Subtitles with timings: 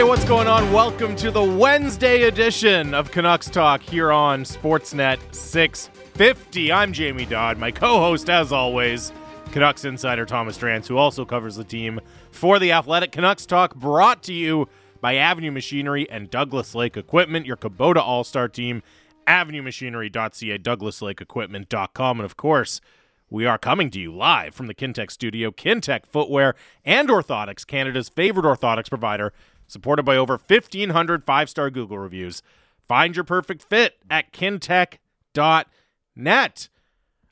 [0.00, 0.72] Hey, what's going on?
[0.72, 6.72] Welcome to the Wednesday edition of Canucks Talk here on Sportsnet 650.
[6.72, 9.12] I'm Jamie Dodd, my co host, as always,
[9.52, 12.00] Canucks insider Thomas Drance, who also covers the team
[12.30, 14.70] for the Athletic Canucks Talk, brought to you
[15.02, 18.82] by Avenue Machinery and Douglas Lake Equipment, your Kubota All Star team,
[19.26, 22.80] avenuemachinery.ca, douglaslakeequipment.com, and of course,
[23.28, 25.50] we are coming to you live from the Kintec studio.
[25.50, 26.54] Kintec Footwear
[26.86, 29.34] and Orthotics, Canada's favorite orthotics provider,
[29.70, 32.42] supported by over 1,500 five star Google reviews.
[32.88, 34.98] Find your perfect fit at kintec.net.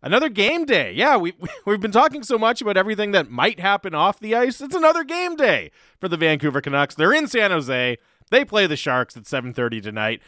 [0.00, 0.92] Another game day.
[0.92, 1.32] Yeah, we,
[1.66, 4.60] we've been talking so much about everything that might happen off the ice.
[4.60, 6.94] It's another game day for the Vancouver Canucks.
[6.94, 7.98] They're in San Jose.
[8.30, 10.22] They play the Sharks at 7:30 tonight.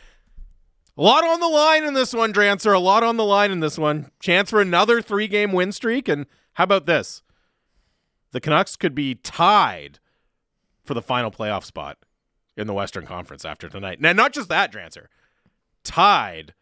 [0.97, 2.75] A lot on the line in this one, Drancer.
[2.75, 4.11] A lot on the line in this one.
[4.19, 6.09] Chance for another three game win streak.
[6.09, 7.23] And how about this?
[8.33, 10.00] The Canucks could be tied
[10.91, 11.99] for the final playoff spot
[12.57, 14.01] in the Western Conference after tonight.
[14.01, 15.07] Now, not just that, Drancer.
[15.85, 16.53] Tied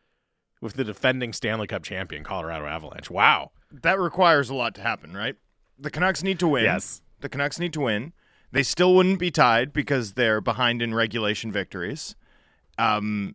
[0.60, 3.10] with the defending Stanley Cup champion, Colorado Avalanche.
[3.10, 3.52] Wow.
[3.72, 5.36] That requires a lot to happen, right?
[5.78, 6.64] The Canucks need to win.
[6.64, 7.00] Yes.
[7.20, 8.12] The Canucks need to win.
[8.52, 12.14] They still wouldn't be tied because they're behind in regulation victories.
[12.76, 13.34] Um,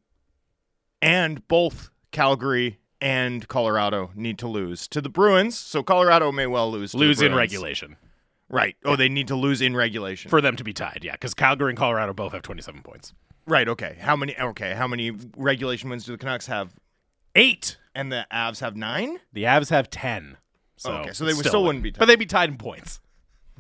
[1.02, 5.58] and both Calgary and Colorado need to lose to the Bruins.
[5.58, 6.92] So Colorado may well lose.
[6.92, 7.98] To the Lose in regulation
[8.54, 8.76] Right.
[8.86, 10.30] Oh, they need to lose in regulation.
[10.30, 11.00] for them to be tied.
[11.02, 13.14] Yeah, because Calgary and Colorado both have 27 points.
[13.48, 13.68] right.
[13.68, 13.98] Okay.
[14.00, 14.38] How many?
[14.40, 14.74] Okay.
[14.76, 16.74] How many regulation wins do the Canucks have?
[17.36, 17.78] Eight.
[17.96, 19.20] And the Avs have nine.
[19.34, 20.38] The Avs have 10.
[20.78, 22.00] So Okay, so they would- still wouldn't be tied.
[22.00, 23.00] But they'd be tied in points.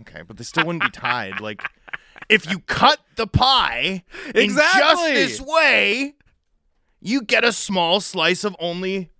[0.01, 1.39] Okay, but they still wouldn't be tied.
[1.39, 1.63] Like,
[2.29, 4.81] if you cut the pie in Exactly.
[5.13, 6.15] just this way,
[6.99, 9.11] you get a small slice of only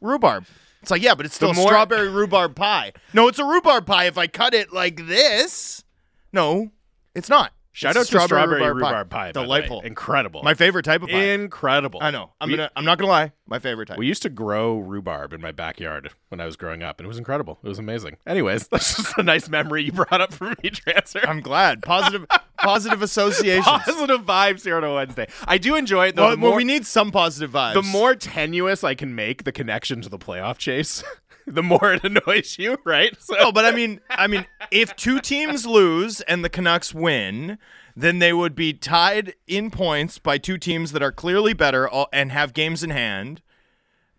[0.00, 0.44] rhubarb.
[0.82, 2.92] It's like, yeah, but it's still more- strawberry rhubarb pie.
[3.12, 5.84] No, it's a rhubarb pie if I cut it like this.
[6.32, 6.70] No,
[7.14, 7.52] it's not.
[7.74, 9.28] Shout out to strawberry rhubarb, pie.
[9.28, 9.44] by the way.
[9.44, 9.80] Delightful.
[9.80, 10.42] Incredible.
[10.42, 11.16] My favorite type of pie.
[11.22, 12.00] Incredible.
[12.02, 12.32] I know.
[12.40, 12.70] I'm We- gonna.
[12.76, 13.32] I'm not gonna lie.
[13.46, 13.98] My favorite type.
[13.98, 17.08] We used to grow rhubarb in my backyard when I was growing up, and it
[17.08, 17.58] was incredible.
[17.64, 18.16] It was amazing.
[18.26, 21.26] Anyways, that's just a nice memory you brought up for me, Drancer.
[21.26, 21.82] I'm glad.
[21.82, 22.26] Positive.
[22.58, 23.66] positive associations.
[23.66, 25.26] Positive vibes here on a Wednesday.
[25.46, 26.26] I do enjoy it though.
[26.28, 27.74] Well, the well, we need some positive vibes.
[27.74, 31.02] the more tenuous I can make the connection to the playoff chase,
[31.46, 33.16] the more it annoys you, right?
[33.20, 37.58] So No, but I mean, I mean, if two teams lose and the Canucks win,
[37.96, 42.32] then they would be tied in points by two teams that are clearly better and
[42.32, 43.42] have games in hand,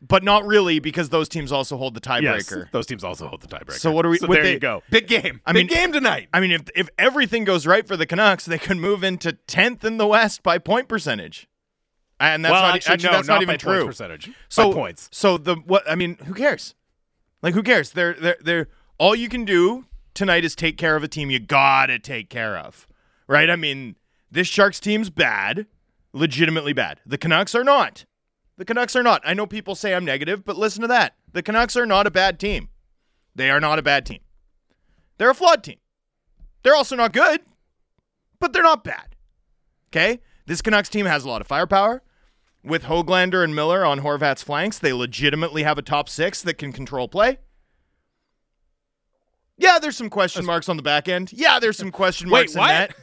[0.02, 2.70] but not really because those teams also hold the yes, tiebreaker.
[2.72, 3.72] those teams also hold the tiebreaker.
[3.80, 4.84] So what are we- So there they- you go.
[4.92, 5.40] Big game.
[5.46, 6.28] I Big mean- game tonight.
[6.34, 9.84] I mean, if if everything goes right for the Canucks, they could move into tenth
[9.86, 11.48] in the West by point percentage,
[12.20, 13.86] and that's well, not actually, actually, no, that's not, by even true.
[13.86, 14.30] Percentage.
[14.50, 15.08] So points.
[15.12, 15.90] So the what?
[15.90, 16.76] I mean, who cares?
[17.44, 17.92] Like, who cares?
[17.92, 18.68] They're they're they're
[18.98, 22.58] all you can do tonight is take care of a team you gotta take care
[22.58, 22.88] of,
[23.28, 23.50] right?
[23.50, 23.98] I mean,
[24.32, 25.68] this Sharks team's bad,
[26.14, 27.02] legitimately bad.
[27.06, 28.06] The Canucks are not.
[28.58, 29.22] The Canucks are not.
[29.26, 31.16] I know people say I'm negative, but listen to that.
[31.34, 32.70] The Canucks are not a bad team.
[33.36, 34.20] They are not a bad team.
[35.18, 35.78] They're a flawed team.
[36.64, 37.42] They're also not good,
[38.40, 39.16] but they're not bad.
[39.90, 40.20] Okay?
[40.46, 42.04] This Canucks team has a lot of firepower.
[42.64, 46.72] With Hoglander and Miller on Horvat's flanks, they legitimately have a top six that can
[46.72, 47.40] control play.
[49.58, 51.32] Yeah, there's some question marks on the back end.
[51.34, 52.96] Yeah, there's some question Wait, marks in that.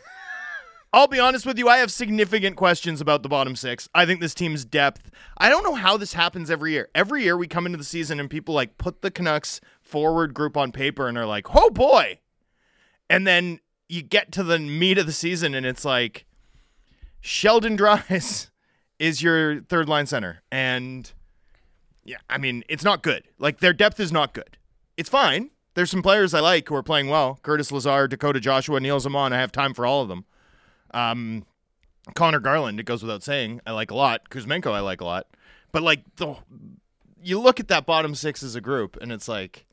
[0.92, 3.88] I'll be honest with you, I have significant questions about the bottom six.
[3.94, 5.10] I think this team's depth.
[5.38, 6.88] I don't know how this happens every year.
[6.94, 10.56] Every year we come into the season and people like put the Canucks forward group
[10.56, 12.18] on paper and are like, oh boy.
[13.08, 16.26] And then you get to the meat of the season and it's like
[17.20, 18.49] Sheldon Dries
[19.00, 20.42] is your third line center.
[20.52, 21.10] And
[22.04, 23.24] yeah, I mean, it's not good.
[23.40, 24.56] Like their depth is not good.
[24.96, 25.50] It's fine.
[25.74, 27.38] There's some players I like who are playing well.
[27.42, 29.32] Curtis Lazar, Dakota Joshua, Nils Aman.
[29.32, 30.26] I have time for all of them.
[30.92, 31.46] Um,
[32.14, 34.28] Connor Garland, it goes without saying, I like a lot.
[34.28, 35.26] Kuzmenko, I like a lot.
[35.72, 36.36] But like the,
[37.22, 39.64] you look at that bottom six as a group, and it's like,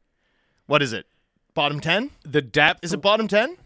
[0.68, 1.08] what is it?
[1.54, 2.12] Bottom ten?
[2.24, 3.58] The depth Is it bottom ten?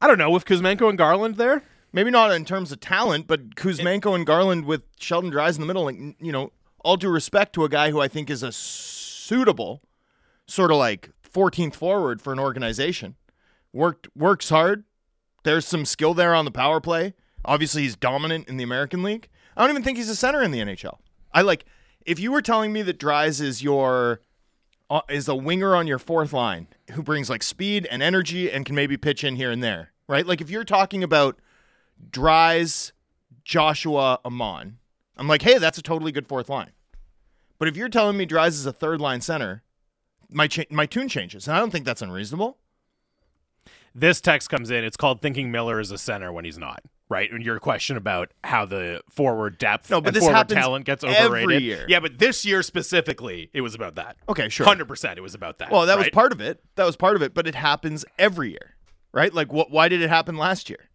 [0.00, 1.62] I don't know with Kuzmenko and Garland there.
[1.92, 5.66] Maybe not in terms of talent, but Kuzmenko and Garland with Sheldon Dries in the
[5.66, 5.84] middle.
[5.84, 6.52] Like you know,
[6.84, 9.82] all due respect to a guy who I think is a suitable
[10.46, 13.16] sort of like 14th forward for an organization.
[13.72, 14.84] Worked works hard.
[15.42, 17.14] There's some skill there on the power play.
[17.44, 19.28] Obviously, he's dominant in the American League.
[19.56, 20.98] I don't even think he's a center in the NHL.
[21.32, 21.64] I like
[22.06, 24.20] if you were telling me that Dries is your
[24.90, 28.66] uh, is a winger on your fourth line who brings like speed and energy and
[28.66, 30.26] can maybe pitch in here and there, right?
[30.26, 31.38] Like if you're talking about
[32.10, 32.92] Dries,
[33.44, 34.78] Joshua, Aman,
[35.16, 36.70] I'm like, hey, that's a totally good fourth line.
[37.58, 39.62] But if you're telling me Dries is a third line center,
[40.30, 42.58] my cha- my tune changes, and I don't think that's unreasonable.
[43.94, 44.84] This text comes in.
[44.84, 46.80] It's called thinking Miller is a center when he's not.
[47.08, 47.30] right?
[47.32, 51.02] And your question about how the forward depth No, but and this forward talent gets
[51.02, 51.62] every overrated.
[51.64, 51.84] year.
[51.88, 54.16] Yeah, but this year specifically, it was about that.
[54.28, 54.64] Okay, sure.
[54.64, 55.72] Hundred percent, it was about that.
[55.72, 56.62] Well, that was part of it.
[56.76, 58.76] That was part of it, but it happens every year,
[59.12, 59.34] right?
[59.34, 59.72] Like, what?
[59.72, 60.88] Why did it happen last year?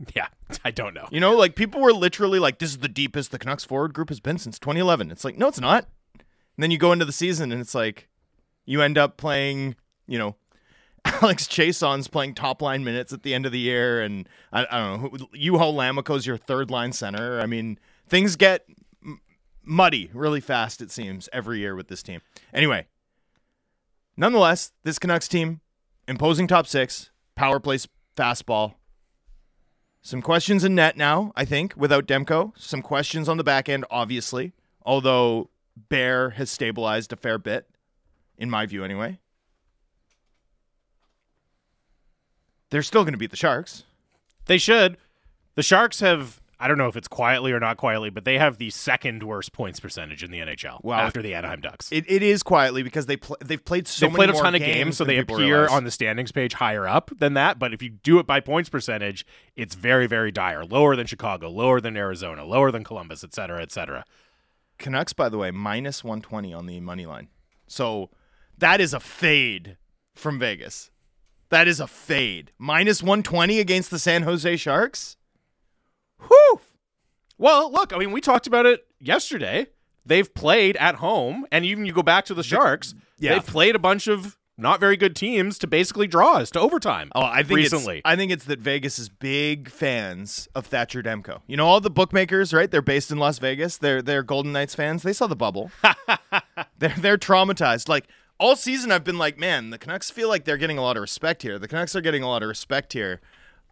[0.16, 0.28] Yeah,
[0.64, 1.08] I don't know.
[1.10, 4.08] You know, like people were literally like, "This is the deepest the Canucks forward group
[4.08, 5.86] has been since 2011." It's like, no, it's not.
[6.14, 8.08] And then you go into the season, and it's like,
[8.64, 9.76] you end up playing,
[10.06, 10.36] you know,
[11.04, 14.78] Alex Chiasson's playing top line minutes at the end of the year, and I, I
[14.78, 17.40] don't know, Juho Lammikko's your third line center.
[17.40, 18.64] I mean, things get
[19.04, 19.20] m-
[19.64, 20.80] muddy really fast.
[20.80, 22.20] It seems every year with this team.
[22.52, 22.86] Anyway,
[24.16, 25.60] nonetheless, this Canucks team,
[26.08, 28.74] imposing top six, power plays fastball.
[30.02, 32.52] Some questions in net now, I think, without Demko.
[32.56, 34.52] Some questions on the back end, obviously,
[34.82, 37.68] although Bear has stabilized a fair bit,
[38.38, 39.18] in my view, anyway.
[42.70, 43.84] They're still going to beat the Sharks.
[44.46, 44.96] They should.
[45.54, 46.39] The Sharks have.
[46.62, 49.52] I don't know if it's quietly or not quietly, but they have the second worst
[49.52, 51.00] points percentage in the NHL Wow.
[51.00, 51.90] after the Anaheim Ducks.
[51.90, 54.60] It, it is quietly because they pl- they've played so They've played a ton of
[54.60, 55.70] games, so they appear realize.
[55.70, 57.58] on the standings page higher up than that.
[57.58, 59.24] But if you do it by points percentage,
[59.56, 60.64] it's very, very dire.
[60.64, 64.04] Lower than Chicago, lower than Arizona, lower than Columbus, et cetera, et cetera.
[64.78, 67.28] Canucks, by the way, minus 120 on the money line.
[67.66, 68.10] So
[68.58, 69.76] that is a fade
[70.14, 70.90] from Vegas.
[71.50, 72.52] That is a fade.
[72.58, 75.16] Minus 120 against the San Jose Sharks?
[76.28, 76.60] Whew.
[77.38, 79.68] Well, look, I mean, we talked about it yesterday.
[80.04, 83.34] They've played at home, and even you go back to the Sharks, yeah.
[83.34, 87.10] they've played a bunch of not very good teams to basically draws to overtime.
[87.14, 87.98] Oh, I think recently.
[87.98, 91.40] It's, I think it's that Vegas is big fans of Thatcher Demko.
[91.46, 92.70] You know, all the bookmakers, right?
[92.70, 93.78] They're based in Las Vegas.
[93.78, 95.02] They're they're Golden Knights fans.
[95.02, 95.70] They saw the bubble.
[96.78, 97.88] they're they're traumatized.
[97.88, 98.06] Like
[98.38, 101.00] all season, I've been like, man, the Canucks feel like they're getting a lot of
[101.00, 101.58] respect here.
[101.58, 103.20] The Canucks are getting a lot of respect here.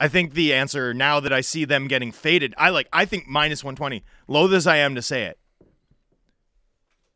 [0.01, 2.89] I think the answer now that I see them getting faded, I like.
[2.93, 4.05] I think minus one twenty.
[4.27, 5.39] Loath as I am to say it,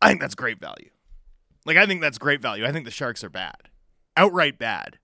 [0.01, 0.91] I think that's great value.
[1.65, 2.67] Like I think that's great value.
[2.67, 3.69] I think the Sharks are bad,
[4.17, 4.99] outright bad,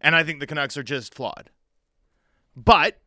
[0.00, 1.50] and I think the Canucks are just flawed.
[2.56, 3.00] But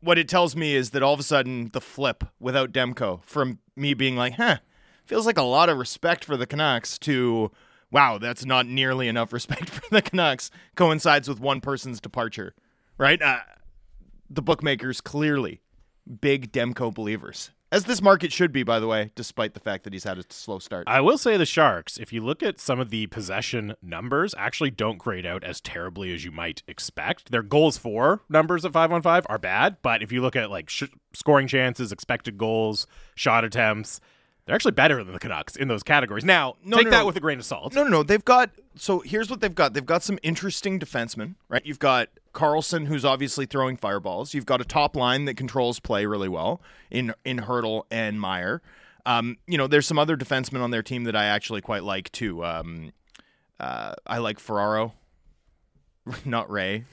[0.00, 3.58] what it tells me is that all of a sudden the flip without Demko from
[3.76, 4.58] me being like, huh,
[5.06, 7.50] feels like a lot of respect for the Canucks to
[7.90, 12.54] wow, that's not nearly enough respect for the Canucks coincides with one person's departure,
[13.00, 13.20] right?
[13.20, 13.40] Uh,
[14.28, 15.60] the bookmakers clearly
[16.20, 17.50] big Demko believers.
[17.72, 20.24] As this market should be, by the way, despite the fact that he's had a
[20.28, 20.88] slow start.
[20.88, 24.70] I will say the Sharks, if you look at some of the possession numbers, actually
[24.72, 27.30] don't grade out as terribly as you might expect.
[27.30, 30.50] Their goals for numbers at 5 on 5 are bad, but if you look at
[30.50, 30.82] like sh-
[31.12, 34.00] scoring chances, expected goals, shot attempts,
[34.46, 36.24] they're actually better than the Canucks in those categories.
[36.24, 37.06] Now, No, take no, that no.
[37.06, 37.72] with a grain of salt.
[37.72, 38.02] No, no, no.
[38.02, 39.74] They've got so here's what they've got.
[39.74, 41.64] They've got some interesting defensemen, right?
[41.64, 44.34] You've got Karlsson, who's obviously throwing fireballs.
[44.34, 46.60] You've got a top line that controls play really well
[46.90, 48.62] in in Hertl and Meier.
[49.06, 52.12] Um, you know, there's some other defensemen on their team that I actually quite like
[52.12, 52.44] too.
[52.44, 52.92] Um,
[53.58, 54.94] uh, I like Ferraro,
[56.24, 56.84] not Ray.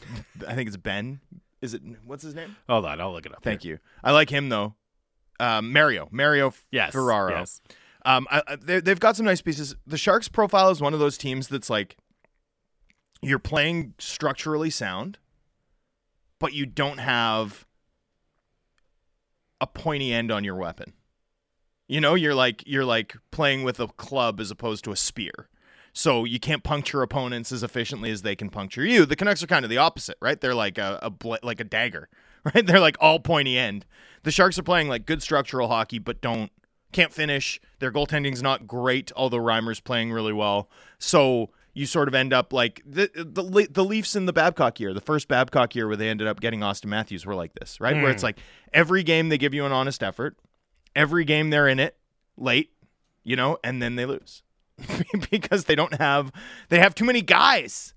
[0.47, 1.19] I think it's Ben.
[1.61, 1.81] Is it?
[2.05, 2.55] What's his name?
[2.69, 3.43] Hold on, I'll look it up.
[3.43, 3.79] Thank you.
[4.03, 4.75] I like him though.
[5.39, 6.93] Um, Mario, Mario Yes.
[6.93, 7.31] Ferraro.
[7.39, 7.61] Yes.
[8.05, 9.75] Um, I, I, they- they've got some nice pieces.
[9.85, 11.97] The Sharks' profile is one of those teams that's like
[13.21, 15.17] you're playing structurally sound,
[16.39, 17.65] but you don't have
[19.59, 20.93] a pointy end on your weapon.
[21.87, 25.49] You know, you're like you're like playing with a club as opposed to a spear.
[25.93, 29.05] So you can't puncture opponents as efficiently as they can puncture you.
[29.05, 30.39] The Canucks are kind of the opposite, right?
[30.39, 32.09] They're like a, a bl- like a dagger,
[32.43, 32.65] right?
[32.65, 33.85] They're like all pointy end.
[34.23, 36.51] The Sharks are playing like good structural hockey, but don't
[36.91, 37.59] can't finish.
[37.79, 40.69] Their goaltending's not great, although Reimer's playing really well.
[40.99, 44.95] So you sort of end up like the the the Leafs in the Babcock year,
[44.95, 47.95] the first Babcock year where they ended up getting Auston Matthews, were like this, right?
[47.95, 48.27] Where it's hmm.
[48.27, 48.39] like
[48.73, 50.37] every game they give you an honest effort,
[50.95, 51.95] every game they're in it
[52.35, 52.71] late,
[53.23, 54.41] you know, and then they lose
[55.29, 56.31] because they don't have
[56.69, 57.93] they have too many guys.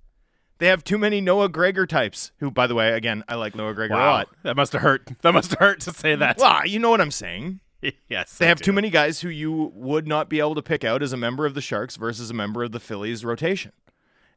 [0.59, 2.33] They have too many Noah Gregor types.
[2.41, 4.29] Who, by the way, again, I like Noah Gregor a lot.
[4.43, 5.09] That must have hurt.
[5.23, 6.37] That must have hurt to say that.
[6.37, 7.61] Well, you know what I'm saying.
[8.09, 8.39] yes.
[8.39, 8.65] They I have do.
[8.65, 11.47] too many guys who you would not be able to pick out as a member
[11.47, 13.73] of the Sharks versus a member of the Phillies rotation.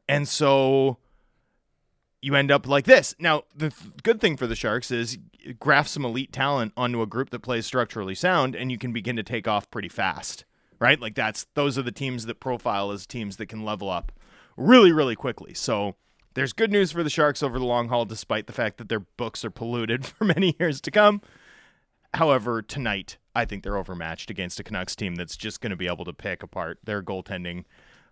[0.07, 0.97] And so
[2.21, 3.15] you end up like this.
[3.19, 5.17] Now, the th- good thing for the Sharks is
[5.59, 9.17] graft some elite talent onto a group that plays structurally sound and you can begin
[9.17, 10.45] to take off pretty fast.
[10.79, 10.99] Right?
[10.99, 14.11] Like that's those are the teams that profile as teams that can level up
[14.57, 15.53] really really quickly.
[15.53, 15.95] So
[16.33, 18.99] there's good news for the Sharks over the long haul despite the fact that their
[18.99, 21.21] books are polluted for many years to come.
[22.13, 25.87] However, tonight, I think they're overmatched against a Canucks team that's just going to be
[25.87, 27.65] able to pick apart their goaltending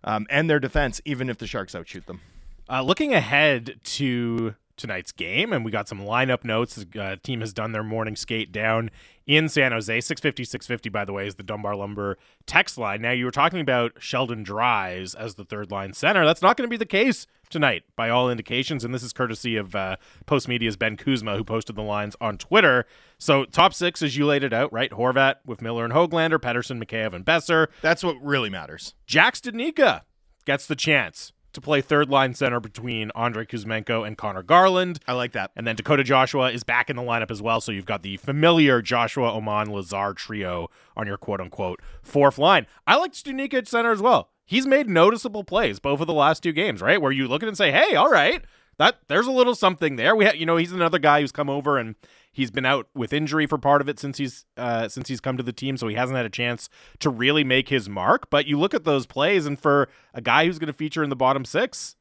[0.04, 2.20] um, and their defense, even if the Sharks outshoot them.
[2.68, 6.74] Uh, looking ahead to tonight's game, and we got some lineup notes.
[6.74, 8.90] The uh, team has done their morning skate down
[9.26, 10.00] in San Jose.
[10.00, 13.02] 650, 650, by the way, is the Dunbar Lumber text line.
[13.02, 16.24] Now, you were talking about Sheldon Dries as the third line center.
[16.24, 19.56] That's not going to be the case tonight, by all indications, and this is courtesy
[19.56, 22.86] of uh, Postmedia's Ben Kuzma, who posted the lines on Twitter.
[23.22, 24.90] So, top six, as you laid it out, right?
[24.90, 27.68] Horvat with Miller and Hoglander, Pettersson, Mikheyev, and Boeser.
[27.80, 28.96] That's what really matters.
[29.06, 30.00] Jack Studnicka
[30.44, 34.98] gets the chance to play third line center between Andrei Kuzmenko and Connor Garland.
[35.06, 35.52] I like that.
[35.54, 37.60] And then Dakota Joshua is back in the lineup as well.
[37.60, 42.66] So you've got the familiar Joshua Aman Lazar trio on your quote unquote fourth line.
[42.88, 44.30] I like Studnicka at center as well.
[44.46, 47.00] He's made noticeable plays both of the last two games, right?
[47.00, 48.44] Where you look at it and say, hey, all right,
[48.78, 50.16] that there's a little something there.
[50.16, 51.94] We ha- you know, he's another guy who's come over and
[52.32, 55.36] He's been out with injury for part of it since he's uh, since he's come
[55.36, 56.70] to the team, so he hasn't had a chance
[57.00, 58.30] to really make his mark.
[58.30, 61.10] But you look at those plays, and for a guy who's going to feature in
[61.10, 61.94] the bottom six,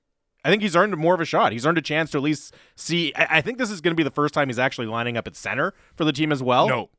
[0.45, 1.51] I think he's earned more of a shot.
[1.51, 3.13] He's earned a chance to at least see.
[3.15, 5.27] I, I think this is going to be the first time he's actually lining up
[5.27, 6.67] at center for the team as well.
[6.67, 6.89] No,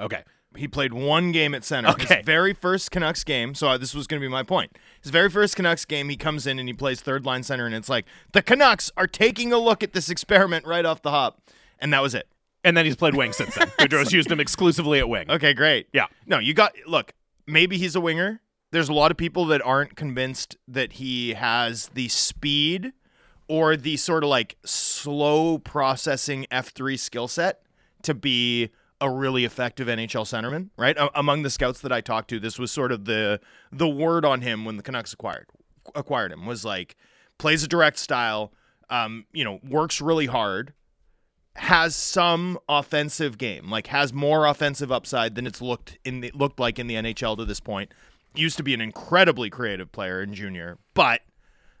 [0.00, 0.24] okay.
[0.56, 1.90] He played one game at center.
[1.90, 2.16] Okay.
[2.16, 3.54] His very first Canucks game.
[3.54, 4.76] So uh, this was going to be my point.
[5.00, 7.74] His very first Canucks game, he comes in and he plays third line center, and
[7.74, 11.40] it's like the Canucks are taking a look at this experiment right off the hop,
[11.78, 12.26] and that was it.
[12.64, 13.68] And then he's played wing since then.
[13.78, 15.30] Boudreau's used him exclusively at wing.
[15.30, 15.88] Okay, great.
[15.92, 16.06] Yeah.
[16.26, 17.12] No, you got look,
[17.46, 18.40] maybe he's a winger.
[18.70, 22.92] There's a lot of people that aren't convinced that he has the speed
[23.48, 27.62] or the sort of like slow processing F3 skill set
[28.02, 30.96] to be a really effective NHL centerman, right?
[30.96, 33.40] A- among the scouts that I talked to, this was sort of the
[33.72, 35.46] the word on him when the Canucks acquired
[35.94, 36.96] acquired him was like
[37.38, 38.52] plays a direct style,
[38.90, 40.74] um, you know, works really hard,
[41.60, 46.58] has some offensive game, like has more offensive upside than it's looked in the, looked
[46.58, 47.92] like in the NHL to this point.
[48.34, 51.20] Used to be an incredibly creative player in junior, but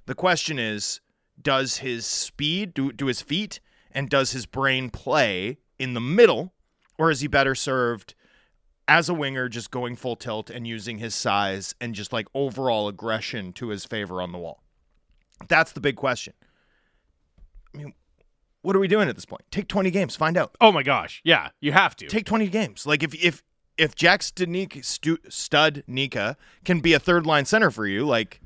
[0.04, 1.00] the question is,
[1.40, 3.60] does his speed, do, do his feet,
[3.90, 6.52] and does his brain play in the middle,
[6.98, 8.14] or is he better served
[8.86, 12.86] as a winger, just going full tilt and using his size and just like overall
[12.86, 14.62] aggression to his favor on the wall?
[15.48, 16.34] That's the big question.
[17.74, 17.94] I mean,
[18.62, 19.42] what are we doing at this point?
[19.50, 20.54] Take 20 games, find out.
[20.60, 21.20] Oh my gosh.
[21.24, 22.06] Yeah, you have to.
[22.06, 22.86] Take 20 games.
[22.86, 23.42] Like if if
[23.78, 28.40] if Jack Studnicka, Stu, Stud Nika can be a third line center for you, like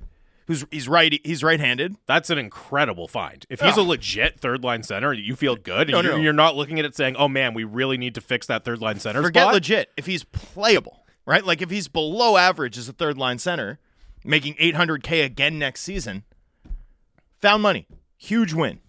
[0.47, 1.97] who's he's right he's right-handed.
[2.07, 3.45] That's an incredible find.
[3.51, 3.83] If he's Oh.
[3.83, 5.89] a legit third line center, you feel good.
[5.89, 8.21] No, and you're, you're not looking at it saying, "Oh man, we really need to
[8.21, 9.91] fix that third line center Forget spot." legit.
[9.97, 11.45] If he's playable, right?
[11.45, 13.81] Like if he's below average as a third line center,
[14.25, 16.23] making 800k again next season,
[17.41, 17.87] found money.
[18.17, 18.81] Huge win.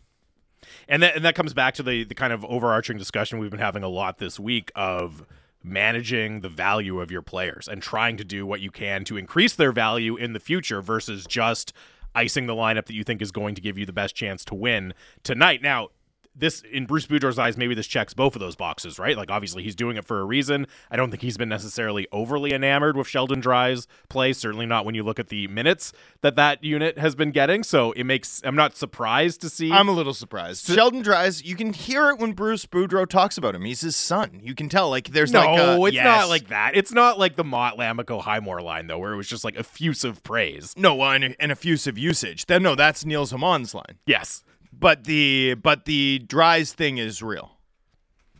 [0.88, 3.60] And that and that comes back to the the kind of overarching discussion we've been
[3.60, 5.26] having a lot this week of
[5.64, 9.56] managing the value of your players and trying to do what you can to increase
[9.56, 11.74] their value in the future versus just
[12.14, 14.56] icing the lineup that you think is going to give you the best chance to
[14.56, 15.62] win tonight.
[15.62, 15.90] Now,
[16.36, 19.18] this in Bruce Boudreau's eyes, maybe this checks both of those boxes, right?
[19.18, 20.68] Like obviously he's doing it for a reason.
[20.92, 24.34] I don't think he's been necessarily overly enamored with Sheldon Dries' play.
[24.34, 27.64] Certainly not when you look at the minutes that that unit has been getting.
[27.64, 29.72] So it makes I'm not surprised to see.
[29.72, 30.66] I'm a little surprised.
[30.66, 33.64] Sheldon Dries, you can hear it when Bruce Boudreau talks about him.
[33.64, 34.40] He's his son.
[34.44, 34.90] You can tell.
[34.90, 36.04] Like there's no, like a, it's yes.
[36.04, 36.76] not like that.
[36.76, 40.24] It's not like the Motte Lammikko Highmore line though, where it was just like effusive
[40.24, 40.74] praise.
[40.78, 42.46] no well, and, and effusive usage.
[42.46, 44.00] Then no, that's Nils Aman's line.
[44.06, 44.44] Yes.
[44.78, 47.52] But the but the Dries thing is real.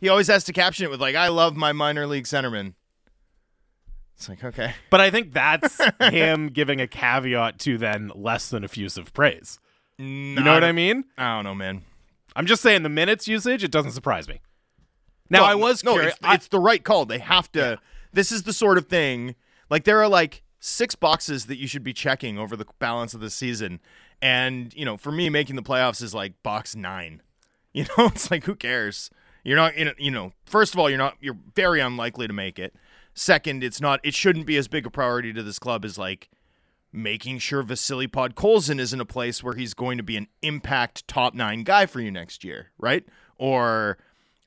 [0.00, 2.74] He always has to caption it with like, "I love my minor league centerman."
[4.16, 8.64] It's like okay, But I think that's him giving a caveat to then less than
[8.64, 9.58] effusive praise.
[9.98, 11.04] you You know what I mean?
[11.18, 11.82] I don't know, man.
[12.34, 14.40] I'm just saying the minutes usage, it doesn't surprise me.
[15.28, 16.14] Now I was no, curious.
[16.14, 17.04] It's, I- it's the right call.
[17.04, 17.78] They have to.
[18.12, 19.34] This is the sort of thing.
[19.68, 23.20] Like there are like six boxes that you should be checking over the balance of
[23.20, 23.80] the season,
[24.22, 27.22] and you know, for me, making the playoffs is like box nine.
[27.76, 29.10] You know, it's like who cares?
[29.44, 29.76] You're not.
[30.00, 31.18] You know, first of all, you're not.
[31.20, 32.74] You're very unlikely to make it.
[33.12, 34.00] Second, it's not.
[34.02, 36.30] It shouldn't be as big a priority to this club as like
[36.90, 41.06] making sure Vasily Podkolzin is in a place where he's going to be an impact
[41.06, 43.04] top nine guy for you next year, right?
[43.36, 43.98] Or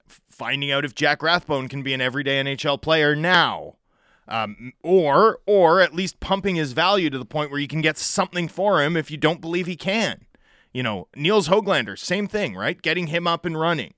[0.08, 3.76] finding out if Jack Rathbone can be an everyday NHL player now.
[4.30, 7.98] Um, or or at least pumping his value to the point where you can get
[7.98, 10.26] something for him if you don't believe he can.
[10.72, 12.80] You know, Nils Hoglander, same thing, right?
[12.80, 13.96] Getting him up and running.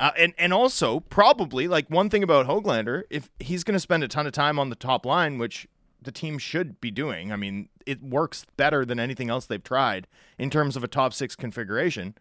[0.00, 4.02] Uh, and and also probably like one thing about Hoglander, if he's going to spend
[4.02, 5.66] a ton of time on the top line, which
[6.00, 7.30] the team should be doing.
[7.32, 10.06] I mean, it works better than anything else they've tried
[10.38, 12.14] in terms of a top six configuration.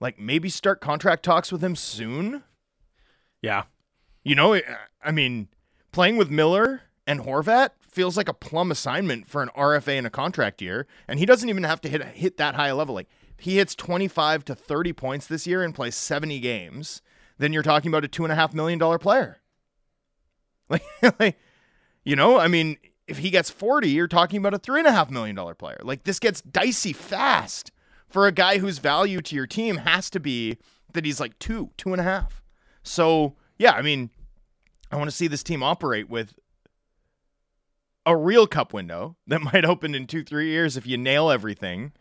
[0.00, 2.44] Like maybe start contract talks with him soon.
[3.42, 3.64] yeah.
[4.24, 4.62] You know, I-
[5.02, 5.48] I mean,
[5.92, 10.10] playing with Miller And Horvat feels like a plum assignment for an RFA in a
[10.10, 12.94] contract year, and he doesn't even have to hit hit that high a level.
[12.94, 17.02] Like he hits 25 to 30 points this year and plays 70 games,
[17.38, 19.38] then you're talking about a two and a half million dollar player.
[20.70, 20.82] Like,
[21.18, 21.38] like,
[22.04, 22.76] you know, I mean,
[23.06, 25.78] if he gets 40, you're talking about a three and a half million dollar player.
[25.82, 27.72] Like this gets dicey fast
[28.06, 30.58] for a guy whose value to your team has to be
[30.92, 32.42] that he's like two, two and a half.
[32.82, 34.10] So yeah, I mean,
[34.90, 36.34] I want to see this team operate with
[38.06, 41.92] a real cup window that might open in two, three years if you nail everything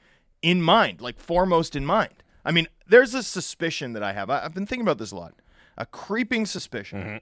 [0.41, 2.13] in mind, like foremost in mind.
[2.45, 4.29] I mean, there's a suspicion that I have.
[4.29, 5.33] I, have been thinking about this a lot.
[5.77, 7.17] A creeping suspicion Mm-hmm.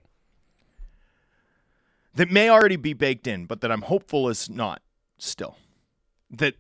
[2.14, 4.82] that may already be baked in, but that I'm hopeful is not
[5.18, 5.58] still.
[6.30, 6.56] That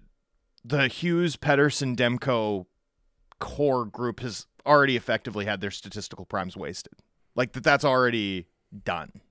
[0.64, 2.66] the Hughes, Pettersson, Demko
[3.40, 6.94] core group has already effectively had their statistical primes wasted.
[7.36, 8.48] Like that that's already
[8.84, 9.22] done.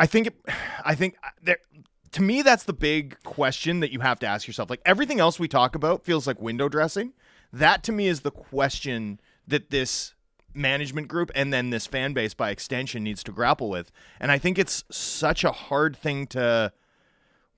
[0.00, 0.30] I think
[0.84, 1.58] I think uh, there
[2.12, 4.70] to me that's the big question that you have to ask yourself.
[4.70, 7.12] Like everything else we talk about feels like window dressing.
[7.52, 10.14] That to me is the question that this
[10.54, 13.90] management group and then this fan base by extension needs to grapple with.
[14.20, 16.72] And I think it's such a hard thing to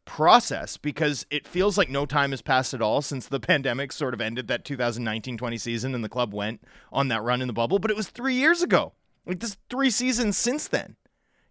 [0.04, 4.14] process because it feels like no time has passed at all since the pandemic sort
[4.14, 6.60] of ended that 2019-20 season and the club went
[6.92, 8.92] on that run in the bubble, but it was 3 years ago.
[9.30, 10.96] Like this 3 seasons since then.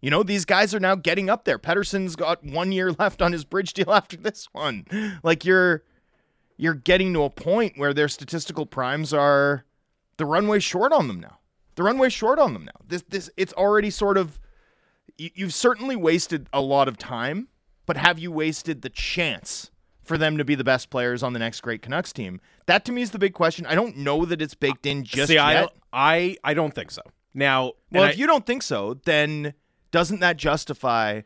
[0.02, 1.58] You know, these guys are now getting up there.
[1.58, 4.86] Pettersson's got 1 year left on his bridge deal after this one.
[5.24, 5.84] Like you're
[6.58, 9.64] you're getting to a point where their statistical primes are
[10.18, 11.40] the runway short on them now.
[11.76, 12.82] The runway short on them now.
[12.86, 14.42] This this it's already sort of
[15.18, 17.48] you, you've certainly wasted a lot of time,
[17.86, 19.72] but have you wasted the chance
[20.04, 22.42] for them to be the best players on the next great Canucks team?
[22.66, 23.66] That to me is the big question.
[23.66, 25.72] I don't know that it's baked in uh, just See, yet.
[25.94, 27.04] I I I don't think so.
[27.40, 29.54] Now, well, if I- you don't think so, then
[29.92, 31.22] doesn't that justify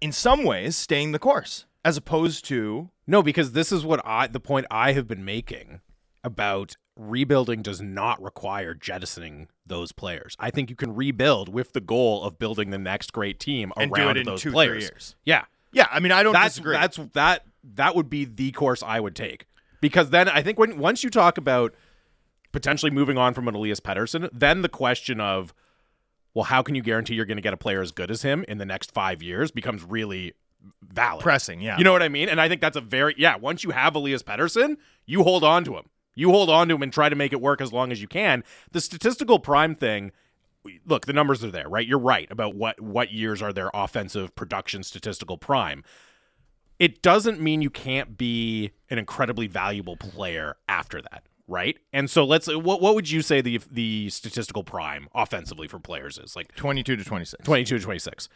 [0.00, 4.26] in some ways staying the course as opposed to No, because this is what I
[4.26, 5.80] the point I have been making
[6.22, 10.36] about rebuilding does not require jettisoning those players.
[10.38, 14.24] I think you can rebuild with the goal of building the next great team around
[14.26, 15.14] those two, players.
[15.24, 15.44] Yeah.
[15.72, 16.74] Yeah, I mean I don't That's disagree.
[16.74, 19.46] that's that that would be the course I would take.
[19.80, 21.74] Because then I think when once you talk about
[22.52, 25.54] potentially moving on from an Elias Pettersson, then the question of
[26.32, 28.44] well, how can you guarantee you're going to get a player as good as him
[28.46, 30.34] in the next 5 years becomes really
[30.82, 31.22] valid.
[31.22, 31.76] pressing, yeah.
[31.78, 32.28] You know what I mean?
[32.28, 33.36] And I think that's a very yeah.
[33.36, 35.88] Once you have Elias Pettersson, you hold on to him.
[36.14, 38.08] You hold on to him and try to make it work as long as you
[38.08, 38.44] can.
[38.72, 40.12] The statistical prime thing.
[40.84, 41.86] Look, the numbers are there, right?
[41.86, 45.82] You're right about what what years are their offensive production statistical prime.
[46.78, 51.76] It doesn't mean you can't be an incredibly valuable player after that, right?
[51.92, 56.16] And so let's what what would you say the the statistical prime offensively for players
[56.16, 56.36] is?
[56.36, 57.44] Like 22 to 26.
[57.44, 58.28] 22 to 26.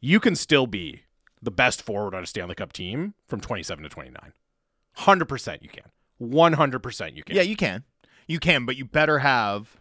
[0.00, 1.02] You can still be
[1.42, 4.32] the best forward on a Stanley Cup team from 27 to 29.
[4.98, 5.84] 100% you can.
[6.20, 7.36] 100% you can.
[7.36, 7.84] Yeah, you can.
[8.26, 9.80] You can, but you better have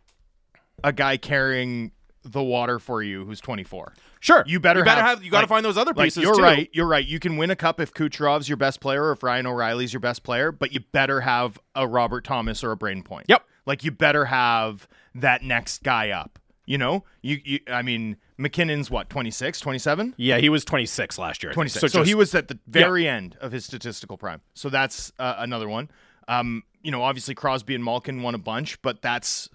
[0.84, 1.92] a guy carrying
[2.32, 3.94] the water for you who's 24.
[4.20, 4.44] sure.
[4.48, 6.24] You better you, better have- have, you got to like- find those other Like pieces
[6.24, 6.42] you're too.
[6.44, 7.06] right, you're right.
[7.06, 10.00] You can win a cup if Kucherov's your best player or if Ryan O'Reilly's your
[10.00, 13.26] best player, but you better have a Robert Thomas or a Brayden Point.
[13.30, 13.44] Yep.
[13.66, 16.40] Like you better have that next guy up.
[16.66, 17.06] You know?
[17.22, 20.16] You, you I mean, MacKinnon's what, 26, 27?
[20.18, 21.54] Yeah, he was 26 last year.
[21.54, 21.80] 26.
[21.82, 24.42] So, So, just- he was at the very end of his statistical prime.
[24.54, 25.90] So that's uh, another one.
[26.28, 29.48] Um, you know, obviously Crosby and Malkin won a bunch, but that's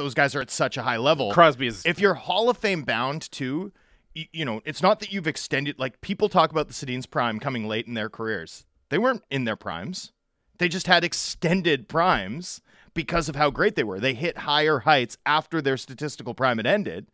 [0.00, 1.32] those guys are at such a high level.
[1.32, 3.72] Crosby is if you're Hall of Fame bound too,
[4.14, 7.38] you, you know, it's not that you've extended like people talk about the Sedin's prime
[7.38, 8.64] coming late in their careers.
[8.88, 10.12] They weren't in their primes.
[10.58, 12.60] They just had extended primes
[12.92, 14.00] because of how great they were.
[14.00, 17.06] They hit higher heights after their statistical prime had ended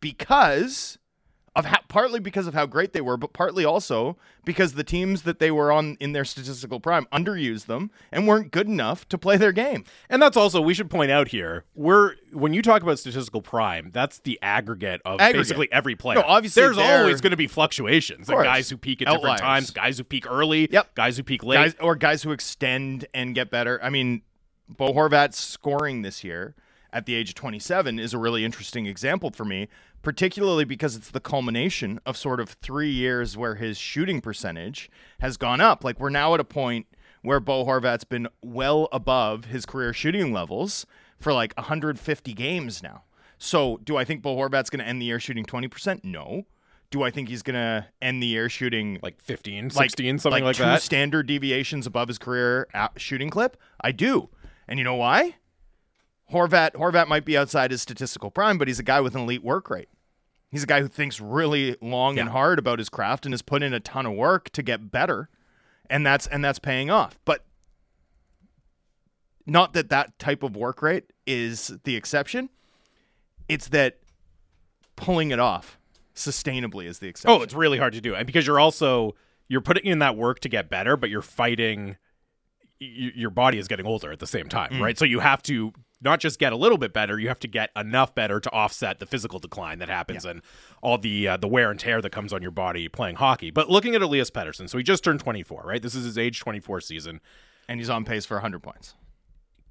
[0.00, 0.98] because
[1.54, 5.22] of how, partly because of how great they were, but partly also because the teams
[5.24, 9.18] that they were on in their statistical prime underused them and weren't good enough to
[9.18, 9.84] play their game.
[10.08, 11.64] And that's also we should point out here.
[11.74, 15.40] We're when you talk about statistical prime, that's the aggregate of Aggregate.
[15.40, 16.20] basically every player.
[16.20, 18.30] No, obviously there's always going to be fluctuations.
[18.30, 20.94] Like guys who peak at different times, guys who peak early, Yep.
[20.94, 21.56] guys who peak late.
[21.56, 23.78] guys or guys who extend and get better.
[23.82, 24.22] I mean,
[24.70, 26.54] Bo Horvat's scoring this year
[26.92, 29.68] at the age of 27 is a really interesting example for me,
[30.02, 35.36] particularly because it's the culmination of sort of 3 years where his shooting percentage has
[35.36, 35.84] gone up.
[35.84, 36.86] Like we're now at a point
[37.22, 40.86] where Bo Horvat's been well above his career shooting levels
[41.18, 43.04] for like 150 games now.
[43.38, 46.04] So, do I think Bo Horvat's going to end the year shooting 20%?
[46.04, 46.46] No.
[46.90, 50.44] Do I think he's going to end the year shooting like 15, like 16, something
[50.44, 50.82] like, two that.
[50.82, 53.56] standard deviations above his career shooting clip?
[53.80, 54.28] I do.
[54.68, 55.36] And you know why?
[56.30, 59.42] Horvat Horvat might be outside his statistical prime, but he's a guy with an elite
[59.42, 59.88] work rate.
[60.50, 63.62] He's a guy who thinks really long and hard about his craft and has put
[63.62, 65.30] in a ton of work to get better,
[65.88, 67.18] and that's and that's paying off.
[67.24, 67.44] But
[69.46, 72.50] not that that type of work rate is the exception.
[73.48, 73.98] It's that
[74.94, 75.78] pulling it off
[76.14, 77.40] sustainably is the oh, exception.
[77.40, 79.14] Oh, it's really hard to do, and because you're also
[79.48, 81.96] you're putting in that work to get better, but you're fighting.
[82.82, 84.98] Y- your body is getting older at the same time, right?
[84.98, 87.70] So you have to not just get a little bit better, you have to get
[87.76, 90.42] enough better to offset the physical decline that happens and
[90.82, 93.50] all the uh, the wear and tear that comes on your body playing hockey.
[93.52, 95.80] But looking at Elias Pettersson, so he just turned 24, right?
[95.80, 97.20] This is his age 24 season.
[97.68, 98.94] and he's on pace for 100 points.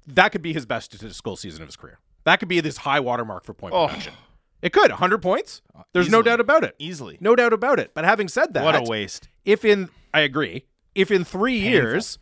[0.06, 1.98] That could be his best statistical season of his career.
[2.24, 3.86] That could be this high watermark for point Oh.
[3.86, 4.14] production.
[4.62, 5.60] It could 100 points.
[5.92, 6.74] There's no doubt about it.
[6.78, 7.18] Easily.
[7.20, 7.90] No doubt about it.
[7.94, 9.28] But having said that, What a waste.
[9.44, 11.70] if in I agree, if in three Painful.
[11.70, 12.18] years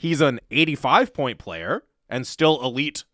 [0.00, 3.04] he's an 85 point player and still elite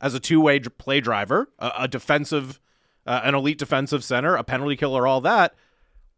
[0.00, 2.60] as a two way play driver, a, a defensive,
[3.04, 5.54] uh, an elite defensive center, a penalty killer, all that,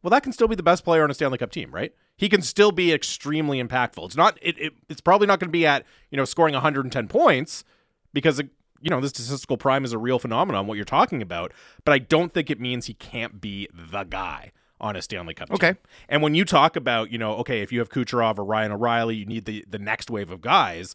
[0.02, 1.94] well, that can still be the best player on a Stanley Cup team, right?
[2.16, 4.04] He can still be extremely impactful.
[4.04, 4.38] It's not.
[4.42, 7.64] It, it it's probably not going to be at you know scoring 110 points
[8.12, 8.38] because
[8.82, 10.66] you know this statistical prime is a real phenomenon.
[10.66, 11.52] What you're talking about,
[11.86, 15.48] but I don't think it means he can't be the guy on a Stanley Cup.
[15.48, 15.54] team.
[15.54, 15.74] Okay.
[16.08, 19.16] And when you talk about you know okay, if you have Kucherov or Ryan O'Reilly,
[19.16, 20.94] you need the the next wave of guys.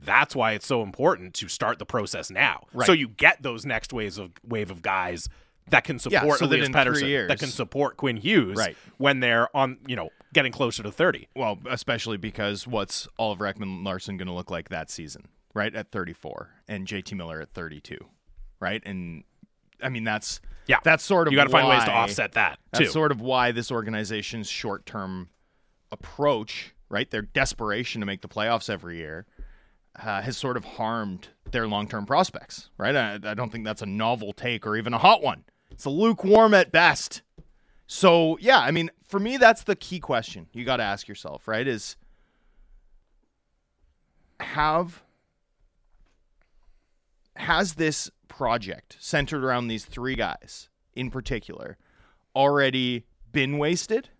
[0.00, 2.86] That's why it's so important to start the process now, Right.
[2.86, 5.28] so you get those next waves of wave of guys
[5.70, 8.76] that can support so that Elias Pettersson, that can support Quinn Hughes, Right.
[8.98, 11.26] when they're on, you know, getting closer to 30.
[11.34, 15.74] Well, especially because what's Oliver Ekman-Larsson going to look like that season, right?
[15.74, 17.98] At 34 and JT Miller at 32,
[18.60, 18.80] right?
[18.86, 19.24] And
[19.82, 20.78] I mean, that's Yeah.
[20.84, 22.80] that's sort of You got to find ways to offset that, too.
[22.84, 25.28] That's sort of why this organization's short term
[25.90, 27.10] approach, right?
[27.10, 29.26] Their desperation to make the playoffs every year
[29.96, 32.94] uh, has sort of harmed their long term prospects, right?
[32.94, 35.44] I, I don't think that's a novel take or even a hot one.
[35.70, 37.22] It's a lukewarm at best.
[37.86, 41.48] So, yeah, I mean, for me, that's the key question you got to ask yourself,
[41.48, 41.66] right?
[41.66, 41.96] Is
[44.40, 45.02] have
[47.34, 51.78] has this project centered around these three guys in particular
[52.36, 54.10] already been wasted?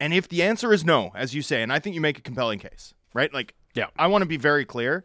[0.00, 2.22] And if the answer is no, as you say, and I think you make a
[2.22, 3.32] compelling case, right?
[3.32, 3.86] Like, Yeah.
[3.96, 5.04] I want to be very clear.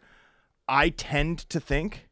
[0.67, 2.09] I tend to think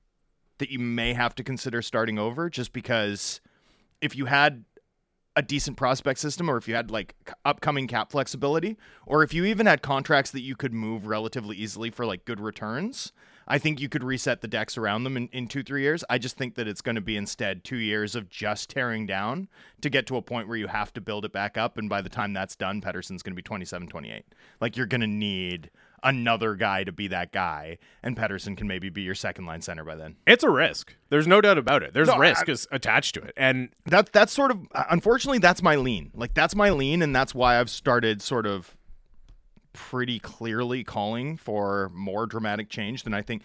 [0.60, 3.42] that you may have to consider starting over just because
[4.02, 4.64] if you had
[5.36, 9.44] a decent prospect system or if you had like upcoming cap flexibility or if you
[9.44, 13.12] even had contracts that you could move relatively easily for like good returns
[13.48, 16.18] i think you could reset the decks around them in, in two three years i
[16.18, 19.48] just think that it's going to be instead two years of just tearing down
[19.82, 22.02] to get to a point where you have to build it back up and by
[22.02, 24.26] the time that's done pettersson's going to be 27 28
[24.62, 25.70] like you're going to need
[26.04, 29.84] another guy to be that guy and pettersson can maybe be your second line center
[29.84, 30.94] by then It's a risk.
[31.10, 31.94] There's no doubt about it.
[31.96, 33.34] There's No, risk I- is attached to it.
[33.36, 36.12] And that that's sort of uh, unfortunately that's my lean.
[36.14, 38.76] Like that's my lean, and that's why I've started sort of
[39.76, 43.44] pretty clearly calling for more dramatic change than I think.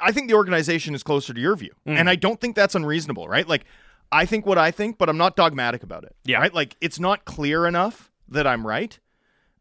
[0.00, 3.26] I think the organization is closer to your view, and I don't think that's unreasonable,
[3.26, 3.48] right?
[3.48, 3.64] Like
[4.12, 6.14] I think what I think, but I'm not dogmatic about it.
[6.24, 6.38] Yeah.
[6.38, 6.52] right.
[6.52, 8.98] Like it's not clear enough that I'm right.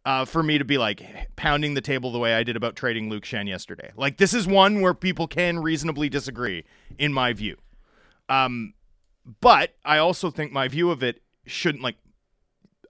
[0.06, 1.04] Uh, for me to be like
[1.36, 3.92] pounding the table the way I did about trading Luke Schenn yesterday.
[3.98, 6.64] Like this is one where people can reasonably disagree,
[6.98, 7.58] in my view.
[8.30, 8.74] Um,
[9.42, 11.98] but I also think my view of it shouldn't like.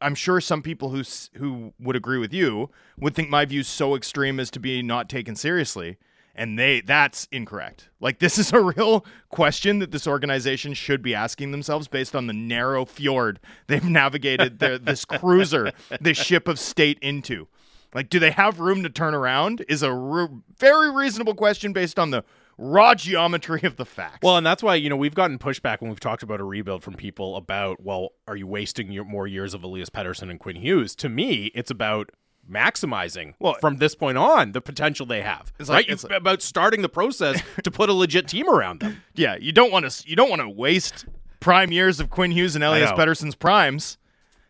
[0.01, 1.03] I'm sure some people who
[1.37, 5.09] who would agree with you would think my view's so extreme as to be not
[5.09, 5.97] taken seriously,
[6.35, 7.89] and they that's incorrect.
[7.99, 12.27] Like this is a real question that this organization should be asking themselves based on
[12.27, 17.47] the narrow fjord they've navigated their, this cruiser, this ship of state into.
[17.93, 19.63] Like, do they have room to turn around?
[19.69, 22.23] Is a re- very reasonable question based on the
[22.57, 24.19] raw geometry of the facts.
[24.23, 26.83] well, and that's why, you know, we've gotten pushback when we've talked about a rebuild
[26.83, 30.55] from people about, well, are you wasting your more years of Elias Pettersson and Quinn
[30.55, 30.95] Hughes?
[30.95, 32.09] To me, it's about
[32.49, 35.51] maximizing Well- from this point on the potential they have.
[35.59, 35.75] It's right?
[35.77, 39.01] like- it's like- about starting the process to put a legit team around them.
[39.15, 41.05] Yeah, you don't want to you don't want to waste
[41.39, 42.91] prime years of Quinn Hughes and Elias.
[42.91, 43.97] Pettersson's primes.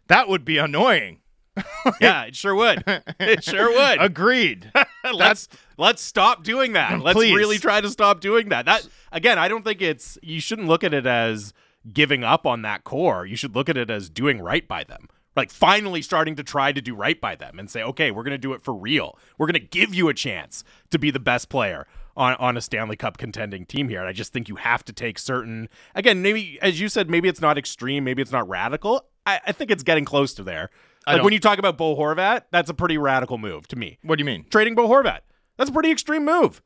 [0.08, 1.20] That would be annoying.
[2.02, 2.84] yeah, it sure would.
[3.20, 4.02] It sure would.
[4.02, 4.72] Agreed.
[5.14, 7.00] let's let's stop doing that.
[7.08, 7.36] Let's Please.
[7.36, 8.66] really try to stop doing that.
[8.66, 11.54] That again, I don't think it's you shouldn't look at it as
[11.92, 13.26] giving up on that core.
[13.26, 15.08] You should look at it as doing right by them.
[15.36, 18.32] Like finally starting to try to do right by them and say, "Okay, we're going
[18.32, 19.18] to do it for real.
[19.38, 22.62] We're going to give you a chance to be the best player on on a
[22.62, 26.24] Stanley Cup contending team here." And I just think you have to take certain again,
[26.24, 29.06] maybe as you said, maybe it's not extreme, maybe it's not radical.
[29.28, 30.72] I, I think it's getting close to there.
[31.08, 34.18] Like when you talk about Bo Horvat, that's a pretty radical move to me what
[34.18, 34.46] do you mean?
[34.50, 35.20] trading Bo Horvat.
[35.58, 36.62] That's a pretty extreme move.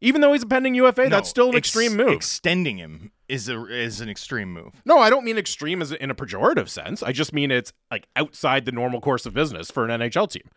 [0.00, 2.08] Even though he's a pending UFA, that's still an ex- extreme move.
[2.12, 4.80] Extending him is a is an extreme move.
[4.86, 7.02] No, I don't mean extreme as in a pejorative sense.
[7.02, 10.48] I just mean it's like outside the normal course of business for an NHL team.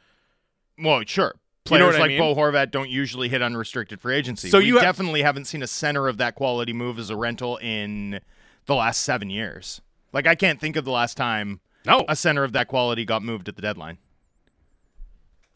[0.80, 1.36] Well, sure.
[1.70, 2.20] You know Players I like mean?
[2.20, 4.50] Bo Horvat don't usually hit unrestricted free agency.
[4.50, 7.16] So we you ha- definitely haven't seen a center of that quality move as a
[7.16, 8.20] rental in
[8.66, 9.82] the last seven years.
[10.14, 13.22] Like I can't think of the last time No, a center of that quality got
[13.24, 13.98] moved at the deadline.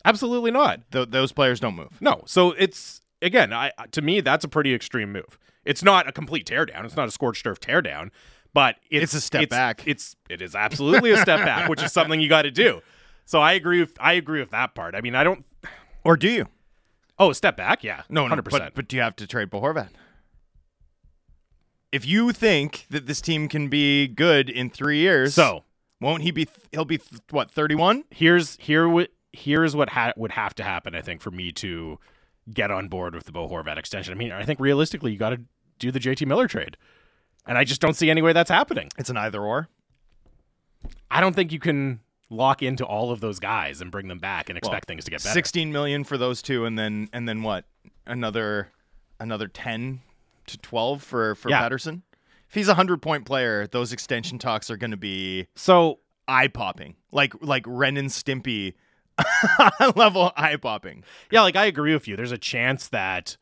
[0.06, 0.80] absolutely not.
[0.92, 2.02] Th- those players don't move.
[2.02, 2.22] No.
[2.26, 5.38] So it's again, I to me that's a pretty extreme move.
[5.66, 6.86] It's not a complete teardown.
[6.86, 8.10] It's not a scorched earth teardown,
[8.54, 9.84] but it's, It's a step back.
[9.86, 12.82] It's it is absolutely a step back, which is something you got to do.
[13.26, 14.96] So I agree with I agree with that part.
[14.96, 15.46] I mean, I don't.
[16.04, 16.48] Or do you?
[17.20, 19.60] Oh, step back, yeah, No, no, hundred but, but do you have to trade Bo
[19.60, 19.90] Horvat?
[21.92, 25.63] If you think that this team can be good in three years, So
[26.00, 26.48] won't he be?
[26.72, 28.04] He'll be th- what thirty one?
[28.12, 30.96] here's here what here's what ha- would have to happen.
[30.96, 32.00] I think for me to
[32.54, 34.14] get on board with the Bo Horvat extension.
[34.14, 35.42] I mean, I think realistically, you got to
[35.80, 36.78] do the JT Miller trade,
[37.46, 38.90] and I just don't see any way that's happening.
[38.98, 39.68] It's an either or.
[41.12, 44.50] I don't think you can lock into all of those guys and bring them back
[44.50, 45.34] and expect things to get better.
[45.34, 47.66] Sixteen million for those two, and then and then what?
[48.06, 48.70] Another
[49.20, 50.02] another ten
[50.48, 51.62] to twelve for for Yeah.
[51.68, 52.02] Pettersson.
[52.50, 56.48] If he's a hundred point player, those extension talks are going to be So eye
[56.48, 58.74] popping, like like Ren and Stimpy
[59.96, 61.04] level eye popping.
[61.32, 62.16] yeah, like I agree with you.
[62.16, 63.38] There's a chance that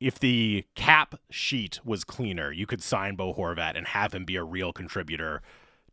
[0.00, 4.36] if the cap sheet was cleaner, you could sign Bo Horvat and have him be
[4.36, 5.42] a real contributor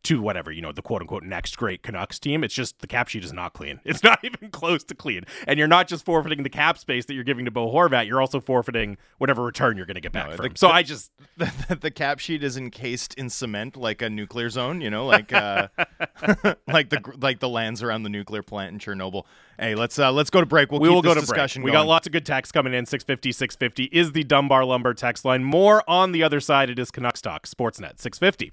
[0.04, 2.44] to whatever, you know, the quote unquote next great Canucks team.
[2.44, 3.80] It's just the cap sheet is not clean.
[3.86, 5.24] It's not even close to clean.
[5.46, 8.20] And you're not just forfeiting the cap space that you're giving to Bo Horvat, you're
[8.20, 10.58] also forfeiting whatever return you're going to get back No, from the-.
[10.58, 14.50] So I just the, the, the cap sheet is encased in cement like a nuclear
[14.50, 15.68] zone, you know, like uh,
[16.66, 19.24] like the like the lands around the nuclear plant in Chernobyl.
[19.58, 20.70] Hey, let's uh, let's go to break.
[20.70, 21.26] We'll we keep will go to break.
[21.26, 21.84] discussion We going.
[21.84, 22.84] got lots of good texts coming in.
[22.86, 25.42] 650, 650 is the Dunbar Lumber text line.
[25.42, 26.68] More on the other side.
[26.70, 28.52] It is Canucks Talk, Sportsnet 650.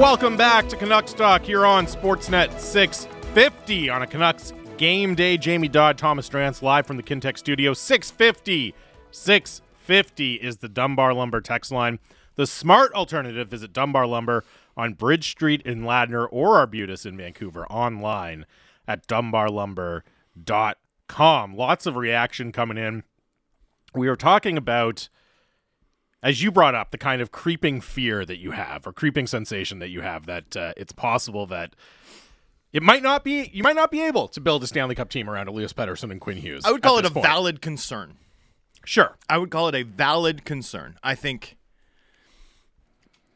[0.00, 5.36] Welcome back to Canucks Talk here on Sportsnet 650 on a Canucks game day.
[5.36, 7.74] Jamie Dodd, Thomas Drance live from the Kintec studio.
[7.74, 8.74] 650
[9.10, 11.98] 650 is the Dunbar Lumber text line.
[12.36, 14.42] The smart alternative is visit Dunbar Lumber
[14.74, 18.46] on Bridge Street in Ladner or Arbutus in Vancouver online
[18.88, 21.54] at dunbarlumber.com.
[21.54, 23.02] Lots of reaction coming in.
[23.94, 25.10] We were talking about
[26.22, 29.78] as you brought up, the kind of creeping fear that you have, or creeping sensation
[29.78, 31.74] that you have, that uh, it's possible that
[32.72, 35.28] it might not be, you might not be able to build a Stanley Cup team
[35.28, 36.62] around Elias Pettersson and Quinn Hughes.
[36.64, 37.24] I would call it a point.
[37.24, 38.16] valid concern.
[38.84, 39.16] Sure.
[39.28, 40.96] I would call it a valid concern.
[41.02, 41.56] I think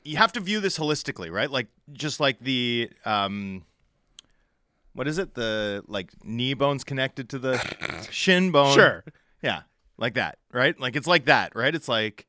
[0.05, 1.51] you have to view this holistically, right?
[1.51, 3.65] Like just like the um
[4.95, 5.35] what is it?
[5.35, 8.75] The like knee bones connected to the shin bone.
[8.75, 9.05] Sure.
[9.43, 9.63] Yeah.
[9.99, 10.79] Like that, right?
[10.79, 11.75] Like it's like that, right?
[11.75, 12.27] It's like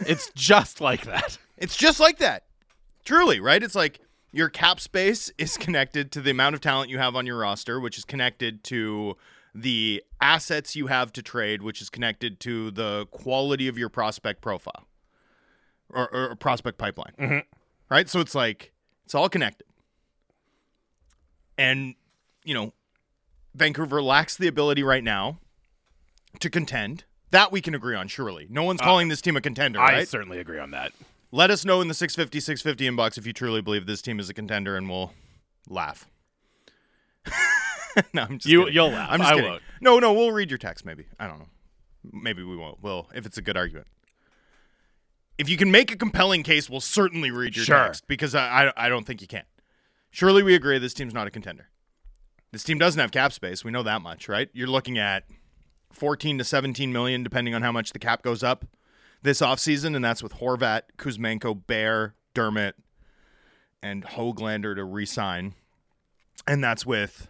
[0.00, 1.38] It's just like that.
[1.56, 2.44] it's just like that.
[3.04, 3.62] Truly, right?
[3.62, 4.00] It's like
[4.32, 7.80] your cap space is connected to the amount of talent you have on your roster,
[7.80, 9.16] which is connected to
[9.54, 14.42] the assets you have to trade, which is connected to the quality of your prospect
[14.42, 14.86] profile
[15.90, 17.14] or, or prospect pipeline.
[17.18, 17.38] Mm-hmm.
[17.88, 18.08] Right?
[18.08, 18.72] So it's like,
[19.04, 19.66] it's all connected.
[21.56, 21.94] And,
[22.44, 22.74] you know,
[23.54, 25.38] Vancouver lacks the ability right now
[26.40, 27.04] to contend.
[27.30, 28.46] That we can agree on, surely.
[28.50, 30.08] No one's uh, calling this team a contender, I right?
[30.08, 30.92] certainly agree on that.
[31.32, 34.30] Let us know in the 650 650 inbox if you truly believe this team is
[34.30, 35.12] a contender and we'll
[35.68, 36.06] laugh.
[38.14, 38.74] no, I'm just You- kidding.
[38.74, 39.08] you'll laugh.
[39.10, 39.50] I'm just I kidding.
[39.50, 39.62] won't.
[39.80, 41.06] No, no, we'll read your text maybe.
[41.18, 41.48] I don't know.
[42.12, 42.82] Maybe we won't.
[42.82, 43.88] We'll if it's a good argument.
[45.38, 47.76] If you can make a compelling case, we'll certainly read your Sure.
[47.86, 49.42] text because I, I I don't think you can.
[50.10, 51.68] Surely we agree this team's not a contender.
[52.52, 53.64] This team doesn't have cap space.
[53.64, 54.48] We know that much, right?
[54.54, 55.24] You're looking at
[55.96, 58.66] 14 to 17 million depending on how much the cap goes up
[59.22, 62.76] this offseason, and that's with Horvat, Kuzmenko, Bear, Dermott,
[63.82, 65.54] and Hoglander to re-sign.
[66.46, 67.28] And that's with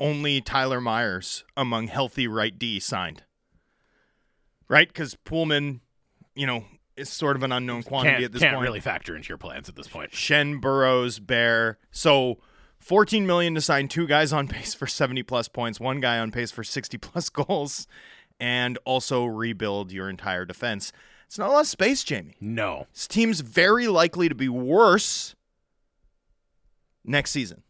[0.00, 3.24] only Tyler Myers among healthy right D signed.
[4.68, 4.88] Right?
[4.88, 5.80] Because Poolman,
[6.34, 6.64] you know,
[6.96, 8.64] is sort of an unknown quantity Can't, at this can't point.
[8.64, 10.12] really factor into your plans at this point.
[10.12, 11.78] Schenn, Burrows, Bear.
[11.90, 12.38] So
[12.84, 16.30] 14 million to sign two guys on pace for 70 plus points, one guy on
[16.30, 17.86] pace for 60 plus goals,
[18.38, 20.92] and also rebuild your entire defense.
[21.26, 22.36] It's not a lot of space, Jamie.
[22.40, 22.86] No.
[22.92, 25.34] This team's very likely to be worse
[27.04, 27.62] next season.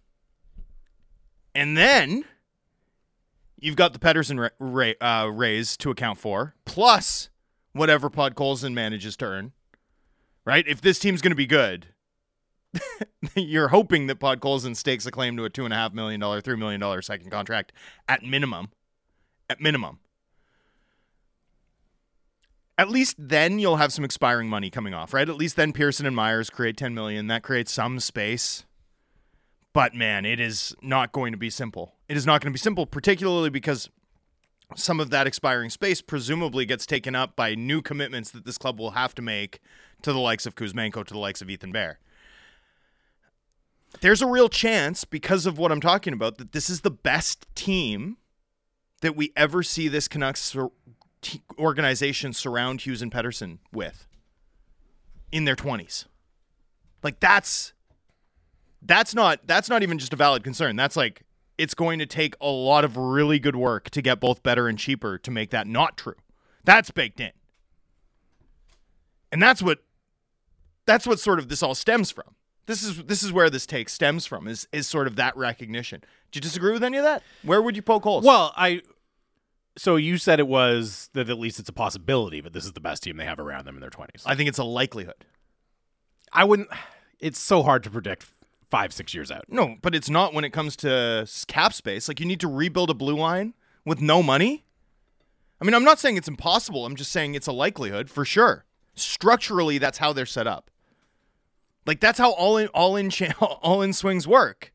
[1.54, 2.24] And then
[3.60, 7.30] you've got the Pettersson ra- ra- uh, raise to account for, plus
[7.72, 9.52] whatever Podkolzin manages to earn.
[10.44, 10.66] Right?
[10.66, 11.86] If this team's going to be good,
[13.34, 16.40] you're hoping that Podkolzin stakes a claim to a two and a half million dollar,
[16.40, 17.72] three million dollar second contract
[18.08, 18.68] at minimum.
[19.48, 19.98] At minimum.
[22.76, 25.28] At least then you'll have some expiring money coming off, right?
[25.28, 27.28] At least then Pearson and Myers create 10 million.
[27.28, 28.64] That creates some space.
[29.72, 31.94] But man, it is not going to be simple.
[32.08, 33.90] It is not going to be simple, particularly because
[34.76, 38.78] some of that expiring space presumably gets taken up by new commitments that this club
[38.78, 39.60] will have to make
[40.02, 41.98] to the likes of Kuzmenko, to the likes of Ethan Bear.
[44.00, 47.46] There's a real chance, because of what I'm talking about, that this is the best
[47.54, 48.18] team
[49.00, 50.70] that we ever see this Canucks sur-
[51.22, 54.06] t- organization surround Hughes and Pettersson with
[55.32, 56.06] in their 20s.
[57.02, 57.72] Like that's
[58.80, 60.76] that's not that's not even just a valid concern.
[60.76, 61.22] That's like
[61.58, 64.78] it's going to take a lot of really good work to get both better and
[64.78, 66.16] cheaper to make that not true.
[66.64, 67.32] That's baked in.
[69.30, 69.80] And that's what
[70.86, 72.34] that's what sort of this all stems from.
[72.66, 76.00] This is this is where this take stems from is is sort of that recognition.
[76.30, 77.22] Do you disagree with any of that?
[77.42, 78.24] Where would you poke holes?
[78.24, 78.82] Well, I.
[79.76, 82.80] So you said it was that at least it's a possibility, but this is the
[82.80, 84.22] best team they have around them in their twenties.
[84.24, 85.26] I think it's a likelihood.
[86.32, 86.68] I wouldn't.
[87.18, 88.26] It's so hard to predict
[88.70, 89.44] five, six years out.
[89.48, 92.08] No, but it's not when it comes to cap space.
[92.08, 94.64] Like you need to rebuild a blue line with no money.
[95.60, 96.84] I mean, I'm not saying it's impossible.
[96.84, 98.64] I'm just saying it's a likelihood for sure.
[98.94, 100.70] Structurally, that's how they're set up.
[101.86, 104.72] Like that's how all in all in cha- all in swings work.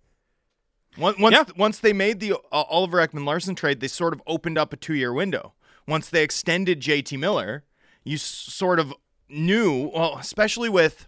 [0.97, 1.43] Once once, Yeah.
[1.57, 4.95] once they made the uh, Oliver Ekman-Larsson trade, they sort of opened up a two
[4.95, 5.53] year window.
[5.87, 7.63] Once they extended JT Miller,
[8.03, 8.93] you s- sort of
[9.29, 9.91] knew.
[9.93, 11.07] Well, especially with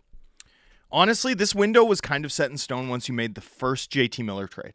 [0.92, 4.24] honestly, this window was kind of set in stone once you made the first JT
[4.26, 4.74] Miller trade.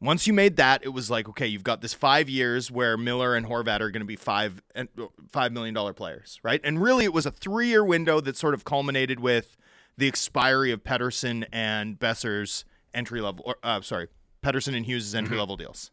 [0.00, 3.34] Once you made that, it was like, okay, you've got this five years where Miller
[3.34, 4.88] and Horvat are going to be five and
[5.30, 6.60] five million dollar players, right?
[6.62, 9.56] And really, it was a three year window that sort of culminated with
[9.96, 14.08] the expiry of Pettersson and Boeser's entry level, or uh, sorry,
[14.42, 15.90] Pettersson and Hughes' entry level deals.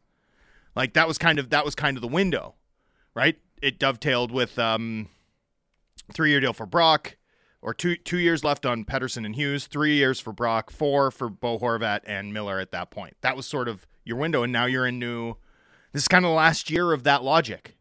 [0.76, 2.56] Like that was kind of that was kind of the window,
[3.14, 3.38] right?
[3.62, 5.08] It dovetailed with um,
[6.14, 7.16] three year deal for Brock,
[7.62, 11.30] or two two years left on Pettersson and Hughes, three years for Brock, four for
[11.30, 13.16] Bo Horvat and Miller at that point.
[13.22, 15.36] That was sort of your window, and now you're in new.
[15.92, 17.76] This is kind of the last year of that logic.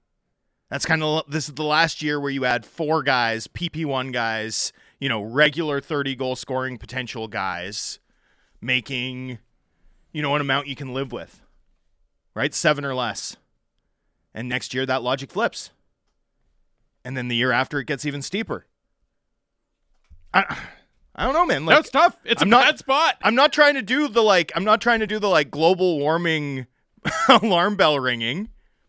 [0.71, 4.11] That's kind of this is the last year where you add four guys, PP one
[4.11, 7.99] guys, you know, regular thirty goal scoring potential guys,
[8.61, 9.39] making,
[10.13, 11.43] you know, an amount you can live with,
[12.35, 12.55] right?
[12.55, 13.37] Seven or less,
[14.33, 15.71] and next year that logic flips,
[17.05, 18.67] and then the year after it gets even steeper.
[20.33, 20.57] I,
[21.15, 21.67] I don't know, man.
[21.67, 22.17] Like, That's tough.
[22.25, 23.17] It's I'm a not- bad spot.
[23.23, 25.99] I'm not trying to do the like I'm not trying to do the like global
[25.99, 26.67] warming
[27.29, 28.49] alarm bell ringing,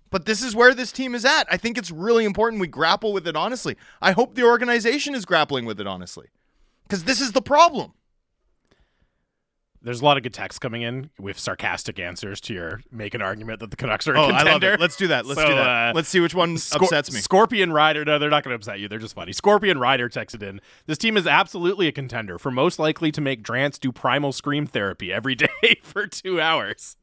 [0.10, 1.46] but this is where this team is at.
[1.52, 3.76] I think it's really important we grapple with it honestly.
[4.02, 6.28] I hope the organization is grappling with it honestly.
[6.90, 7.94] Cuz this is the problem.
[9.84, 13.22] There's a lot of good texts coming in with sarcastic answers to your make an
[13.22, 14.74] argument that the Canucks are a Oh, I love contender.
[14.76, 14.80] it.
[14.80, 15.26] Let's do that.
[15.26, 15.90] Let's So, do that.
[15.90, 17.20] uh, Let's see which one Scor- upsets me.
[17.20, 18.06] Scorpion Rider.
[18.06, 18.88] No, they're not going to upset you.
[18.88, 19.34] They're just funny.
[19.34, 20.62] Scorpion Rider texted in.
[20.86, 24.66] This team is absolutely a contender for most likely to make Drance do primal scream
[24.66, 25.50] therapy every day
[25.84, 26.96] for two hours.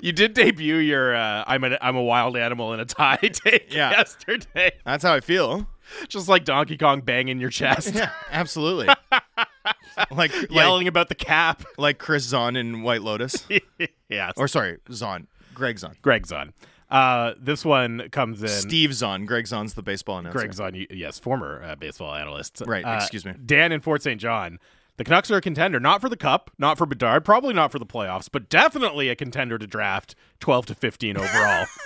[0.00, 3.72] You did debut your uh, "I'm a I'm a wild animal in a tie" take
[3.72, 3.90] Yeah.
[3.90, 5.68] yesterday, That's how I feel.
[6.08, 8.88] just like Donkey Kong banging your chest, Yeah, absolutely.
[10.10, 11.62] like like, yelling about the cap.
[11.78, 13.46] like Chris Zahn in White Lotus.
[14.08, 15.26] yeah, or sorry, Zahn.
[15.54, 15.94] Gregg Zaun.
[16.02, 16.52] Greg's on.
[16.90, 18.48] Uh, this one comes in.
[18.48, 19.24] Steve Zahn.
[19.24, 20.38] Gregg Zaun's the baseball announcer.
[20.38, 22.62] Greg's on, yes, former uh, baseball analyst.
[22.66, 23.32] Right, Uh, excuse me.
[23.44, 24.20] Dan in Fort St.
[24.20, 24.58] John.
[24.98, 27.78] The Canucks are a contender, not for the Cup, not for Bedard, probably not for
[27.78, 31.66] the playoffs, but definitely a contender to draft 12 to 15 overall.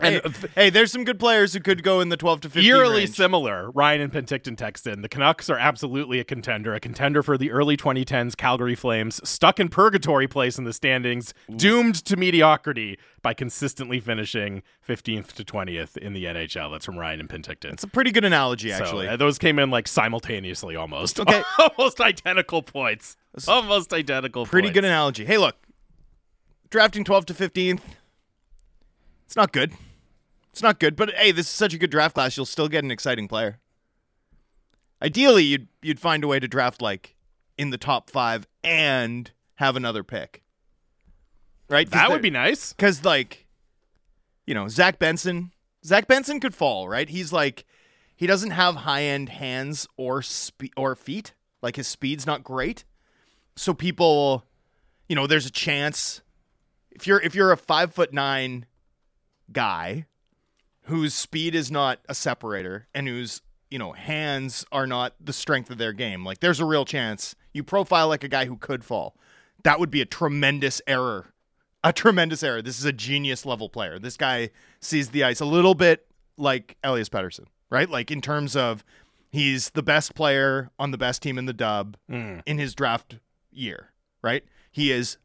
[0.00, 0.20] Hey,
[0.54, 3.10] hey, there's some good players who could go in the 12 to 15 Eerily range.
[3.16, 3.70] similar.
[3.72, 5.02] Ryan and Penticton text in.
[5.02, 9.58] The Canucks are absolutely a contender, a contender for the early 2010s Calgary Flames, stuck
[9.58, 15.96] in purgatory place in the standings, doomed to mediocrity by consistently finishing 15th to 20th
[15.96, 16.70] in the NHL.
[16.70, 17.72] That's from Ryan and Penticton.
[17.72, 19.08] It's a pretty good analogy, So, actually.
[19.08, 21.18] uh, those came in like simultaneously almost.
[21.18, 21.42] Okay.
[21.58, 23.16] almost identical points.
[23.48, 24.74] Almost identical pretty points.
[24.74, 25.24] good analogy.
[25.24, 25.56] Hey, look,
[26.70, 27.80] drafting 12 to 15th,
[29.34, 29.72] it's not good.
[30.52, 32.36] It's not good, but hey, this is such a good draft class.
[32.36, 33.58] You'll still get an exciting player.
[35.02, 37.16] Ideally, you'd you'd find a way to draft like
[37.58, 40.44] in the top five and have another pick,
[41.68, 41.90] right?
[41.90, 42.72] That would be nice.
[42.72, 43.48] because like
[44.46, 45.50] you know Zach Benson.
[45.84, 47.08] Zach Benson could fall, right?
[47.08, 47.64] He's like
[48.14, 51.34] he doesn't have high end hands or spe- or feet.
[51.60, 52.84] Like his speed's not great,
[53.56, 54.44] so people,
[55.08, 56.20] you know, there's a chance
[56.92, 58.66] if you're if you're a five foot nine
[59.52, 60.06] guy
[60.82, 63.40] whose speed is not a separator and whose
[63.70, 66.24] you know, hands are not the strength of their game.
[66.24, 69.16] Like there's a real chance you profile like a guy who could fall.
[69.64, 71.32] That would be a tremendous error.
[71.82, 72.62] A tremendous error.
[72.62, 73.98] This is a genius level player.
[73.98, 77.88] This guy sees the ice a little bit like Elias Pettersson, right?
[77.90, 78.84] Like in terms of
[79.32, 82.42] he's the best player on the best team in the dub Mm.
[82.46, 83.16] in his draft
[83.50, 83.90] year,
[84.22, 84.44] right?
[84.70, 85.16] He is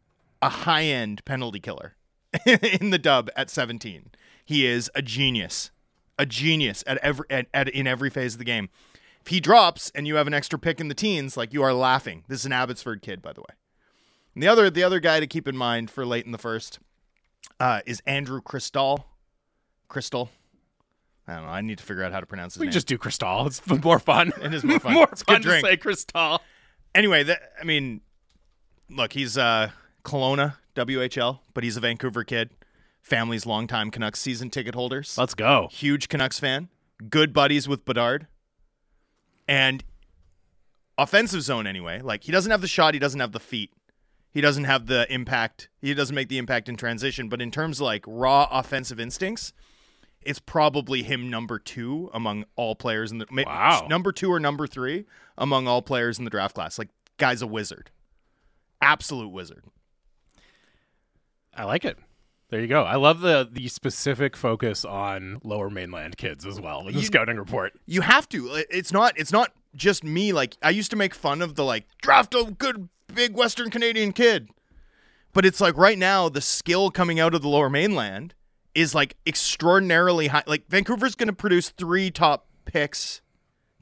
[0.42, 1.96] a high end penalty killer
[2.46, 4.12] in the dub at 17.
[4.46, 5.72] He is a genius,
[6.18, 8.70] a genius at every at, at in every phase of the game.
[9.22, 11.74] If he drops and you have an extra pick in the teens, like you are
[11.74, 12.24] laughing.
[12.28, 13.56] This is an Abbotsford kid, by the way.
[14.34, 16.80] And the other the other guy to keep in mind for late in the first
[17.60, 19.04] uh, is Andrew Cristall.
[19.90, 20.30] Cristall.
[21.28, 21.50] I don't know.
[21.52, 22.74] I need to figure out how to pronounce his We name.
[22.74, 23.46] just do Cristal.
[23.48, 24.32] It's more fun.
[24.42, 24.94] It is more fun.
[24.96, 25.66] more It's fun to drink.
[25.66, 26.40] say Cristal.
[26.96, 28.02] anyway, that, I mean,
[28.90, 29.70] look, he's uh
[30.04, 32.52] Kelowna WHL, but he's a Vancouver kid.
[33.02, 35.18] Family's longtime Canucks season ticket holders.
[35.18, 35.68] Let's go.
[35.72, 36.70] Huge Canucks fan.
[37.10, 38.28] Good buddies with Bedard.
[39.48, 39.84] And
[40.98, 42.02] offensive zone anyway.
[42.02, 43.72] Like he doesn't have the shot, he doesn't have the feet.
[44.32, 45.70] He doesn't have the impact.
[45.82, 49.54] He doesn't make the impact in transition, but in terms of like raw offensive instincts,
[50.22, 53.88] it's probably him number 2 among all players in the Wow.
[53.90, 55.06] number 2 or number 3
[55.38, 56.78] among all players in the draft class.
[56.78, 57.90] Like guy's a wizard.
[58.82, 59.64] Absolute wizard.
[61.60, 61.98] I like it.
[62.50, 62.84] There you go.
[62.84, 67.06] I love the the specific focus on lower mainland kids as well in the You-
[67.06, 67.74] scouting report.
[67.86, 68.64] You have to.
[68.72, 69.14] It's not.
[69.20, 70.34] It's not just me.
[70.34, 74.14] Like I used to make fun of the like draft a good big Western Canadian
[74.14, 74.50] kid,
[75.34, 78.34] but it's like right now the skill coming out of the Lower Mainland
[78.74, 80.44] is like extraordinarily high.
[80.48, 83.22] Like Vancouver's going to produce three top picks,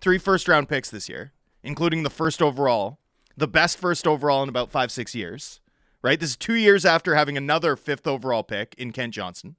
[0.01, 1.31] three first round picks this year,
[1.63, 2.99] including the first overall,
[3.37, 5.61] the best first overall in about five six years.
[6.03, 6.19] Right.
[6.19, 9.55] This is two years after having another fifth overall pick in Kent Johnson.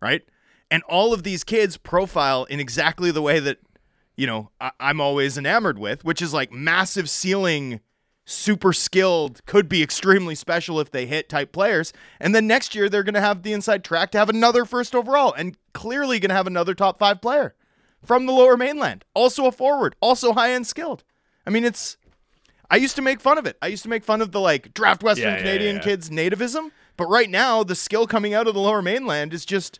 [0.00, 0.22] Right.
[0.70, 3.58] And all of these kids profile in exactly the way that
[4.16, 7.78] you know, I- I'm always enamored with, which is like massive ceiling,
[8.24, 11.92] super skilled, could be extremely special if they hit type players.
[12.18, 14.92] And then next year, they're going to have the inside track to have another first
[14.92, 17.54] overall and clearly going to have another top five player
[18.04, 19.04] from the lower mainland.
[19.14, 21.04] Also a forward, also high end skilled.
[21.46, 21.96] I mean, it's.
[22.70, 23.56] I used to make fun of it.
[23.62, 25.82] I used to make fun of the like draft Western Yeah, yeah, Canadian yeah.
[25.82, 26.70] kids nativism.
[26.96, 29.78] But right now, the skill coming out of the lower mainland is just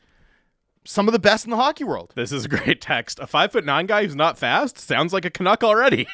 [0.84, 2.12] some of the best in the hockey world.
[2.14, 3.18] This is a great text.
[3.18, 6.06] A five foot nine guy who's not fast sounds like a Canuck already.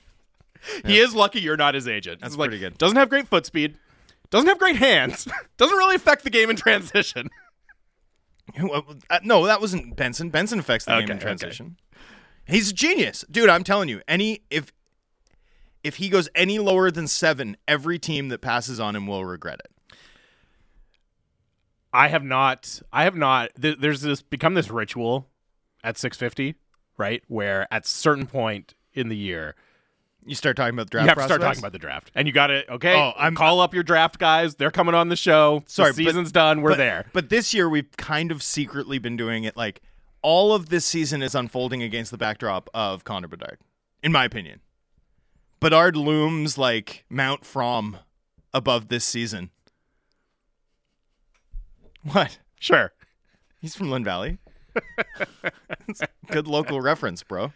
[0.84, 2.20] he is lucky you're not his agent.
[2.20, 2.76] That's like, pretty good.
[2.76, 3.78] Doesn't have great foot speed.
[4.30, 5.26] Doesn't have great hands.
[5.56, 7.30] doesn't really affect the game in transition.
[8.58, 10.30] Uh, no, that wasn't Benson.
[10.30, 11.22] Benson affects the Okay, game in okay.
[11.24, 11.76] transition.
[12.46, 13.50] He's a genius, dude.
[13.50, 14.00] I'm telling you.
[14.06, 14.72] Any if
[15.86, 19.60] if he goes any lower than seven, every team that passes on him will regret
[19.64, 19.96] it.
[21.92, 22.80] I have not.
[22.92, 23.50] I have not.
[23.60, 25.28] Th- there's this become this ritual
[25.84, 26.56] at 650,
[26.98, 27.22] right?
[27.28, 29.54] Where at certain point in the year,
[30.26, 31.04] You start talking about the draft.
[31.04, 32.94] you have to start talking about the draft, and you got to okay.
[32.94, 34.56] Oh, I'm- call up your draft guys.
[34.56, 35.62] They're coming on the show.
[35.66, 36.62] Sorry, the but- season's done.
[36.62, 37.06] We're but, there.
[37.12, 39.56] But this year we've kind of secretly been doing it.
[39.56, 39.80] Like
[40.22, 43.58] all of this season is unfolding against the backdrop of Connor Bedard,
[44.02, 44.60] in my opinion.
[45.60, 48.00] Bedard looms like Mount Fromme
[48.52, 49.50] above this season.
[52.02, 52.38] What?
[52.60, 52.92] Sure.
[53.60, 54.38] He's from Lynn Valley.
[56.30, 57.52] Good local reference, bro.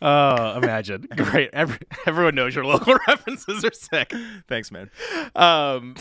[0.00, 1.06] Oh, imagine.
[1.16, 1.50] Great.
[1.52, 4.12] Every, everyone knows your local references are sick.
[4.48, 4.90] Thanks, man.
[5.34, 5.96] Um,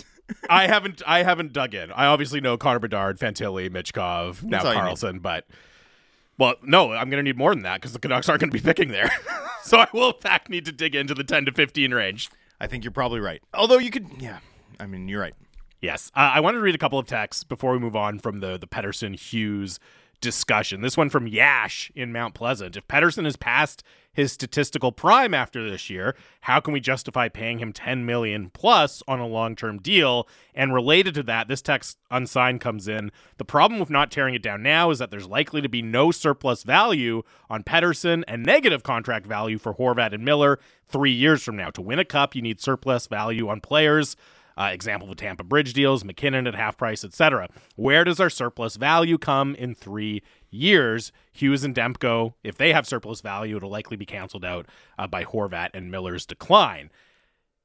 [0.49, 1.91] I haven't I haven't dug in.
[1.91, 4.87] I obviously know Connor Bedard, Fantilli, Michkov, now all you need.
[4.87, 5.45] Carlsson, but
[6.41, 8.57] well, no, I'm going to need more than that because the Canucks aren't going to
[8.57, 9.11] be picking there.
[9.63, 12.31] so I will in fact need to dig into the 10 to 15 range.
[12.59, 13.43] I think you're probably right.
[13.53, 14.39] Although you could, yeah.
[14.79, 15.35] I mean, you're right.
[15.81, 16.11] Yes.
[16.15, 18.57] Uh, I wanted to read a couple of texts before we move on from the,
[18.57, 19.79] the Pettersson Hughes
[20.21, 20.81] discussion.
[20.81, 22.77] This one from Yash in Mount Pleasant.
[22.77, 27.59] If Pettersson has passed his statistical prime after this year, how can we justify paying
[27.59, 30.27] him 10 million plus on a long-term deal?
[30.53, 33.11] And related to that, this text unsigned comes in.
[33.37, 36.11] The problem with not tearing it down now is that there's likely to be no
[36.11, 40.59] surplus value on Pettersson and negative contract value for Horvat and Miller
[40.89, 41.69] 3 years from now.
[41.71, 44.15] To win a cup, you need surplus value on players
[44.57, 47.47] uh, example of the Tampa Bridge deals, MacKinnon at half price, etc.
[47.75, 51.11] Where does our surplus value come in three years?
[51.31, 54.65] Hughes and Demko, if they have surplus value, it'll likely be canceled out
[54.99, 56.89] uh, by Horvat and Miller's decline.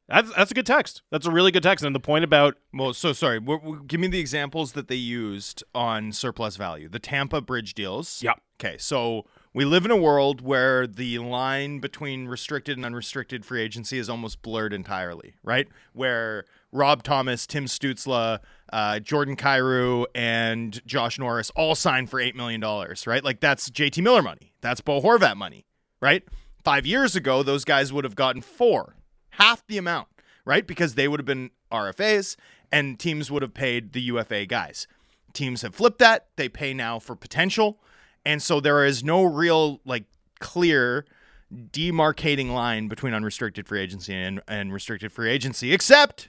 [0.09, 1.03] That's that's a good text.
[1.11, 1.85] That's a really good text.
[1.85, 3.41] And the point about Well, so sorry.
[3.41, 6.89] W- w- give me the examples that they used on surplus value.
[6.89, 8.23] The Tampa bridge deals.
[8.23, 9.27] yeah, Okay, so
[9.57, 14.11] we live in a world where the line between restricted and unrestricted free agency is
[14.11, 15.67] almost blurred entirely, right?
[15.95, 18.41] Where Rob Thomas, Tim Stützle,
[18.71, 22.61] uh, Jordan Kyrou, and Josh Norris all signed for $8 million,
[23.07, 23.25] right?
[23.25, 24.53] Like that's JT Miller money.
[24.61, 25.65] That's Bo Horvat money,
[26.03, 26.23] right?
[26.63, 28.97] Five years ago, those guys would have gotten four,
[29.31, 30.09] half the amount,
[30.45, 30.67] right?
[30.67, 32.37] Because they would have been RFAs
[32.71, 34.87] and teams would have paid the UFA guys.
[35.33, 36.27] Teams have flipped that.
[36.37, 37.79] They pay now for potential.
[38.27, 40.05] And so there is no real, like,
[40.41, 41.07] clear
[41.55, 46.29] demarcating line between unrestricted free agency and, and restricted free agency, except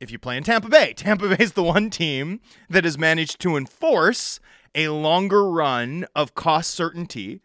[0.00, 0.92] if you play in Tampa Bay.
[0.96, 4.40] Tampa Bay is the one team that has managed to enforce
[4.74, 7.40] a longer run of cost certainty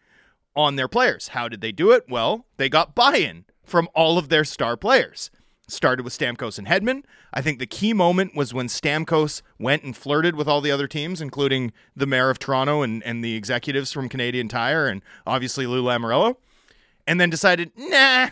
[0.56, 1.28] on their players.
[1.28, 2.06] How did they do it?
[2.08, 5.30] Well, they got buy in from all of their star players.
[5.66, 7.04] Started with Stamkos and Hedman.
[7.32, 10.86] I think the key moment was when Stamkos went and flirted with all the other
[10.86, 15.66] teams, including the mayor of Toronto and, and the executives from Canadian Tire and obviously
[15.66, 16.36] Lou Lamoriello,
[17.06, 18.28] and then decided, nah,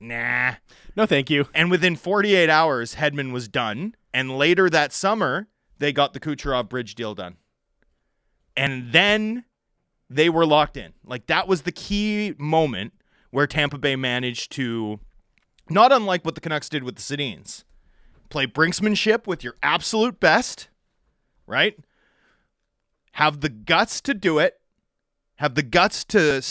[0.00, 0.54] nah,
[0.96, 1.46] No, thank you.
[1.54, 3.94] and within 48 hours, Hedman was done.
[4.12, 5.46] And later that summer,
[5.78, 7.36] they got the Kucherov bridge deal done.
[8.56, 9.44] And then
[10.08, 10.94] they were locked in.
[11.04, 12.92] Like that was the key moment
[13.30, 14.98] where Tampa Bay managed to,
[15.70, 17.64] not unlike what the Canucks did with the Sedins,
[18.28, 20.68] play brinksmanship with your absolute best,
[21.46, 21.78] right?
[23.12, 24.60] Have the guts to do it,
[25.36, 26.42] have the guts to,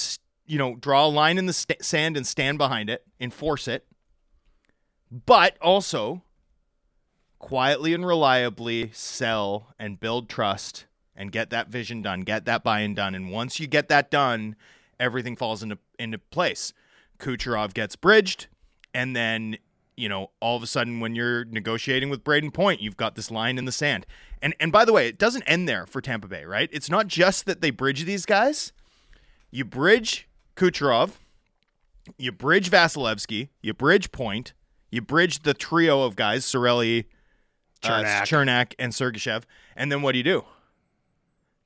[0.45, 3.85] you know, draw a line in the st- sand and stand behind it, enforce it,
[5.25, 6.23] but also
[7.39, 12.93] quietly and reliably sell and build trust and get that vision done, get that buy-in
[12.93, 14.55] done, and once you get that done,
[14.99, 16.73] everything falls into into place.
[17.17, 18.47] Kucherov gets bridged,
[18.93, 19.57] and then
[19.97, 23.29] you know all of a sudden when you're negotiating with Brayden Point, you've got this
[23.31, 24.05] line in the sand.
[24.41, 26.69] And and by the way, it doesn't end there for Tampa Bay, right?
[26.71, 28.71] It's not just that they bridge these guys.
[29.51, 31.11] You bridge Kucherov,
[32.17, 34.53] you bridge Vasilevskiy, you bridge Point,
[34.91, 37.05] you bridge the trio of guys, Cirelli,
[37.83, 38.21] uh, Cernak.
[38.23, 39.43] Cernak, and Sergachev,
[39.75, 40.45] and then what do you do?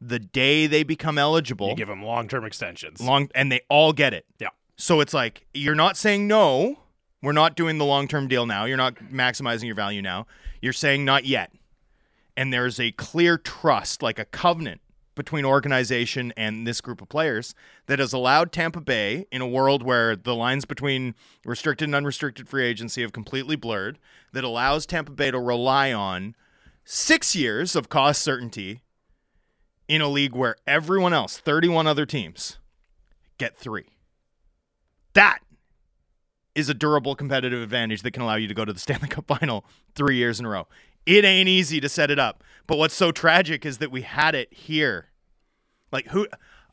[0.01, 2.99] The day they become eligible, You give them long-term extensions.
[2.99, 4.25] long, and they all get it.
[4.39, 4.49] yeah.
[4.75, 6.79] So it's like you're not saying no.
[7.23, 8.65] We're not doing the long-term deal now.
[8.65, 10.27] You're not maximizing your value now.
[10.61, 11.51] You're saying not yet.
[12.35, 14.81] And there's a clear trust, like a covenant
[15.15, 17.55] between organization and this group of players
[17.85, 21.15] that has allowed Tampa Bay in a world where the lines between
[21.45, 23.99] restricted and unrestricted free agency have completely blurred,
[24.33, 26.35] that allows Tampa Bay to rely on
[26.83, 28.81] 6 years of cost certainty
[29.87, 32.57] in a league where everyone else, 31 other teams,
[33.37, 33.85] get 3.
[35.13, 35.39] That
[36.55, 39.27] is a durable competitive advantage that can allow you to go to the Stanley Cup
[39.27, 40.67] final three years in a row.
[41.05, 42.43] It ain't easy to set it up.
[42.65, 45.09] But what's so tragic is that we had it here.
[45.91, 46.27] Like who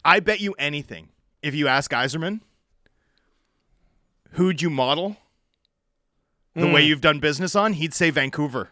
[0.05, 1.09] I bet you anything,
[1.43, 2.41] if you ask Yzerman,
[4.33, 5.17] who'd you model
[6.55, 6.89] the way hmm.
[6.89, 8.71] you've done business on, he'd say Vancouver.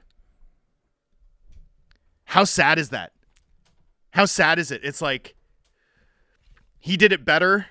[2.24, 3.12] How sad is that?
[4.10, 4.80] How sad is it?
[4.84, 5.34] It's like
[6.78, 7.66] he did it better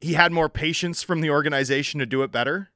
[0.00, 2.70] he had more patience from the organization to do it better.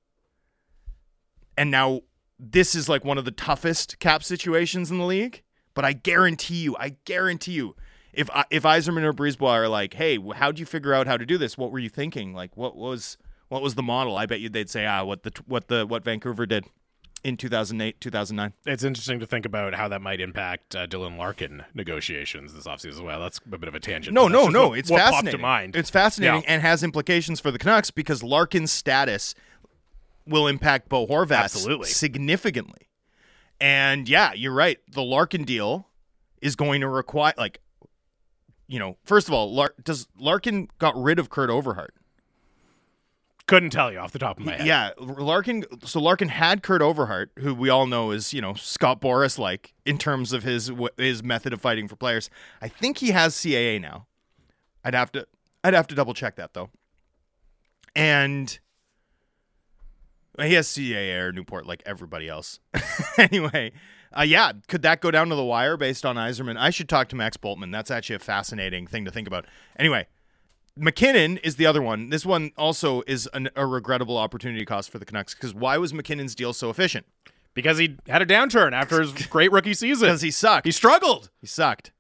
[1.57, 2.03] And now
[2.39, 5.43] this is like one of the toughest cap situations in the league.
[5.75, 7.77] But I guarantee you, I guarantee you,
[8.13, 11.39] if if Yzerman or Brisebois are like, "Hey, how'd you figure out how to do
[11.39, 11.57] this?
[11.57, 12.35] What were you thinking?
[12.35, 13.17] Like, what was
[13.49, 16.05] what was the model?" I bet you they'd say, "Ah, what the what the what
[16.05, 16.67] Vancouver did
[17.25, 21.65] in 2008, 2009." It's interesting to think about how that might impact uh, Dylan Larkin
[21.75, 23.21] negotiations this offseason as well.
[23.21, 24.15] That's a bit of a tangent.
[24.15, 24.69] No, no, no.
[24.69, 25.33] what- it's what fascinating.
[25.41, 25.77] popped mind.
[25.77, 26.53] It's fascinating Yeah.
[26.55, 29.35] and has implications for the Canucks because Larkin's status
[30.27, 31.89] will impact Bo Horvat Absolutely.
[31.89, 32.89] significantly.
[33.61, 34.79] And yeah, you're right.
[34.91, 35.89] The Larkin deal
[36.41, 37.61] is going to require like
[38.69, 41.93] you know, first of all, Lar- does Larkin got rid of Kurt Overhardt?
[43.47, 44.67] Couldn't tell you off the top of my head.
[44.67, 45.65] Yeah, Larkin.
[45.85, 49.75] So Larkin had Kurt Overhardt, who we all know is you know Scott Boras like
[49.85, 52.31] in terms of his his method of fighting for players.
[52.61, 54.07] I think he has CAA now.
[54.85, 55.27] I'd have to
[55.65, 56.71] I'd have to double check that though.
[57.95, 58.59] And
[60.41, 62.61] he has CAA or Newport like everybody else.
[63.19, 63.73] anyway,
[64.17, 66.57] uh, yeah, could that go down to the wire based on Yzerman?
[66.57, 67.73] I should talk to Max Bultman.
[67.73, 69.47] That's actually a fascinating thing to think about.
[69.79, 70.07] Anyway,
[70.77, 72.09] MacKinnon is the other one.
[72.09, 75.93] This one also is an, a regrettable opportunity cost for the Canucks because why was
[75.93, 77.07] MacKinnon's deal so efficient?
[77.55, 80.09] Because he had a downturn after his great rookie season.
[80.09, 80.67] Because he sucked.
[80.67, 81.31] He struggled.
[81.41, 81.93] He sucked.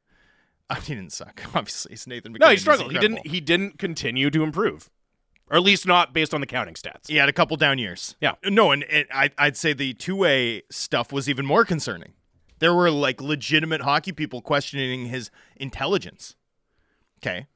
[0.71, 1.43] Uh, he didn't suck.
[1.55, 2.49] Obviously, it's Nathan MacKinnon.
[2.49, 2.93] No, he struggled.
[2.93, 3.27] He didn't.
[3.27, 4.91] He didn't continue to improve,
[5.51, 7.09] or at least not based on the counting stats.
[7.09, 8.17] He had a couple down years.
[8.21, 8.35] Yeah.
[8.45, 12.15] No, and, and I, I'd say the two way stuff was even more concerning.
[12.59, 16.37] There were like legitimate hockey people questioning his intelligence.
[17.19, 17.49] Okay.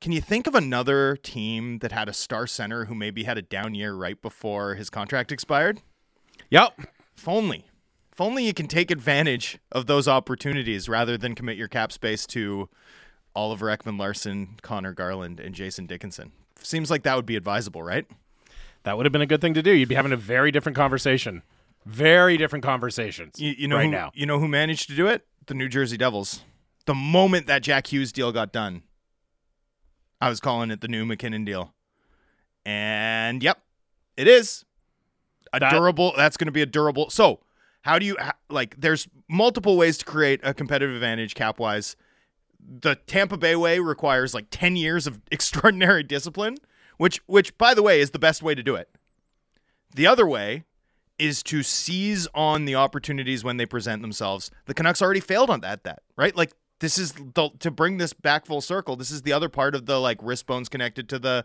[0.00, 3.42] Can you think of another team that had a star center who maybe had a
[3.42, 5.80] down year right before his contract expired?
[6.50, 6.80] Yep.
[7.16, 7.66] If only.
[8.12, 12.26] If only you can take advantage of those opportunities rather than commit your cap space
[12.28, 12.68] to
[13.34, 16.32] Oliver Ekman Larson, Conor Garland, and Jason Dickinson.
[16.60, 18.06] Seems like that would be advisable, right?
[18.82, 19.70] That would have been a good thing to do.
[19.70, 21.42] You'd be having a very different conversation.
[21.86, 24.10] Very different conversations You, you know right who, now.
[24.14, 25.26] You know who managed to do it?
[25.46, 26.42] The New Jersey Devils.
[26.86, 28.82] The moment that Jack Hughes deal got done,
[30.20, 31.74] I was calling it the new MacKinnon deal.
[32.66, 33.62] And yep,
[34.16, 34.64] it is
[35.52, 36.12] a That- durable.
[36.16, 37.10] That's going to be a durable.
[37.10, 37.40] So,
[37.82, 38.16] how do you
[38.50, 38.78] like?
[38.78, 41.96] There's multiple ways to create a competitive advantage cap wise.
[42.62, 46.56] The Tampa Bay way requires like 10 years of extraordinary discipline,
[46.98, 48.90] which which by the way is the best way to do it.
[49.94, 50.64] The other way
[51.18, 54.50] is to seize on the opportunities when they present themselves.
[54.66, 56.34] The Canucks already failed on that that, right?
[56.36, 58.96] Like this is the to bring this back full circle.
[58.96, 61.44] This is the other part of the like wrist bones connected to the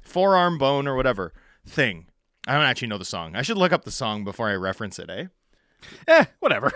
[0.00, 1.32] forearm bone or whatever
[1.66, 2.06] thing.
[2.46, 3.36] I don't actually know the song.
[3.36, 5.26] I should look up the song before I reference it, eh?
[6.08, 6.72] Eh, whatever.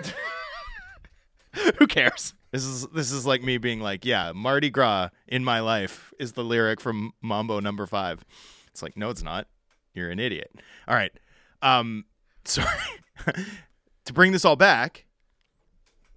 [1.78, 2.34] Who cares?
[2.52, 6.32] This is this is like me being like, yeah, Mardi Gras in my life is
[6.32, 8.24] the lyric from Mambo number 5.
[8.68, 9.48] It's like, no it's not.
[9.94, 10.54] You're an idiot.
[10.86, 11.12] All right.
[11.62, 12.04] Um
[12.44, 12.68] sorry.
[14.04, 15.05] to bring this all back,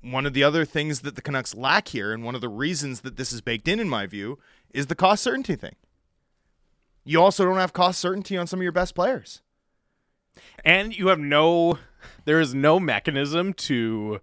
[0.01, 3.01] one of the other things that the Canucks lack here and one of the reasons
[3.01, 4.39] that this is baked in in my view
[4.71, 5.75] is the cost certainty thing.
[7.03, 9.41] You also don't have cost certainty on some of your best players.
[10.63, 11.79] And you have no
[12.25, 14.21] there is no mechanism to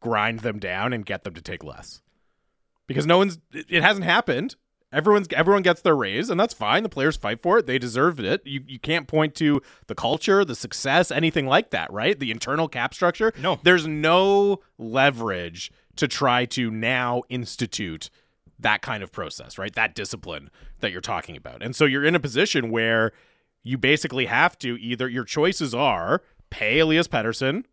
[0.00, 2.02] grind them down and get them to take less.
[2.86, 4.56] Because no one's it hasn't happened.
[4.92, 6.82] Everyone's everyone gets their raise and that's fine.
[6.82, 7.66] The players fight for it.
[7.66, 8.42] They deserve it.
[8.44, 12.18] You you can't point to the culture, the success, anything like that, right?
[12.18, 13.32] The internal cap structure.
[13.40, 13.58] No.
[13.62, 18.10] There's no leverage to try to now institute
[18.58, 19.74] that kind of process, right?
[19.74, 21.62] That discipline that you're talking about.
[21.62, 23.12] And so you're in a position where
[23.62, 27.64] you basically have to either your choices are pay Elias Pettersson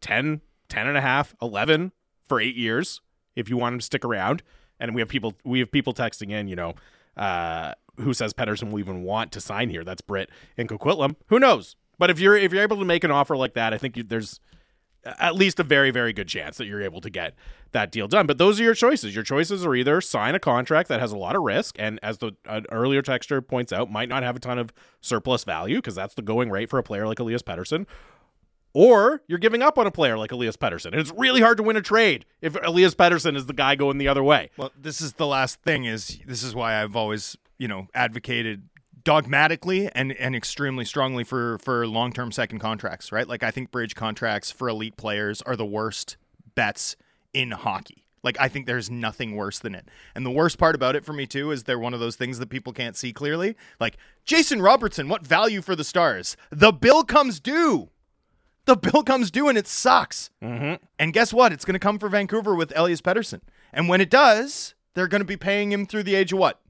[0.00, 1.92] 10, 10 and a half, 11
[2.24, 3.00] for 8 years
[3.36, 4.42] if you want him to stick around.
[4.80, 6.74] And we have people we have people texting in, you know,
[7.16, 9.84] uh, who says Pettersson will even want to sign here.
[9.84, 11.16] That's Britt and Coquitlam.
[11.26, 11.76] Who knows?
[11.98, 14.02] But if you're if you're able to make an offer like that, I think you,
[14.02, 14.40] there's
[15.04, 17.34] at least a very very good chance that you're able to get
[17.72, 18.26] that deal done.
[18.26, 19.14] But those are your choices.
[19.14, 22.18] Your choices are either sign a contract that has a lot of risk and as
[22.18, 25.94] the an earlier texture points out might not have a ton of surplus value because
[25.94, 27.86] that's the going rate for a player like Elias Pettersson.
[28.72, 30.86] Or you're giving up on a player like Elias Pettersson.
[30.86, 33.98] And it's really hard to win a trade if Elias Pettersson is the guy going
[33.98, 34.50] the other way.
[34.56, 38.62] Well, this is the last thing is this is why I've always, you know, advocated
[39.02, 43.26] dogmatically and and extremely strongly for for long-term second contracts, right?
[43.26, 46.16] Like I think bridge contracts for elite players are the worst
[46.54, 46.96] bets
[47.32, 48.04] in hockey.
[48.22, 49.88] Like I think there's nothing worse than it.
[50.14, 52.38] And the worst part about it for me too is they're one of those things
[52.38, 53.56] that people can't see clearly.
[53.78, 56.36] Like Jason Robertson, what value for the Stars?
[56.50, 57.88] The bill comes due.
[58.70, 60.30] The bill comes due and it sucks.
[60.40, 60.80] Mm-hmm.
[60.96, 61.52] And guess what?
[61.52, 63.40] It's going to come for Vancouver with Elias Pettersson.
[63.72, 66.60] And when it does, they're going to be paying him through the age of what?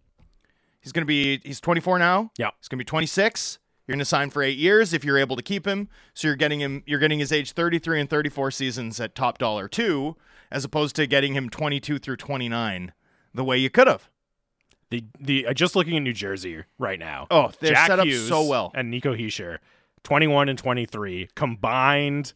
[0.81, 2.31] He's going to be he's 24 now.
[2.39, 2.53] Yeah.
[2.59, 3.59] He's going to be 26.
[3.87, 5.91] You're going to sign for 8 years if you're able to keep him.
[6.15, 9.69] So you're getting him you're getting his age 33 and 34 seasons at top dollar
[9.69, 10.17] 2
[10.51, 12.95] as opposed to getting him 22 through 29
[13.35, 14.09] the way you could have.
[14.89, 17.27] The the uh, just looking at New Jersey right now.
[17.31, 18.73] Oh, they're Jack set up Hughes so well.
[18.75, 19.59] And Nico Hischier,
[20.05, 22.33] 21 and 23 combined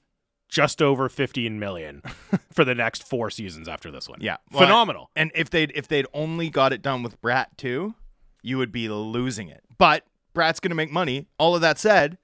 [0.49, 2.03] just over 15 million
[2.53, 4.21] for the next 4 seasons after this one.
[4.21, 4.37] Yeah.
[4.53, 5.11] Well, Phenomenal.
[5.17, 7.95] And if they'd if they'd only got it done with Bratt too,
[8.43, 9.63] you would be losing it.
[9.79, 10.05] But
[10.35, 11.27] Bratt's going to make money.
[11.39, 12.19] All of that said,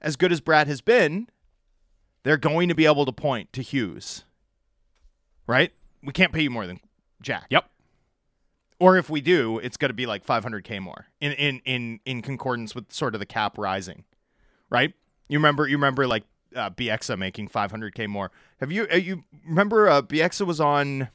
[0.00, 1.28] as good as Brat has been,
[2.22, 4.24] they're going to be able to point to Hughes.
[5.46, 5.72] Right?
[6.02, 6.80] We can't pay you more than
[7.22, 7.46] Jack.
[7.50, 7.68] Yep.
[8.80, 12.22] Or if we do, it's going to be like 500k more in in in in
[12.22, 14.04] concordance with sort of the cap rising.
[14.70, 14.92] Right?
[15.28, 18.30] You remember you remember like uh, Bieksa making 500k more.
[18.60, 21.08] Have you uh, you remember uh, Bieksa was on it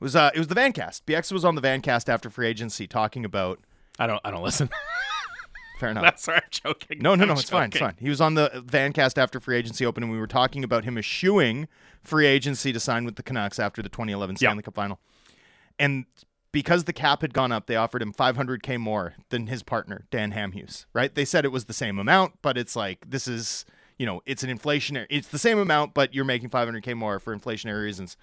[0.00, 1.02] was uh it was the Vancast.
[1.06, 3.60] Bieksa was on the Vancast after free agency talking about
[3.98, 4.68] I don't I don't listen.
[5.78, 6.04] fair enough.
[6.04, 6.98] That's sorry, I'm joking.
[7.00, 7.96] No, no, I'm no, it's fine, it's fine.
[7.98, 10.96] He was on the Vancast after free agency open, and we were talking about him
[10.96, 11.68] eschewing
[12.02, 14.48] free agency to sign with the Canucks after the 2011 Yeah.
[14.48, 14.98] Stanley Cup final.
[15.78, 16.06] And
[16.52, 20.32] because the cap had gone up, they offered him 500k more than his partner Dan
[20.32, 20.86] Hamhuis.
[20.92, 21.14] Right?
[21.14, 23.64] They said it was the same amount, but it's like this is
[23.98, 25.06] you know it's an inflationary.
[25.10, 28.16] It's the same amount, but you're making 500k more for inflationary reasons.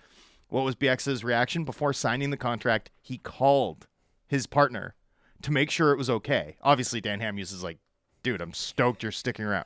[0.47, 2.89] What was Bieksa's reaction before signing the contract?
[3.01, 3.87] He called
[4.27, 4.95] his partner
[5.41, 6.57] to make sure it was okay.
[6.61, 7.77] Obviously, Dan Hamhuis is like,
[8.23, 9.65] dude, I'm stoked you're sticking around.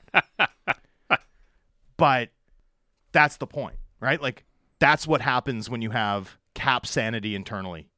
[1.98, 2.30] but
[3.14, 4.22] that's the point, right?
[4.22, 4.44] Like,
[4.80, 7.90] that's what happens when you have cap sanity internally,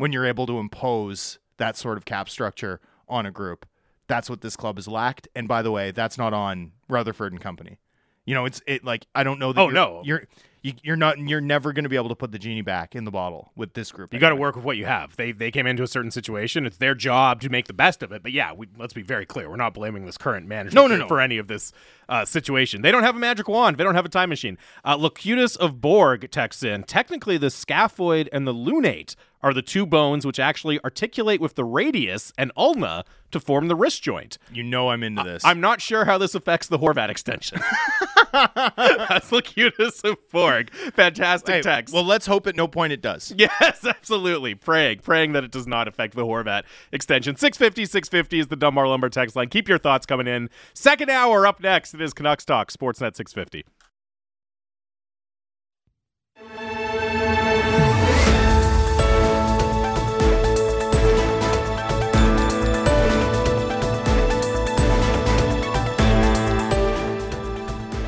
[0.00, 3.66] when you're able to impose that sort of cap structure on a group.
[4.06, 5.28] That's what this club has lacked.
[5.36, 7.78] And by the way, that's not on Rutherford and company.
[8.24, 10.02] You know, it's it like I don't know that Oh, you're, no.
[10.04, 10.22] you're
[10.62, 11.18] You, you're not.
[11.18, 13.72] You're never going to be able to put the genie back in the bottle with
[13.74, 14.12] this group.
[14.12, 15.16] You got to work with what you have.
[15.16, 16.66] They they came into a certain situation.
[16.66, 18.22] It's their job to make the best of it.
[18.22, 19.48] But yeah, we, let's be very clear.
[19.48, 21.08] We're not blaming this current management No, no, no.
[21.08, 21.72] for any of this
[22.08, 22.82] uh, situation.
[22.82, 23.78] They don't have a magic wand.
[23.78, 24.58] They don't have a time machine.
[24.84, 26.82] Uh, Locutus of Borg texts in.
[26.84, 31.64] Technically, the scaphoid and the lunate are the two bones which actually articulate with the
[31.64, 34.38] radius and ulna to form the wrist joint.
[34.52, 35.44] You know I'm into this.
[35.44, 37.60] I'm not sure how this affects the Horvat extension.
[38.32, 40.70] That's Locutus of Borg.
[40.94, 41.94] Fantastic Hey, text.
[41.94, 43.32] Well, let's hope at no point it does.
[43.36, 44.54] Yes, absolutely.
[44.54, 47.36] Praying, praying that it does not affect the Horvat extension.
[47.36, 49.48] 650, 650 is the Dunbar Lumber text line.
[49.48, 50.50] Keep your thoughts coming in.
[50.74, 51.94] Second hour up next.
[51.94, 53.64] It is Canucks Talk, Sportsnet 650.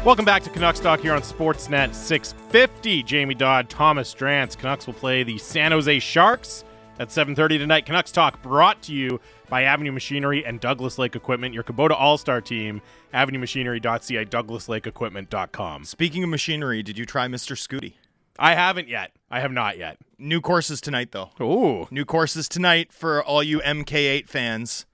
[0.05, 3.05] Welcome back to Canucks Talk here on Sportsnet 650.
[3.05, 4.59] Jamie Dodd, Thomas Drance.
[4.59, 6.65] Canucks will play the San Jose Sharks
[6.99, 7.87] at 7:30 tonight.
[7.87, 12.41] Canucks Talk brought to you by Avenue Machinery and Douglas Lake Equipment, your Kubota All-Star
[12.41, 12.83] team.
[13.15, 15.85] AvenueMachinery.ca, DouglasLakeEquipment.com.
[15.85, 17.57] Speaking of machinery, did you try Mr.
[17.57, 17.93] Scooty?
[18.41, 19.13] I haven't yet.
[19.31, 19.99] I have not yet.
[20.19, 21.31] New courses tonight, though.
[21.41, 24.85] Ooh, New courses tonight for all you MK8 fans.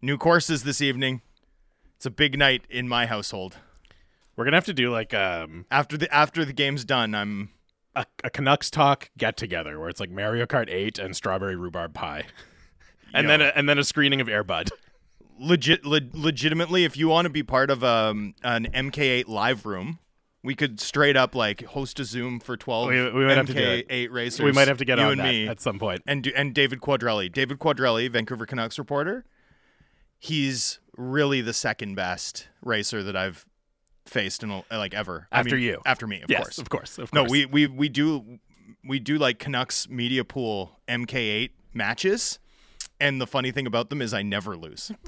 [0.00, 1.20] New courses this evening.
[1.96, 3.58] It's a big night in my household.
[4.38, 7.50] We're gonna have to do like um, After the after the game's done, I'm
[7.96, 11.92] a, a Canucks Talk get together where it's like Mario Kart 8 and strawberry rhubarb
[11.92, 12.24] pie,
[13.12, 13.28] and Yo.
[13.28, 14.70] then a, and then a screening of Airbud.
[15.40, 19.98] legit le- legitimately if you want to be part of um an MK8 live room,
[20.44, 23.54] we could straight up like host a Zoom for 12 We- we might have to
[23.54, 23.88] do it.
[23.88, 24.40] MK8 racers.
[24.44, 26.02] we might have to get you on and that me at some point.
[26.06, 27.32] and do- and David Quadrelli.
[27.32, 29.24] David Quadrelli, Vancouver Canucks reporter.
[30.18, 33.46] He's really the second best racer that I've
[34.08, 35.28] faced in like ever.
[35.30, 35.82] I After mean, you.
[35.86, 36.58] After me, of yes, course.
[36.58, 37.24] of course, of course.
[37.24, 38.38] No, we we we do
[38.84, 42.38] we do like Canucks media pool MK8 matches,
[43.00, 44.90] and the funny thing about them is I never lose.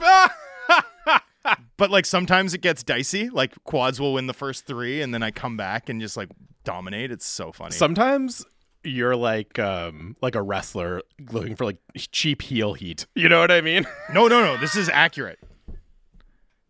[1.76, 3.30] But like sometimes it gets dicey.
[3.30, 6.28] Like quads will win the first three, and then I come back and just like
[6.64, 7.10] dominate.
[7.10, 7.72] It's so funny.
[7.72, 8.44] Sometimes
[8.84, 11.00] you're like um like a wrestler
[11.32, 13.06] looking for like cheap heel heat.
[13.14, 13.86] You know what I mean?
[14.12, 14.58] no, no, no.
[14.58, 15.38] This is accurate.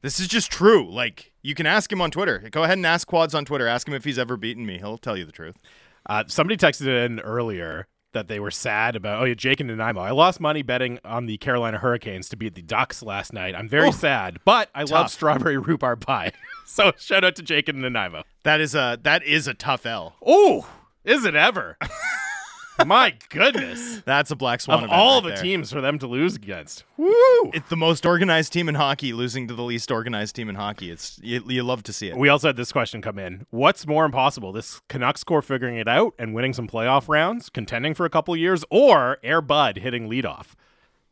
[0.02, 0.88] This is just true.
[0.88, 2.38] Like you can ask him on Twitter.
[2.51, 3.66] Go ahead and ask quads on Twitter.
[3.66, 4.78] Ask him if he's ever beaten me.
[4.78, 5.57] He'll tell you the truth.
[6.07, 10.01] Uh, somebody texted in earlier that they were sad about oh yeah Jake and Nanaimo.
[10.01, 13.55] I lost money betting on the Carolina Hurricanes to beat the Ducks last night.
[13.55, 16.32] I'm very Oh, sad, but I love strawberry rhubarb pie.
[16.66, 18.24] so shout out to Jake and Nanaimo.
[18.43, 20.16] That is a that is a tough L.
[20.26, 20.68] Oh,
[21.05, 21.76] is it ever?
[22.86, 24.02] My goodness.
[24.04, 25.42] That's a black swan Of event all right the there.
[25.42, 26.84] teams for them to lose against.
[26.96, 27.50] Woo!
[27.52, 30.90] It's the most organized team in hockey losing to the least organized team in hockey.
[30.90, 32.16] It's you, you love to see it.
[32.16, 33.46] We also had this question come in.
[33.50, 34.52] What's more impossible?
[34.52, 38.36] This Canucks core figuring it out and winning some playoff rounds, contending for a couple
[38.36, 40.48] years, or Air Bud hitting leadoff?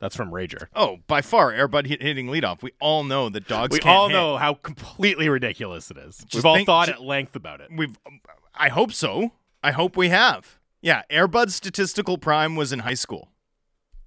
[0.00, 0.66] That's from Rager.
[0.76, 2.62] Oh, by far, Airbud hit, hitting leadoff.
[2.62, 3.72] We all know that dogs.
[3.72, 4.14] We all hit.
[4.14, 6.24] know how completely ridiculous it is.
[6.32, 7.68] We've all think- thought ju- at length about it.
[7.74, 7.98] We've.
[8.54, 9.32] I hope so.
[9.62, 10.57] I hope we have.
[10.80, 13.30] Yeah, Airbud's statistical prime was in high school.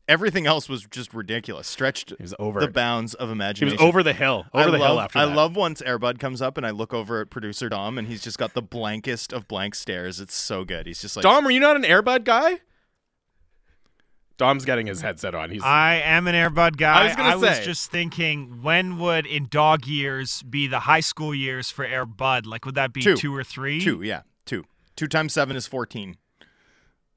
[0.08, 1.68] Everything else was just ridiculous.
[1.68, 2.74] Stretched He was over the it.
[2.74, 3.78] bounds of imagination.
[3.78, 4.46] He was over the hill.
[4.54, 5.36] Over I the love, hill after I that.
[5.36, 8.38] love once Airbud comes up and I look over at producer Dom and he's just
[8.38, 10.20] got the blankest of blank stares.
[10.20, 10.86] It's so good.
[10.88, 12.60] He's just like, Dom, are you not an Airbud guy?
[14.38, 15.52] Dom's getting his headset on.
[15.52, 17.02] He's I am an Airbud guy.
[17.02, 17.64] I was gonna say.
[17.64, 22.48] just thinking, when would in dog years be the high school years for Airbud?
[22.48, 23.36] Like, would that be Two.
[23.36, 23.80] or three?
[23.80, 24.66] two, yeah, two.
[24.96, 26.18] Two times seven is 14.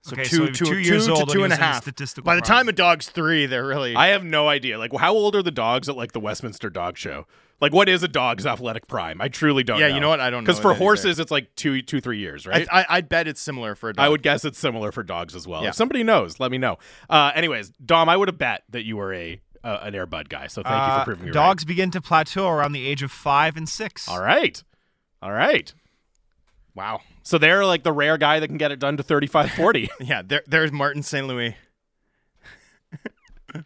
[0.07, 1.55] So Okay, two, so two, two years two old to when two he and a
[1.55, 1.83] was in his half.
[1.83, 2.59] statistical By the prime.
[2.59, 3.97] time a dog's three, they're really.
[3.97, 4.79] I have no idea.
[4.79, 7.27] Like, how old are the dogs at like the Westminster Dog Show?
[7.61, 9.23] Like, what is a dog's athletic prime?
[9.23, 9.79] I truly don't.
[9.79, 9.95] Yeah, know.
[9.95, 10.21] you know what?
[10.21, 10.79] I don't know Because for that either.
[10.85, 12.69] horses, it's like two, two, three years, right?
[12.71, 14.05] I, I, I'd bet it's similar for a dog.
[14.05, 15.63] I would guess it's similar for dogs as well.
[15.63, 15.71] Yeah.
[15.71, 16.77] If somebody knows, let me know.
[17.09, 20.49] Uh, anyways, Dom, I would have bet that you were a uh, an Airbud guy.
[20.49, 23.11] So thank you Uh, for proving me dogs begin to plateau around the age of
[23.11, 24.07] five and six.
[24.07, 24.63] All right,
[25.23, 25.73] all right.
[26.75, 27.01] Wow.
[27.25, 29.91] So they're like the rare guy that can get it done to 35, 40.
[30.01, 31.27] Yeah, there, there's Martin St.
[31.27, 31.57] Louis.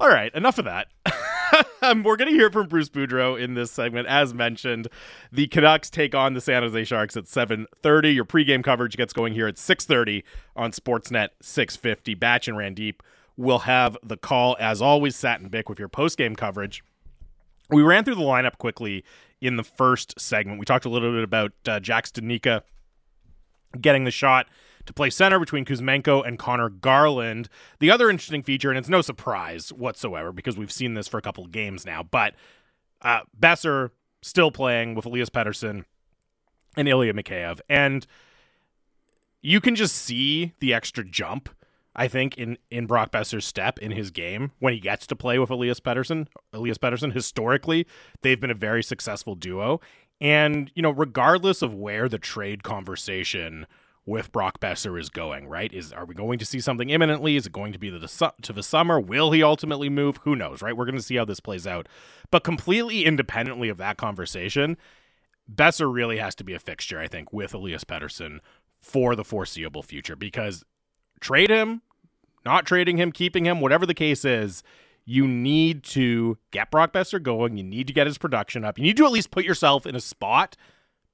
[0.00, 0.88] All right, enough of that.
[1.82, 4.06] um, we're going to hear from Bruce Boudreau in this segment.
[4.06, 4.88] As mentioned,
[5.32, 8.14] the Canucks take on the San Jose Sharks at 7.30.
[8.14, 10.22] Your pregame coverage gets going here at 6.30
[10.54, 12.14] on Sportsnet 650.
[12.14, 12.96] Batch and Randeep
[13.38, 16.84] will have the call, as always, Sat and Bick with your postgame coverage.
[17.70, 19.04] We ran through the lineup quickly
[19.40, 20.58] in the first segment.
[20.58, 22.62] We talked a little bit about uh, Jack Studnicka
[23.76, 24.46] getting the shot
[24.86, 27.48] to play center between Kuzmenko and Conor Garland.
[27.80, 31.22] The other interesting feature, and it's no surprise whatsoever because we've seen this for a
[31.22, 32.34] couple of games now, but
[33.02, 33.90] uh, Boeser
[34.22, 35.84] still playing with Elias Pettersson
[36.76, 37.60] and Ilya Mikheyev.
[37.68, 38.06] And
[39.40, 41.48] you can just see the extra jump.
[41.98, 45.38] I think in in Brock Boeser's step in his game when he gets to play
[45.38, 46.26] with Elias Pettersson.
[46.52, 47.86] Elias Pettersson historically,
[48.20, 49.80] they've been a very successful duo,
[50.20, 53.66] and you know, regardless of where the trade conversation
[54.06, 55.72] with Brock Boeser is going, right?
[55.72, 57.36] Is are we going to see something imminently?
[57.36, 59.00] Is it going to be the to the summer?
[59.00, 60.18] Will he ultimately move?
[60.22, 60.76] Who knows, right?
[60.76, 61.88] We're going to see how this plays out.
[62.30, 64.76] But completely independently of that conversation,
[65.52, 68.38] Boeser really has to be a fixture, I think, with Elias Pettersson
[68.80, 70.64] for the foreseeable future because
[71.20, 71.82] trade him,
[72.44, 74.62] not trading him, keeping him, whatever the case is,
[75.06, 77.56] you need to get Brock Boeser going.
[77.56, 78.76] You need to get his production up.
[78.76, 80.56] You need to at least put yourself in a spot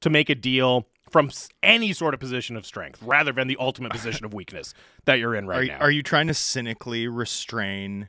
[0.00, 1.30] to make a deal from
[1.62, 4.72] any sort of position of strength rather than the ultimate position of weakness
[5.04, 5.78] that you're in right are, now.
[5.78, 8.08] Are you trying to cynically restrain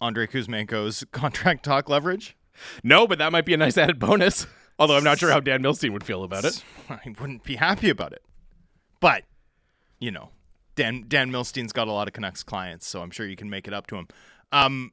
[0.00, 2.36] Andrei Kuzmenko's contract talk leverage?
[2.84, 4.46] No, but that might be a nice added bonus.
[4.78, 6.64] Although I'm not sure how Dan Milstein would feel about it.
[6.88, 8.22] I wouldn't be happy about it.
[8.98, 9.24] But,
[9.98, 10.30] you know,
[10.80, 13.68] Dan Dan Milstein's got a lot of Canucks clients, so I'm sure you can make
[13.68, 14.08] it up to him.
[14.50, 14.92] Um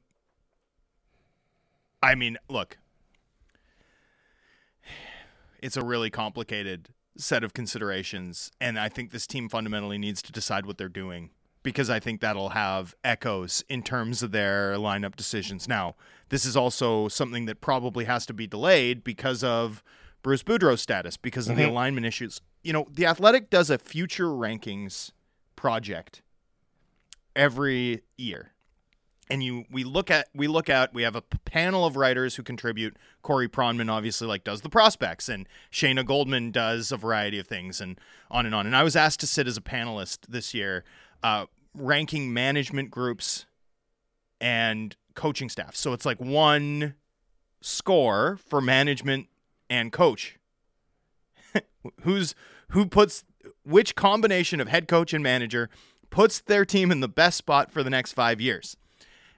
[2.02, 2.76] I mean, look.
[5.62, 10.30] It's a really complicated set of considerations, and I think this team fundamentally needs to
[10.30, 11.30] decide what they're doing
[11.62, 15.66] because I think that'll have echoes in terms of their lineup decisions.
[15.66, 15.96] Now,
[16.28, 19.82] this is also something that probably has to be delayed because of
[20.22, 21.64] Bruce Boudreau's status, because of mm-hmm.
[21.64, 22.42] the alignment issues.
[22.62, 25.12] You know, the Athletic does a future rankings
[25.58, 26.22] project
[27.34, 28.52] every year.
[29.28, 32.42] And you we look at we look at we have a panel of writers who
[32.42, 32.96] contribute.
[33.22, 37.80] Corey Pronman obviously like does the prospects and Shayna Goldman does a variety of things
[37.80, 37.98] and
[38.30, 38.66] on and on.
[38.66, 40.84] And I was asked to sit as a panelist this year
[41.22, 43.44] uh, ranking management groups
[44.40, 45.74] and coaching staff.
[45.74, 46.94] So it's like one
[47.60, 49.26] score for management
[49.68, 50.38] and coach.
[52.02, 52.34] Who's
[52.70, 53.24] who puts
[53.68, 55.68] which combination of head coach and manager
[56.10, 58.76] puts their team in the best spot for the next 5 years.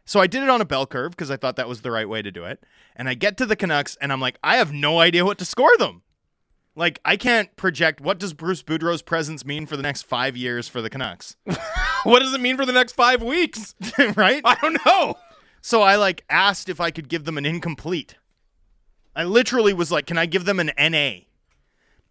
[0.05, 2.09] So I did it on a bell curve because I thought that was the right
[2.09, 2.65] way to do it.
[2.97, 5.45] And I get to the Canucks and I'm like, I have no idea what to
[5.45, 6.03] score them.
[6.77, 10.69] Like I can't project what does Bruce Boudreau's presence mean for the next five years
[10.69, 11.37] for the Canucks.
[12.05, 13.75] what does it mean for the next five weeks?
[14.17, 14.41] right?
[14.45, 15.15] I don't know.
[15.61, 18.17] So I like asked if I could give them an incomplete.
[19.15, 21.25] I literally was like, "Can I give them an NA?"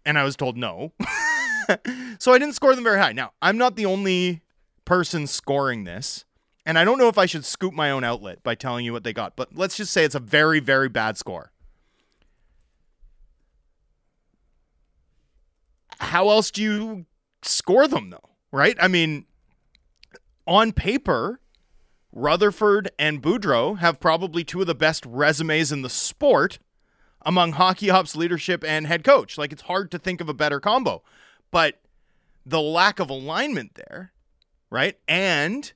[0.06, 0.94] And I was told no.
[2.20, 3.14] so I didn't score them very high.
[3.14, 4.42] Now I'm not the only
[4.86, 6.26] person scoring this.
[6.66, 9.04] And I don't know if I should scoop my own outlet by telling you what
[9.04, 11.52] they got, but let's just say it's a very, very bad score.
[16.00, 17.06] how else do you
[17.42, 18.30] score them though?
[18.52, 18.76] Right?
[18.82, 19.26] I mean,
[20.48, 21.40] on paper,
[22.12, 26.58] Rutherford and Boudreau have probably two of the best resumes in the sport
[27.24, 29.38] among hockey ops leadership and head coach.
[29.38, 31.04] Like it's hard to think of a better combo.
[31.52, 31.80] But
[32.46, 34.12] the lack of alignment there,
[34.70, 34.98] right?
[35.08, 35.72] And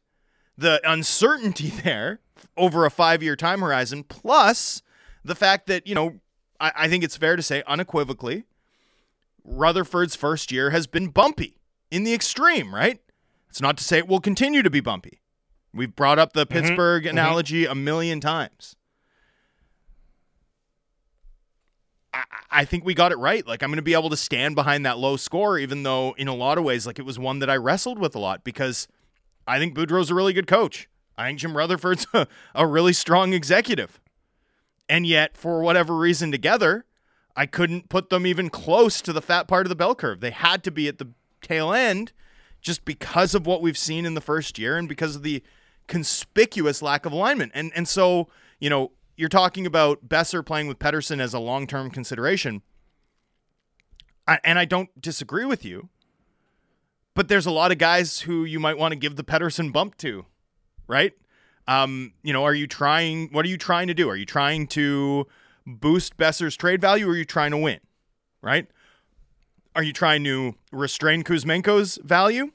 [0.58, 2.20] the uncertainty there
[2.58, 4.82] over a five year time horizon, plus
[5.24, 6.20] the fact that, you know,
[6.60, 8.46] I, I think it's fair to say unequivocally
[9.44, 11.60] Rutherford's first year has been bumpy
[11.92, 13.00] in the extreme, right?
[13.50, 15.22] It's not to say it will continue to be bumpy.
[15.74, 16.60] We've brought up the mm-hmm.
[16.60, 17.18] Pittsburgh mm-hmm.
[17.18, 18.76] analogy a million times.
[22.52, 23.46] I, think we got it right.
[23.46, 26.28] Like, I'm going to be able to stand behind that low score, even though, in
[26.28, 28.88] a lot of ways, like it was one that I wrestled with a lot because
[29.48, 30.88] I think Boudreau's a really good coach.
[31.18, 34.00] I think Jim Rutherford's a, a really strong executive.
[34.88, 36.86] And yet, for whatever reason, together,
[37.36, 40.20] I couldn't put them even close to the fat part of the bell curve.
[40.20, 41.10] They had to be at the
[41.42, 42.12] tail end
[42.62, 45.44] just because of what we've seen in the first year and because of the
[45.88, 47.52] conspicuous lack of alignment.
[47.56, 48.28] And and so,
[48.60, 52.62] you know, you're talking about Boeser playing with Pettersson as a long-term consideration.
[54.28, 55.90] I, and I don't disagree with you.
[57.16, 59.98] But there's a lot of guys who you might want to give the Pettersson bump
[59.98, 60.26] to,
[60.88, 61.14] right?
[61.68, 64.10] Um, you know, are you trying what are you trying to do?
[64.10, 65.28] Are you trying to
[65.66, 67.80] boost Boeser's trade value or are you trying to win?
[68.42, 68.68] Right?
[69.76, 72.52] Are you trying to restrain Kuzmenko's value?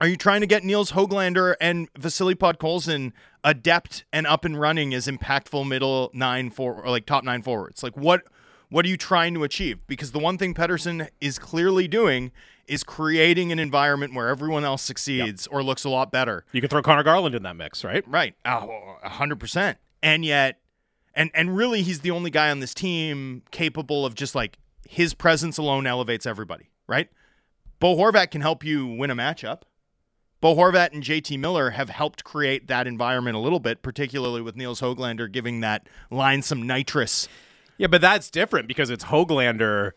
[0.00, 4.94] Are you trying to get Nils Hoglander and Vasily Podkolzin adept and up and running
[4.94, 7.82] as impactful middle nine for or like top nine forwards?
[7.82, 8.22] Like what
[8.68, 9.78] what are you trying to achieve?
[9.86, 12.30] Because the one thing Pettersson is clearly doing
[12.68, 15.54] is creating an environment where everyone else succeeds yep.
[15.54, 16.44] or looks a lot better.
[16.52, 18.06] You can throw Conor Garland in that mix, right?
[18.06, 18.34] Right.
[18.44, 19.76] Oh, 100%.
[20.02, 20.60] And yet
[21.12, 25.12] and and really he's the only guy on this team capable of just like his
[25.12, 27.08] presence alone elevates everybody, right?
[27.80, 29.62] Bo Horvat can help you win a matchup.
[30.40, 34.56] Bo Horvat and JT Miller have helped create that environment a little bit, particularly with
[34.56, 37.28] Nils Hoglander giving that line some nitrous.
[37.76, 39.92] Yeah, but that's different because it's Hoglander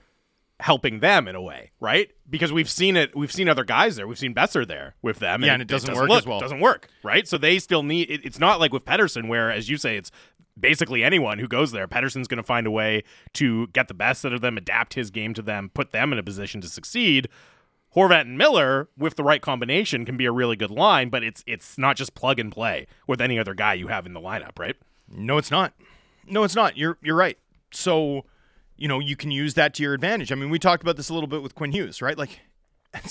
[0.59, 2.11] helping them in a way, right?
[2.29, 5.43] Because we've seen it, we've seen other guys there, we've seen Boeser there with them,
[5.43, 6.39] Yeah, and it doesn't work look, as well.
[6.39, 7.27] Doesn't work, right?
[7.27, 8.09] So they still need.
[8.09, 10.11] It, it's not like with Pettersson, where as you say, it's
[10.59, 11.87] basically anyone who goes there.
[11.87, 15.09] Pettersson's going to find a way to get the best out of them, adapt his
[15.09, 17.27] game to them, put them in a position to succeed.
[17.95, 21.43] Horvat and Miller, with the right combination, can be a really good line, but it's
[21.45, 24.57] it's not just plug and play with any other guy you have in the lineup,
[24.57, 24.75] right?
[25.09, 25.73] No, it's not.
[26.25, 26.77] No, it's not.
[26.77, 27.37] You're you're right.
[27.71, 28.25] So,
[28.77, 30.31] you know, you can use that to your advantage.
[30.31, 32.17] I mean, we talked about this a little bit with Quinn Hughes, right?
[32.17, 32.39] Like,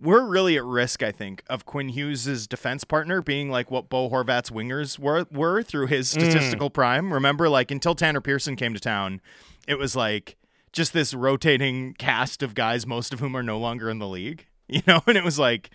[0.00, 4.08] we're really at risk, I think, of Quinn Hughes' defense partner being like what Bo
[4.08, 6.12] Horvat's wingers were were through his mm.
[6.12, 7.12] statistical prime.
[7.12, 9.20] Remember, like until Tanner Pearson came to town,
[9.66, 10.36] it was like
[10.72, 14.46] just this rotating cast of guys, most of whom are no longer in the league.
[14.70, 15.70] You know, and it was like,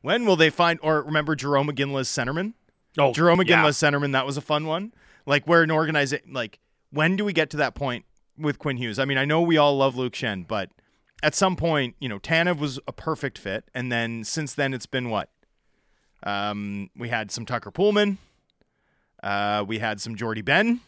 [0.00, 0.80] when will they find?
[0.82, 2.54] Or remember Jarome Iginla's centerman?
[2.96, 3.62] Oh, Jerome yeah.
[3.64, 4.12] Centerman.
[4.12, 4.94] That was a fun one.
[5.26, 6.58] Like where an organization like
[6.90, 8.06] when do we get to that point
[8.38, 8.98] with Quinn Hughes?
[8.98, 10.70] I mean, I know we all love Luke Schenn, but
[11.22, 14.86] at some point, you know, Tanev was a perfect fit, and then since then it's
[14.86, 15.28] been what?
[16.22, 18.16] Um, we had some Tucker Poolman.
[19.22, 20.80] Uh, we had some Jordie Benn,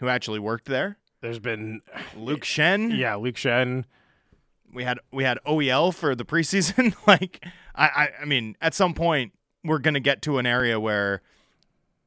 [0.00, 0.98] who actually worked there.
[1.22, 1.80] There's been
[2.16, 2.96] Luke Schenn.
[2.96, 3.84] yeah, Luke Schenn.
[4.72, 6.94] we had we had OEL for the preseason.
[7.06, 7.44] like
[7.74, 9.32] I, I I mean, at some point
[9.64, 11.22] we're gonna get to an area where,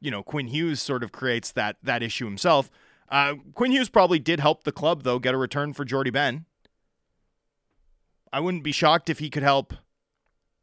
[0.01, 2.70] you know, Quinn Hughes sort of creates that that issue himself.
[3.07, 6.45] Uh, Quinn Hughes probably did help the club though get a return for Jordie Benn.
[8.34, 9.74] I wouldn't be shocked if he could help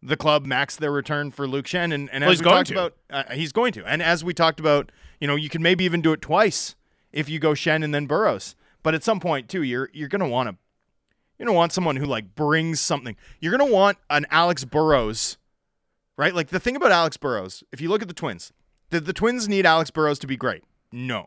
[0.03, 1.95] the club max their return for Luke Schenn.
[1.95, 2.75] And, and Well, as he's we going talked to.
[2.75, 2.97] about,
[3.31, 3.85] uh, he's going to.
[3.87, 6.75] And as we talked about, you know, you can maybe even do it twice
[7.13, 8.55] if you go Schenn and then Burrows.
[8.83, 10.57] But at some point too, you're you're gonna want to
[11.39, 13.17] you're gonna want someone who like brings something.
[13.41, 15.39] You're gonna want an Alex Burrows,
[16.17, 16.35] right?
[16.35, 18.53] Like the thing about Alex Burrows, if you look at the Twins,
[18.91, 20.65] did the Twins need Alex Burrows to be great?
[20.91, 21.27] No.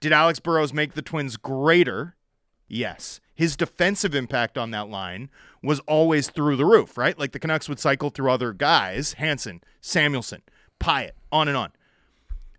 [0.00, 2.14] Did Alex Burrows make the Twins greater?
[2.68, 3.20] Yes.
[3.34, 5.30] His defensive impact on that line
[5.62, 7.18] was always through the roof, right?
[7.18, 10.40] Like the Canucks would cycle through other guys, Hansen, Samuelsson,
[10.80, 11.72] Pyatt, on and on.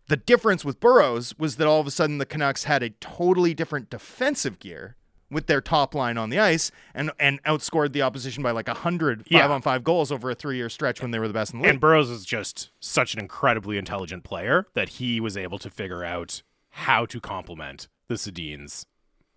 [0.08, 3.54] The difference with Burrows was that all of a sudden the Canucks had a totally
[3.54, 4.96] different defensive gear
[5.30, 9.26] with their top line on the ice and and outscored the opposition by like 100
[9.30, 9.42] Yeah.
[9.42, 11.64] 5 on 5 goals over a 3-year stretch when they were the best in the
[11.64, 11.72] league.
[11.72, 16.06] And Burrows is just such an incredibly intelligent player that he was able to figure
[16.06, 18.86] out how to complement the Sedins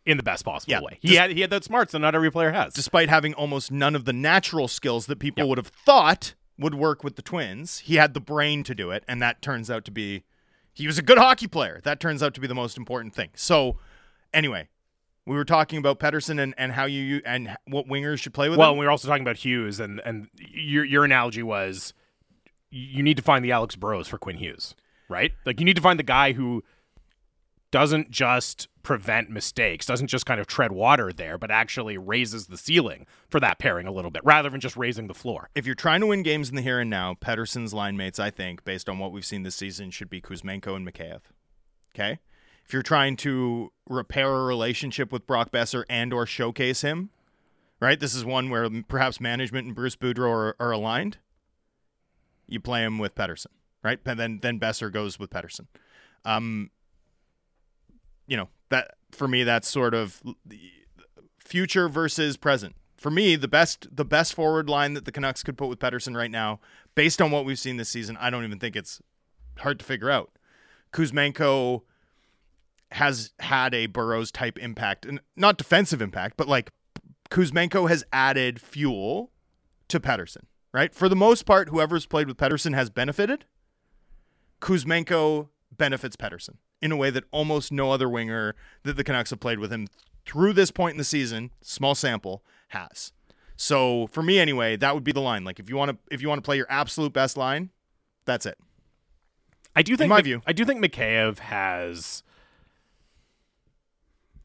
[0.07, 0.81] in the best possible Yeah.
[0.83, 0.99] way.
[1.01, 2.73] He Just- had he had that smarts that not every player has.
[2.73, 5.49] despite having almost none of the natural skills that people Yep.
[5.49, 7.79] would have thought would work with the Twins.
[7.81, 10.23] He had the brain to do it, and that turns out to be
[10.81, 11.81] he was a good hockey player.
[11.85, 13.31] That turns out to be the most important thing.
[13.35, 13.79] So,
[14.33, 14.69] anyway,
[15.27, 18.59] we were talking about Pettersson and, and how you and what wingers should play with
[18.59, 18.73] well, him.
[18.73, 21.93] and we were also talking about Hughes, and and your your analogy was
[22.71, 24.75] you need to find the Alex Burrows for Quinn Hughes,
[25.09, 25.33] right?
[25.45, 26.65] Like you need to find the guy who
[27.71, 32.57] doesn't just prevent mistakes, doesn't just kind of tread water there, but actually raises the
[32.57, 35.51] ceiling for that pairing a little bit, rather than just raising the floor.
[35.55, 38.31] If you're trying to win games in the here and now, Pettersson's line mates, I
[38.31, 41.21] think, based on what we've seen this season, should be Kuzmenko and Mikheyev.
[41.95, 42.19] Okay?
[42.65, 47.11] If you're trying to repair a relationship with Brock Boeser and or showcase him,
[47.81, 47.99] right?
[47.99, 51.19] This is one where perhaps management and Bruce Boudreau are, are aligned.
[52.47, 53.47] You play him with Pettersson,
[53.83, 53.99] right?
[54.05, 55.67] And then then Boeser goes with Pettersson.
[56.25, 56.71] Um,
[58.31, 60.23] you know that for me, that's sort of
[61.39, 62.77] future versus present.
[62.97, 66.17] For me, the best the best forward line that the Canucks could put with Pettersson
[66.17, 66.61] right now,
[66.95, 69.03] based on what we've seen this season, I don't even think it's
[69.59, 70.31] hard to figure out.
[70.93, 71.83] Kuzmenko
[72.93, 76.71] has had a Burrows type impact, and not defensive impact, but like
[77.31, 79.33] Kuzmenko has added fuel
[79.89, 80.95] to Pettersson, right?
[80.95, 83.45] For the most part, whoever's played with Pettersson has benefited.
[84.61, 88.55] Kuzmenko benefits Pettersson in a way that almost no other winger
[88.85, 89.89] that the Canucks have played with him
[90.25, 93.13] through this point in the season, small sample, has.
[93.57, 95.45] So for me anyway, that would be the line.
[95.45, 97.71] Like if you want to if you want to play your absolute best line,
[98.25, 98.59] that's it.
[99.77, 100.43] I do think in my view.
[100.47, 102.23] I do think Mikheyev has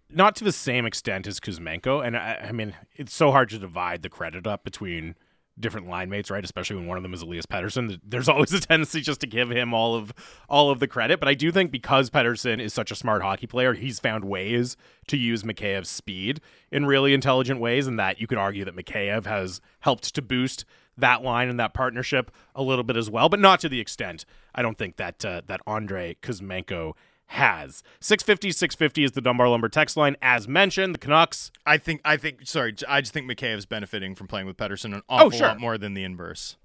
[0.10, 3.58] not to the same extent as Kuzmenko, and I, I mean it's so hard to
[3.58, 5.16] divide the credit up between
[5.60, 6.44] different line mates, right?
[6.44, 8.00] Especially when one of them is Elias Pettersson.
[8.04, 10.14] There's always a tendency just to give him all of
[10.50, 11.20] all of the credit.
[11.20, 14.76] But I do think because Pettersson is such a smart hockey player, he's found ways
[15.08, 16.42] to use Mikheyev's speed
[16.72, 20.66] in really intelligent ways, and that you could argue that Mikheyev has helped to boost
[20.98, 24.26] that line and that partnership a little bit as well, but not to the extent
[24.54, 26.94] I don't think that uh, that Andrei Kuzmenko
[27.28, 27.84] has.
[28.00, 30.16] 650 650 is the Dunbar Lumber text line.
[30.22, 34.28] As mentioned, the Canucks I think I think sorry, I just think is benefiting from
[34.28, 35.48] playing with Pettersson an awful sure.
[35.48, 36.58] lot more than the inverse.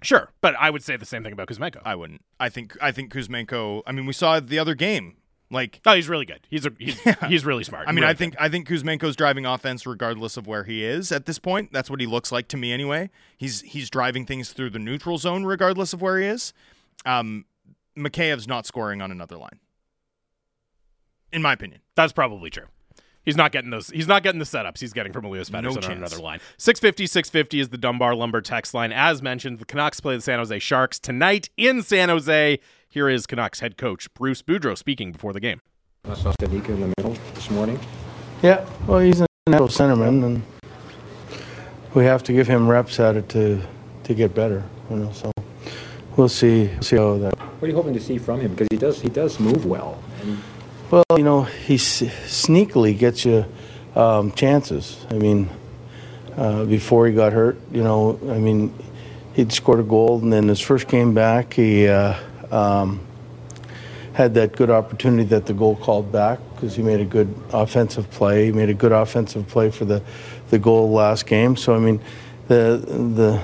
[0.00, 1.82] Sure, but I would say the same thing about Kuzmenko.
[1.84, 2.22] I wouldn't.
[2.38, 3.82] I think I think Kuzmenko.
[3.86, 5.16] I mean, we saw the other game
[5.50, 6.40] Like Oh, he's really good.
[6.48, 7.88] He's a, he's he's really smart.
[7.88, 11.10] I mean, Really I think I think Kuzmenko's driving offense regardless of where he is
[11.10, 11.72] at this point.
[11.72, 13.10] That's what he looks like to me anyway.
[13.36, 16.52] He's he's driving things through the neutral zone regardless of where he is.
[17.04, 17.44] Um,
[17.96, 19.58] Mikheyev's not scoring on another line,
[21.32, 21.80] in my opinion.
[21.94, 22.66] That's probably true.
[23.24, 23.90] He's not getting those.
[23.90, 26.40] He's not getting the setups he's getting from Elias No on another line.
[26.56, 28.90] 650, 650 is the Dunbar Lumber text line.
[28.90, 32.58] As mentioned, the Canucks play the San Jose Sharks tonight in San Jose.
[32.88, 35.60] Here is Canucks head coach Bruce Boudreau speaking before the game.
[36.06, 37.78] I saw Studnicka in the middle this morning.
[38.42, 40.42] Yeah, well, he's a natural centerman, and
[41.92, 43.60] we have to give him reps at it to
[44.04, 44.64] to get better.
[44.88, 45.30] You know, so
[46.16, 47.38] we'll see see how that.
[47.38, 48.52] What are you hoping to see from him?
[48.52, 50.02] Because he does he does move well.
[50.90, 53.44] Well, you know, he sneakily gets you
[53.94, 55.04] um, chances.
[55.10, 55.50] I mean,
[56.34, 58.72] uh, before he got hurt, you know, I mean,
[59.34, 62.14] he'd scored a goal, and then his first game back, he uh,
[62.50, 63.00] um,
[64.14, 68.10] had that good opportunity that the goal called back because he made a good offensive
[68.10, 68.46] play.
[68.46, 70.02] He made a good offensive play for the,
[70.48, 71.54] the goal last game.
[71.56, 72.00] So I mean,
[72.46, 73.42] the the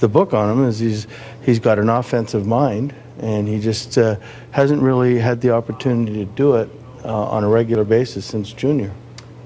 [0.00, 1.06] the book on him is he's
[1.42, 4.16] he's got an offensive mind, and he just uh,
[4.50, 6.68] hasn't really had the opportunity to do it
[7.04, 8.92] uh, on a regular basis since junior.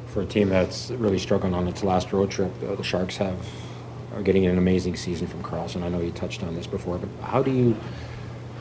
[0.06, 3.36] for a team that's really struggling on its last road trip, uh, the Sharks have
[4.14, 5.82] are getting an amazing season from Karlsson.
[5.82, 7.76] I know you touched on this before, but how do you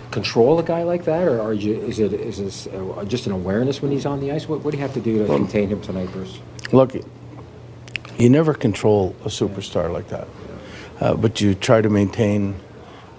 [0.09, 3.33] control a guy like that, or are you is it is this uh, just an
[3.33, 4.47] awareness when he's on the ice?
[4.47, 6.39] What, what do you have to do to contain him tonight, Bruce?
[6.71, 6.95] Look,
[8.17, 10.27] you never control a superstar like that,
[10.99, 12.55] uh, but you try to maintain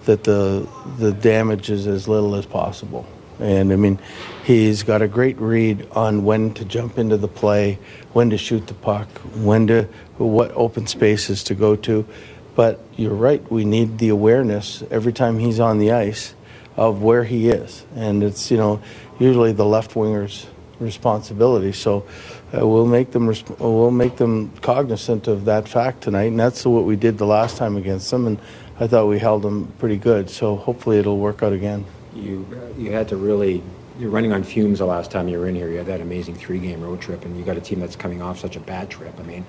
[0.07, 3.07] that the the damage is as little as possible.
[3.41, 3.99] And I mean,
[4.45, 7.79] he's got a great read on when to jump into the play,
[8.13, 9.89] when to shoot the puck, when to
[10.19, 12.07] what open spaces to go to.
[12.55, 16.35] But you're right, we need the awareness every time he's on the ice
[16.77, 18.81] of where he is, and it's you know
[19.19, 20.47] usually the left winger's
[20.81, 21.73] responsibility.
[21.73, 22.07] So
[22.53, 26.65] uh, we'll make them resp- we'll make them cognizant of that fact tonight, and that's
[26.65, 28.27] what we did the last time against them.
[28.27, 28.39] And
[28.79, 30.31] I thought we held them pretty good.
[30.31, 31.85] So hopefully it'll work out again.
[32.15, 32.47] You
[32.79, 33.63] you had to really
[33.99, 35.71] you're running on fumes the last time you were in here.
[35.71, 38.23] You had that amazing three game road trip, and you got a team that's coming
[38.23, 39.15] off such a bad trip.
[39.19, 39.45] I mean,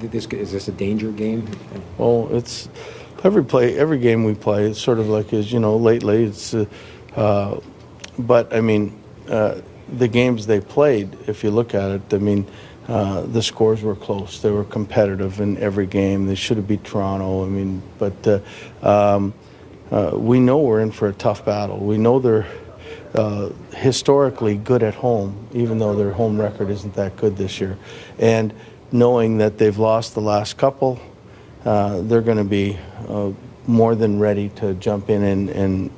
[0.00, 1.48] this is this a danger game?
[1.98, 2.68] Well, it's
[3.22, 4.68] every play, every game we play.
[4.68, 6.54] It's sort of like as you know, lately it's.
[6.54, 6.66] Uh,
[7.14, 7.60] uh,
[8.18, 12.46] but I mean, uh, the games they played, if you look at it, I mean,
[12.88, 14.40] uh, the scores were close.
[14.40, 16.26] They were competitive in every game.
[16.26, 17.44] They should have beat Toronto.
[17.44, 18.26] I mean, but
[18.82, 19.34] uh, um,
[19.90, 21.78] uh, we know we're in for a tough battle.
[21.78, 22.46] We know they're
[23.14, 27.78] uh, historically good at home, even though their home record isn't that good this year.
[28.18, 28.52] And
[28.92, 31.00] knowing that they've lost the last couple,
[31.64, 32.78] uh, they're going to be
[33.08, 33.30] uh,
[33.66, 35.90] more than ready to jump in and, and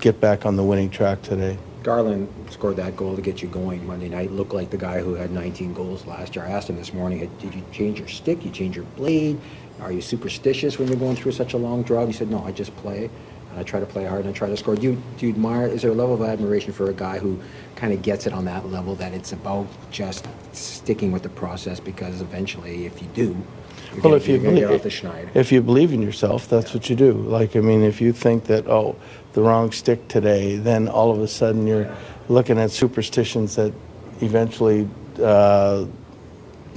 [0.00, 1.58] get back on the winning track today.
[1.82, 4.30] Garland scored that goal to get you going Monday night.
[4.30, 6.44] Looked like the guy who had 19 goals last year.
[6.44, 8.44] I asked him this morning, did you change your stick?
[8.44, 9.40] You change your blade?
[9.80, 12.06] Are you superstitious when you're going through such a long drought?
[12.06, 13.10] He said, no, I just play.
[13.50, 14.76] And I try to play hard and I try to score.
[14.76, 17.40] Do you, do you admire, is there a level of admiration for a guy who
[17.76, 21.80] kind of gets it on that level that it's about just sticking with the process
[21.80, 24.82] because eventually if you do, you're Well, gonna- if you you're gonna get believe, off
[24.84, 25.28] the schneid.
[25.34, 27.12] if you believe in yourself, that's what you do.
[27.12, 28.96] Like I mean, if you think that oh,
[29.34, 31.94] the wrong stick today, then all of a sudden you're
[32.28, 33.72] looking at superstitions that
[34.20, 34.88] eventually,
[35.22, 35.86] uh,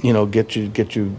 [0.02, 1.14] you know, get you get you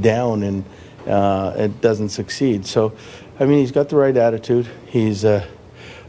[0.00, 0.64] down and
[1.06, 2.66] uh, it doesn't succeed.
[2.66, 2.92] So,
[3.38, 4.68] I mean, he's got the right attitude.
[4.86, 5.46] He's a,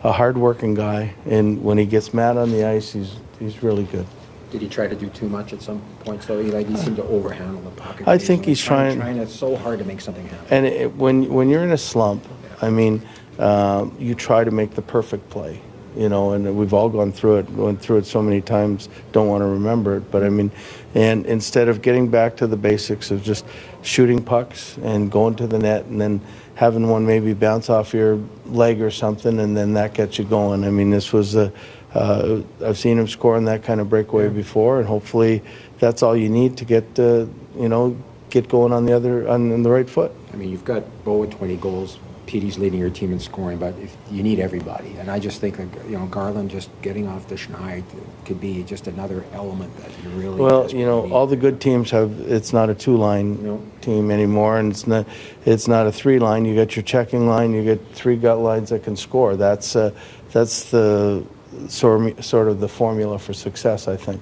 [0.03, 4.05] a hard-working guy, and when he gets mad on the ice, he's he's really good.
[4.51, 6.43] Did he try to do too much at some points though?
[6.43, 8.05] He like he seemed to overhandle the puck.
[8.05, 10.47] I think he's trying, trying- trying to so hard to make something happen.
[10.49, 12.23] And it, when when you're in a slump,
[12.61, 13.01] I mean,
[13.39, 15.61] um, you try to make the perfect play,
[15.95, 16.33] you know.
[16.33, 18.89] And we've all gone through it, going through it so many times.
[19.11, 20.51] Don't want to remember it, but I mean,
[20.93, 23.45] and instead of getting back to the basics of just
[23.81, 26.21] shooting pucks and going to the net, and then
[26.55, 30.63] having one maybe bounce off your leg or something, and then that gets you going.
[30.63, 31.51] I mean, this was a.
[31.93, 35.41] Uh, I've seen him score on that kind of breakaway before, and hopefully,
[35.79, 37.25] that's all you need to get, uh,
[37.57, 37.97] you know,
[38.29, 40.11] get going on the other on, on the right foot.
[40.33, 41.99] I mean, you've got Bo with 20 goals.
[42.31, 45.57] Petey's leading your team in scoring, but if you need everybody, and I just think
[45.57, 47.83] that you know Garland just getting off the schneid
[48.23, 50.39] could be just another element that you really.
[50.39, 51.11] Well, you know, need.
[51.11, 52.17] all the good teams have.
[52.21, 53.61] It's not a two-line No.
[53.81, 55.05] team anymore, and it's not.
[55.45, 56.45] It's not a three-line.
[56.45, 57.51] You got your checking line.
[57.51, 59.35] You get three gut lines that can score.
[59.35, 59.91] That's uh,
[60.31, 61.25] that's the
[61.67, 64.21] sort sort of the formula for success, I think.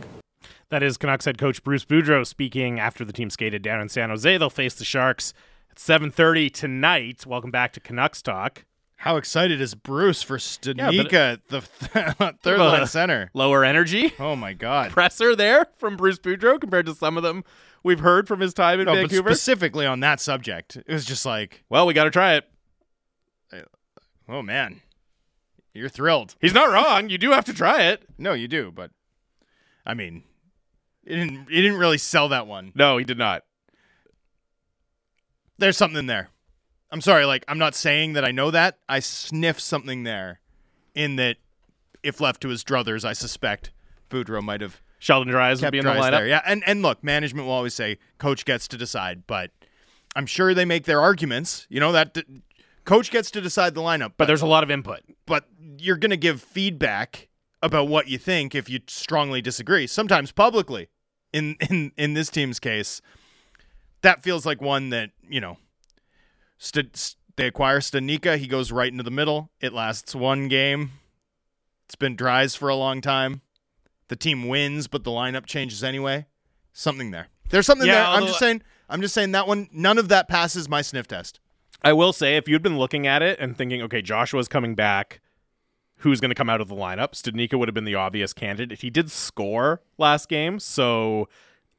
[0.69, 4.09] That is Canucks head coach Bruce Boudreau speaking after the team skated down in San
[4.09, 4.37] Jose.
[4.37, 5.35] They'll face the Sharks at
[5.83, 7.25] 7:30 tonight.
[7.25, 8.65] Welcome back to Canucks Talk.
[8.97, 11.61] How excited is Bruce for Studnicka, but- the
[12.41, 13.31] third line center?
[13.33, 14.91] Lower energy Oh my god.
[14.91, 17.45] presser there from Bruce Boudreau compared to some of them
[17.81, 19.29] we've heard from his time in No, but Vancouver.
[19.29, 22.43] specifically on that subject, it was just like, well, we got to try it.
[23.53, 23.59] Uh,
[24.27, 24.81] oh man,
[25.73, 26.35] you're thrilled.
[26.41, 27.09] He's not wrong.
[27.09, 28.03] You do have to try it.
[28.17, 28.91] No, you do, but
[29.85, 30.23] I mean,
[31.05, 31.47] it didn't.
[31.49, 32.73] It didn't really sell that one.
[32.75, 33.43] No, he did not.
[35.59, 36.29] There's something there.
[36.91, 38.79] I'm sorry, like I'm not saying that I know that.
[38.87, 40.39] I sniff something there,
[40.95, 41.37] in that
[42.01, 43.71] if left to his druthers, I suspect
[44.09, 46.11] Boudreau might have Sheldon Dries would be in the lineup.
[46.11, 46.27] there.
[46.27, 49.51] Yeah, and and look, management will always say coach gets to decide, but
[50.15, 51.67] I'm sure they make their arguments.
[51.69, 52.23] You know that d-
[52.85, 55.01] coach gets to decide the lineup, But there's a lot of input.
[55.27, 55.45] but
[55.77, 57.27] you're going to give feedback
[57.61, 60.89] about what you think if you strongly disagree, sometimes publicly.
[61.31, 63.01] In in in this team's case,
[64.01, 65.57] that feels like one that, you know,
[66.57, 69.49] st- st- they acquire Studnicka, he goes right into the middle.
[69.61, 70.91] It lasts one game.
[71.85, 73.41] It's been Dries for a long time.
[74.09, 76.25] The team wins, but the lineup changes anyway.
[76.73, 77.27] Something there.
[77.49, 78.05] There's something Yeah, there.
[78.21, 81.39] I'm just saying I'm just saying that one none of that passes my sniff test.
[81.81, 85.21] I will say, if you'd been looking at it and thinking, okay, Joshua's coming back,
[85.97, 87.13] who's going to come out of the lineup?
[87.13, 88.81] Studnicka would have been the obvious candidate.
[88.81, 91.29] He did score last game, so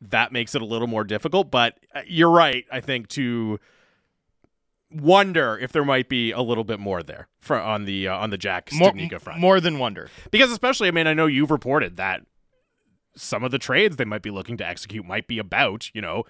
[0.01, 1.51] that makes it a little more difficult.
[1.51, 3.59] But uh, you're right, I think, to
[4.90, 8.31] wonder if there might be a little bit more there for, on the uh, on
[8.31, 9.40] the Jack Studnicka front.
[9.40, 10.10] more than wonder.
[10.31, 12.22] Because especially, I mean, I know you've reported that
[13.16, 16.24] some of the trades they might be looking to execute might be about, you know,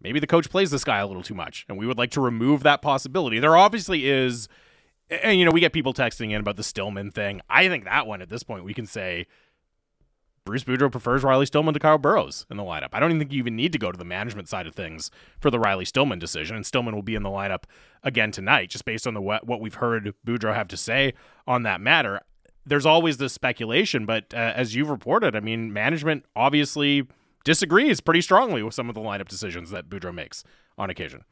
[0.00, 2.20] maybe the coach plays this guy a little too much, and we would like to
[2.20, 3.38] remove that possibility.
[3.38, 4.48] There obviously is,
[5.10, 7.40] and you know, we get people texting in about the Stillman thing.
[7.48, 9.26] I think that one at this point we can say
[10.44, 12.88] Bruce Boudreau prefers Riley Stillman to Kyle Burroughs in the lineup.
[12.92, 15.10] I don't even think you even need to go to the management side of things
[15.38, 17.64] for the Riley Stillman decision, and Stillman will be in the lineup
[18.02, 21.14] again tonight, just based on the what, we've heard Boudreau have to say
[21.46, 22.20] on that matter.
[22.66, 27.06] There's always this speculation, but uh, as you've reported, I mean, management obviously
[27.44, 30.42] disagrees pretty strongly with some of the lineup decisions that Boudreau makes
[30.76, 31.24] on occasion.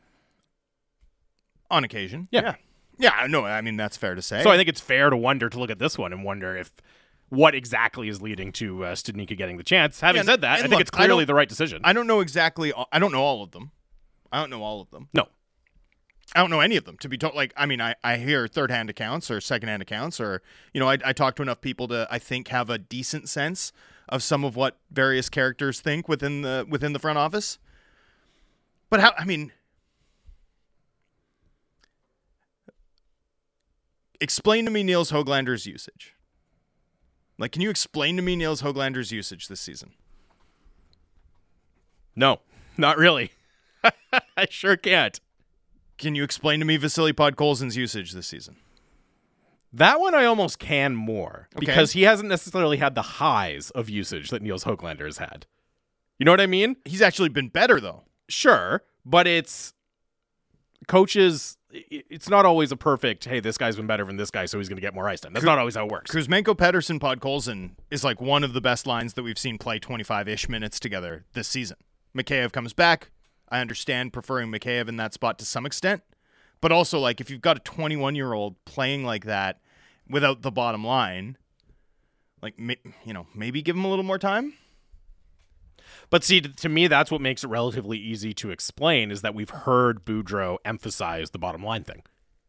[1.70, 2.28] On occasion.
[2.30, 2.56] Yeah.
[2.98, 4.42] Yeah, Yeah, no, I mean that's fair to say.
[4.42, 6.72] So I think it's fair to wonder to look at this one and wonder if
[7.30, 10.00] what exactly is leading to uh, Studnicka getting the chance.
[10.00, 11.80] Having Yeah, said that, I think look, it's clearly the right decision.
[11.84, 13.70] I don't know exactly I don't know all of them.
[14.30, 15.08] I don't know all of them.
[15.14, 15.26] no,
[16.34, 17.34] I don't know any of them to be told.
[17.34, 20.42] Like, I mean, I, I hear third hand accounts or second hand accounts, or
[20.72, 23.72] you know, I, I talk to enough people to I think have a decent sense
[24.08, 27.58] of some of what various characters think within the within the front office.
[28.90, 29.12] But how?
[29.18, 29.52] I mean,
[34.20, 36.14] explain to me Nils Hoglander's usage.
[37.40, 39.92] Like, can you explain to me Nils Hoglander's usage this season?
[42.14, 42.40] no,
[42.76, 43.30] not really.
[44.36, 45.18] I sure can't.
[45.96, 48.56] Can you explain to me Vasily Podkolzin's usage this season?
[49.72, 51.64] That one I almost can more Okay.
[51.64, 55.46] because he hasn't necessarily had the highs of usage that Nils Hoglander has had.
[56.18, 56.76] You know what I mean?
[56.84, 58.02] He's actually been better though.
[58.28, 59.72] Sure, but it's
[60.88, 61.56] coaches.
[61.72, 63.24] It's not always a perfect.
[63.24, 65.20] Hey, this guy's been better than this guy, so he's going to get more ice
[65.20, 65.32] time.
[65.32, 66.10] That's not always how it works.
[66.10, 70.28] Kuzmenko, Pettersson, Podkolzin is like one of the best lines that we've seen play 25
[70.28, 71.76] ish minutes together this season.
[72.16, 73.10] Mikheyev comes back.
[73.48, 76.02] I understand preferring Mikheyev in that spot to some extent,
[76.60, 79.60] but also like if you've got a 21 year old playing like that
[80.08, 81.36] without the bottom line,
[82.42, 84.54] like you know maybe give him a little more time.
[86.08, 89.50] But see, to me, that's what makes it relatively easy to explain is that we've
[89.50, 92.02] heard Boudreau emphasize the bottom line thing,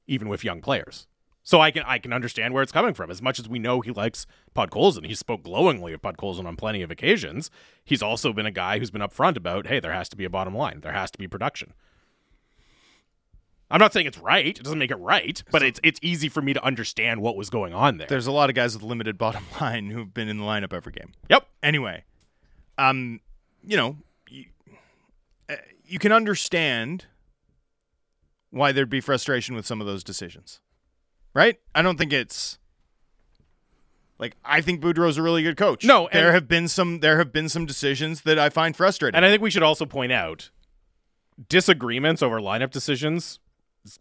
[0.08, 1.08] even with young players.
[1.44, 3.10] So I can I can understand where it's coming from.
[3.10, 6.82] As much as we know he likes Podkolzin, he spoke glowingly of Podkolzin on plenty
[6.82, 7.50] of occasions.
[7.84, 10.30] He's also been a guy who's been upfront about, hey, there has to be a
[10.30, 11.74] bottom line, there has to be production.
[13.72, 16.42] I'm not saying it's right; it doesn't make it right, but it's it's easy for
[16.42, 18.08] me to understand what was going on there.
[18.08, 20.92] There's a lot of guys with limited bottom line who've been in the lineup every
[20.92, 21.14] game.
[21.30, 21.48] Yep.
[21.64, 22.04] anyway,
[22.78, 23.22] um,
[23.64, 23.98] you know,
[24.30, 24.46] you,
[25.50, 25.56] uh,
[25.86, 27.06] you can understand
[28.50, 30.60] why there'd be frustration with some of those decisions,
[31.34, 31.60] right?
[31.74, 32.60] I don't think it's
[34.20, 35.84] like I think Boudreau's a really good coach.
[35.84, 39.16] No, and- there have been some there have been some decisions that I find frustrating.
[39.18, 40.52] And I think we should also point out
[41.50, 43.40] disagreements over lineup decisions.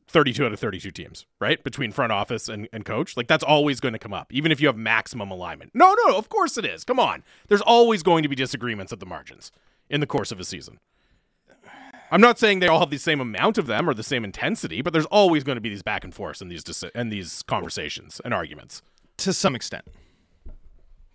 [0.08, 1.62] 32 out of 32 teams, right?
[1.64, 3.16] Between front office and, and coach.
[3.16, 5.70] Like, that's always going to come up, even if you have maximum alignment.
[5.74, 6.84] No, no, of course it is.
[6.84, 7.22] Come on.
[7.48, 9.50] There's always going to be disagreements at the margins
[9.88, 10.78] in the course of a season.
[12.12, 14.82] I'm not saying they all have the same amount of them or the same intensity,
[14.82, 17.42] but there's always going to be these back and forths and these dis- and these
[17.42, 18.82] conversations and arguments.
[19.18, 19.84] to some extent,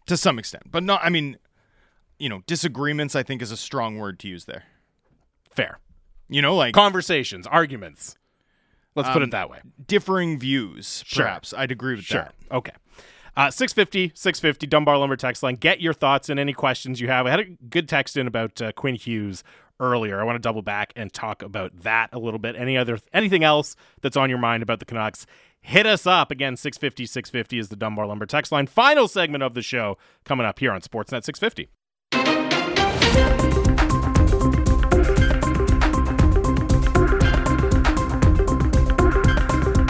[0.07, 1.01] to some extent, but not.
[1.03, 1.37] I mean,
[2.17, 3.13] you know, disagreements.
[3.13, 4.63] I think is a strong word to use there.
[5.53, 5.79] Fair.
[6.29, 8.15] You know, like Conversations, arguments.
[8.95, 9.59] Let's put um, it that way.
[9.87, 11.03] differing views.
[11.05, 11.25] Sure.
[11.25, 12.23] Perhaps I'd agree with Sure.
[12.23, 12.35] that.
[12.51, 12.71] Okay.
[13.37, 15.55] Uh, 650, 650, Dunbar Lumber text line.
[15.55, 17.27] Get your thoughts and any questions you have.
[17.27, 19.43] I had a good text in about uh, Quinn Hughes
[19.81, 20.21] earlier.
[20.21, 22.55] I want to double back and talk about that a little bit.
[22.55, 25.25] Any other anything else that's on your mind about the Canucks?
[25.59, 26.55] Hit us up again.
[26.55, 28.67] 650, 650 is the Dunbar Lumber text line.
[28.67, 31.67] Final segment of the show coming up here on Sportsnet 650.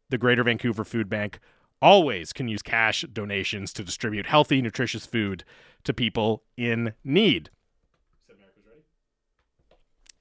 [0.08, 1.38] the Greater Vancouver Food Bank
[1.82, 5.44] always can use cash donations to distribute healthy, nutritious food
[5.84, 7.50] to people in need.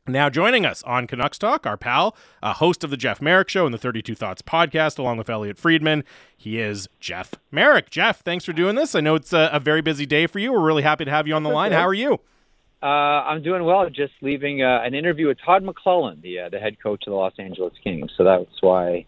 [0.06, 3.66] Now joining us on Canucks Talk, our pal, uh, host of the Jeff Marek Show
[3.66, 6.04] and the 32 Thoughts podcast, along with Elliot Friedman.
[6.36, 7.90] He is Jeff Marek.
[7.90, 8.96] Jeff, thanks for doing this.
[8.96, 10.52] I know it's a, a very busy day for you.
[10.52, 11.72] We're really happy to have you on the line.
[11.72, 12.20] How are you?
[12.82, 13.90] Uh, I'm doing well.
[13.90, 17.16] Just leaving uh, an interview with Todd McLellan, the uh, the head coach of the
[17.16, 18.12] Los Angeles Kings.
[18.18, 19.06] So that's why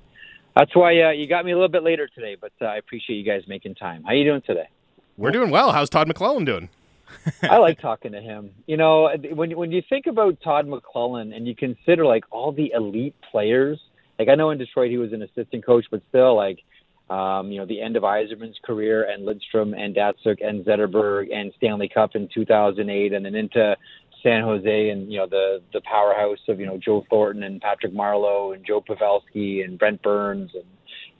[0.55, 2.37] that's why uh, you got me a little bit later today.
[2.39, 4.03] But uh, I appreciate you guys making time.
[4.03, 4.69] How are you doing today?
[5.17, 5.73] We're doing well.
[5.73, 6.69] How's Todd McLellan doing?
[7.43, 8.51] I like talking to him.
[8.67, 12.71] You know, when when you think about Todd McLellan and you consider like all the
[12.75, 13.79] elite players,
[14.19, 16.59] like I know in Detroit he was an assistant coach, but still like
[17.09, 21.51] um, you know, the end of Yzerman's career and Lidstrom and Datsyuk and Zetterberg and
[21.57, 23.75] Stanley Cup in 2008 and then into
[24.23, 27.93] San Jose and, you know, the, the powerhouse of, you know, Joe Thornton and Patrick
[27.93, 30.63] Marleau and Joe Pavelski and Brent Burns and,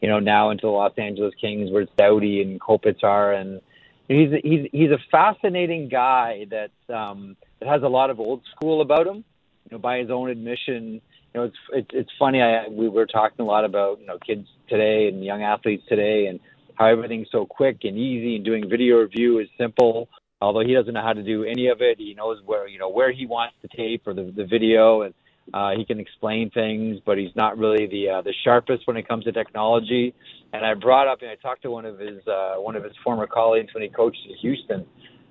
[0.01, 3.61] you know, now into the Los Angeles Kings where it's Doughty and Kopitar and
[4.07, 8.81] he's, he's, he's a fascinating guy that, um, that has a lot of old school
[8.81, 11.01] about him, you know, by his own admission,
[11.35, 12.41] you know, it's it's it's funny.
[12.41, 16.27] I we were talking a lot about you know kids today and young athletes today,
[16.27, 16.39] and
[16.75, 20.07] how everything's so quick and easy, and doing video review is simple.
[20.39, 22.89] Although he doesn't know how to do any of it, he knows where you know
[22.89, 25.13] where he wants the tape or the the video, and
[25.53, 29.07] uh, he can explain things, but he's not really the uh, the sharpest when it
[29.07, 30.13] comes to technology.
[30.53, 32.93] And I brought up, and I talked to one of his uh, one of his
[33.03, 34.85] former colleagues when he coached at Houston,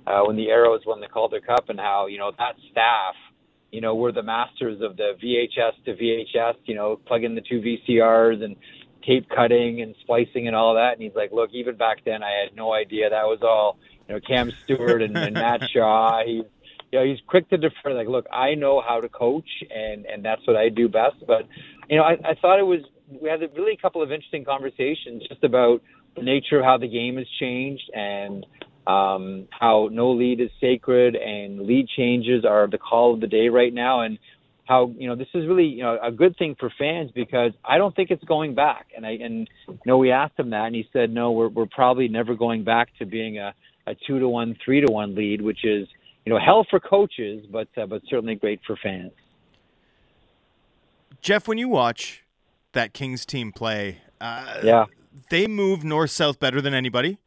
[0.07, 3.15] uh, when the Aeros won the Calder Cup, and how you know that staff
[3.75, 7.41] you know, we're the masters of the VHS to VHS, you know, plug in the
[7.41, 8.55] two VCRs and
[9.05, 10.93] tape cutting and splicing and all that.
[10.93, 13.79] And he's like, look, even back then, I had no idea that was all,
[14.09, 16.23] you know, Cam Stewart and, and Matt Shaw.
[16.25, 16.45] He's,
[16.95, 17.93] you know, he's quick to defer.
[17.93, 21.17] Like, look, I know how to coach, and and that's what I do best.
[21.27, 21.49] But,
[21.91, 22.83] you know, I, I thought it was
[23.21, 25.83] we had a really a couple of interesting conversations just about
[26.15, 28.47] the nature of how the game has changed and
[28.87, 33.49] um, how no lead is sacred and lead changes are the call of the day
[33.49, 34.17] right now, and
[34.65, 37.77] how you know this is really you know a good thing for fans because I
[37.77, 38.87] don't think it's going back.
[38.97, 41.67] And I and you know we asked him that, and he said no, we're we're
[41.67, 43.53] probably never going back to being a
[43.89, 45.89] a two to one, three to one lead, which is
[46.25, 49.13] you know hell for coaches, but uh, but certainly great for fans.
[51.21, 52.25] Jeff, when you watch
[52.73, 54.85] that Kings team play, uh, Yeah,
[55.31, 57.19] they move north south better than anybody.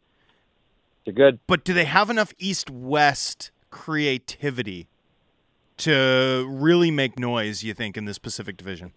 [1.06, 1.40] they're good.
[1.48, 4.88] But do they have enough east west creativity
[5.78, 7.64] to really make noise?
[7.64, 8.94] You think in this Pacific Division?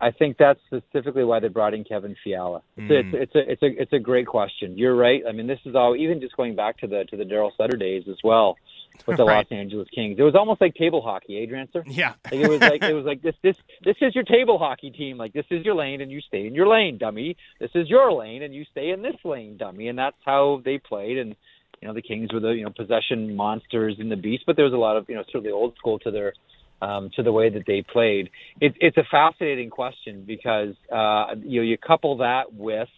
[0.00, 2.60] I think that's specifically why they brought in Kevin Fiala.
[2.76, 3.14] It's, Mm.
[3.14, 4.76] a, it's a it's a it's a great question.
[4.76, 5.22] You're right.
[5.26, 7.76] I mean, this is all even just going back to the to the Daryl Sutter
[7.76, 8.58] days as well
[9.06, 9.46] with the Right.
[9.50, 10.16] Los Angeles Kings.
[10.18, 11.82] It was almost like table hockey, eh, Drancer?
[11.86, 12.14] Yeah.
[12.24, 15.16] Like it was like it was like this this this is your table hockey team.
[15.16, 17.36] Like this is your lane and you stay in your lane, dummy.
[17.60, 19.88] This is your lane and you stay in this lane, dummy.
[19.88, 21.18] And that's how they played.
[21.18, 21.36] And
[21.80, 24.64] you know the Kings were the you know possession monsters in the beast, but there
[24.64, 26.32] was a lot of you know certainly old school to their
[26.80, 28.30] um, to the way that they played.
[28.60, 32.88] It, it's a fascinating question because uh, you know you couple that with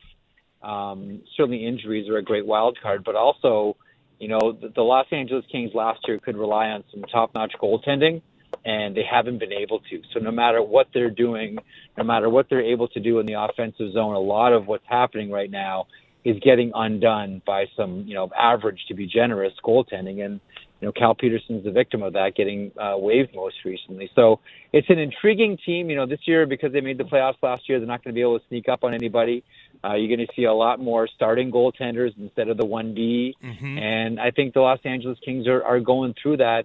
[0.62, 3.76] um, certainly injuries are a great wild card, but also
[4.18, 8.22] you know the, the Los Angeles Kings last year could rely on some top-notch goaltending,
[8.64, 10.02] and they haven't been able to.
[10.12, 11.58] So no matter what they're doing,
[11.96, 14.86] no matter what they're able to do in the offensive zone, a lot of what's
[14.86, 15.86] happening right now
[16.24, 20.40] is getting undone by some you know average, to be generous, goaltending and
[20.80, 24.10] you know, Cal Petersen's the victim of that, getting uh, waived most recently.
[24.14, 24.40] So
[24.72, 25.88] it's an intriguing team.
[25.88, 28.14] You know, this year because they made the playoffs last year, they're not going to
[28.14, 29.42] be able to sneak up on anybody.
[29.82, 33.34] Uh, you're going to see a lot more starting goaltenders instead of the one D,
[33.42, 33.78] mm-hmm.
[33.78, 36.64] and I think the Los Angeles Kings are, are going through that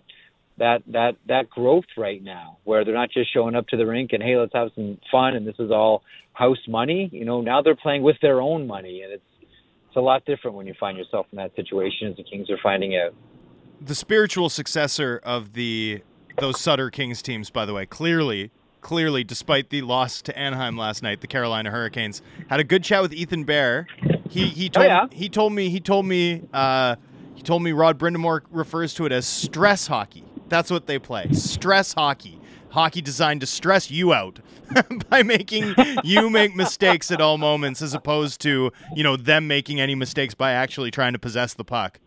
[0.58, 4.12] that that that growth right now, where they're not just showing up to the rink
[4.14, 7.10] and hey, let's have some fun, and this is all house money.
[7.14, 9.24] You know, now they're playing with their own money, and it's
[9.88, 12.60] it's a lot different when you find yourself in that situation, as the Kings are
[12.62, 13.14] finding out
[13.82, 16.02] the spiritual successor of the
[16.38, 21.04] those Sutter Kings teams, by the way, clearly, clearly, despite the loss to Anaheim last
[21.04, 23.88] night, the Carolina Hurricanes had a good chat with Ethan Bear.
[24.30, 25.08] He he oh, told oh, yeah.
[25.12, 26.96] he told me he told me uh,
[27.34, 30.24] he told me Rod Brind'Amour refers to it as stress hockey.
[30.48, 32.38] That's what they play, stress hockey.
[32.70, 34.40] Hockey designed to stress you out
[35.10, 35.76] by making
[36.06, 40.34] you make mistakes at all moments, as opposed to you know them making any mistakes
[40.34, 42.00] by actually trying to possess the puck.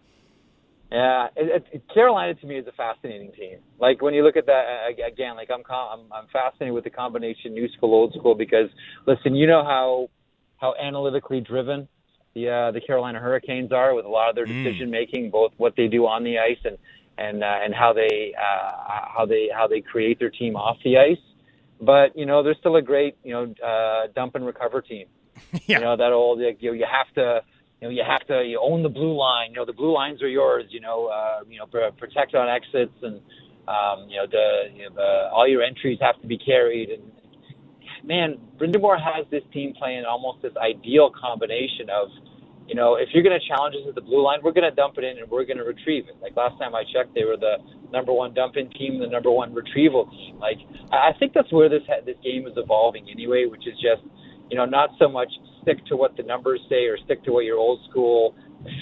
[0.95, 3.59] Yeah, it, it, Carolina to me is a fascinating team.
[3.81, 4.63] Like when you look at that
[5.05, 8.69] again, like I'm I'm I'm fascinated with the combination new school old school because
[9.05, 10.09] listen, you know how
[10.59, 11.89] how analytically driven
[12.35, 14.63] the uh, the Carolina Hurricanes are with a lot of their mm.
[14.63, 16.79] decision making, both what they do on the ice and
[17.19, 20.97] and uh, and how they uh, how they how they create their team off the
[20.97, 21.19] ice.
[21.81, 25.09] But you know, they're still a great you know uh, dump and recover team.
[25.67, 25.79] yeah.
[25.79, 27.43] You know that old you you have to
[27.85, 29.51] you know, you have to you own the blue line.
[29.51, 30.65] You know, the blue lines are yours.
[30.71, 33.21] You know, uh, you know, protect on exits, and
[33.69, 36.89] um, you know, the, you know, the all your entries have to be carried.
[36.89, 37.03] And
[38.03, 42.09] man, Brind'Amour has this team playing almost this ideal combination of,
[42.67, 44.75] you know, if you're going to challenge us at the blue line, we're going to
[44.75, 46.17] dump it in and we're going to retrieve it.
[46.23, 47.57] Like last time I checked, they were the
[47.93, 50.39] number one dump in team, the number one retrieval team.
[50.39, 50.57] Like
[50.91, 54.09] I think that's where this this game is evolving anyway, which is just
[54.51, 55.33] you know, not so much
[55.65, 58.37] stick to what the numbers say or stick to what your old school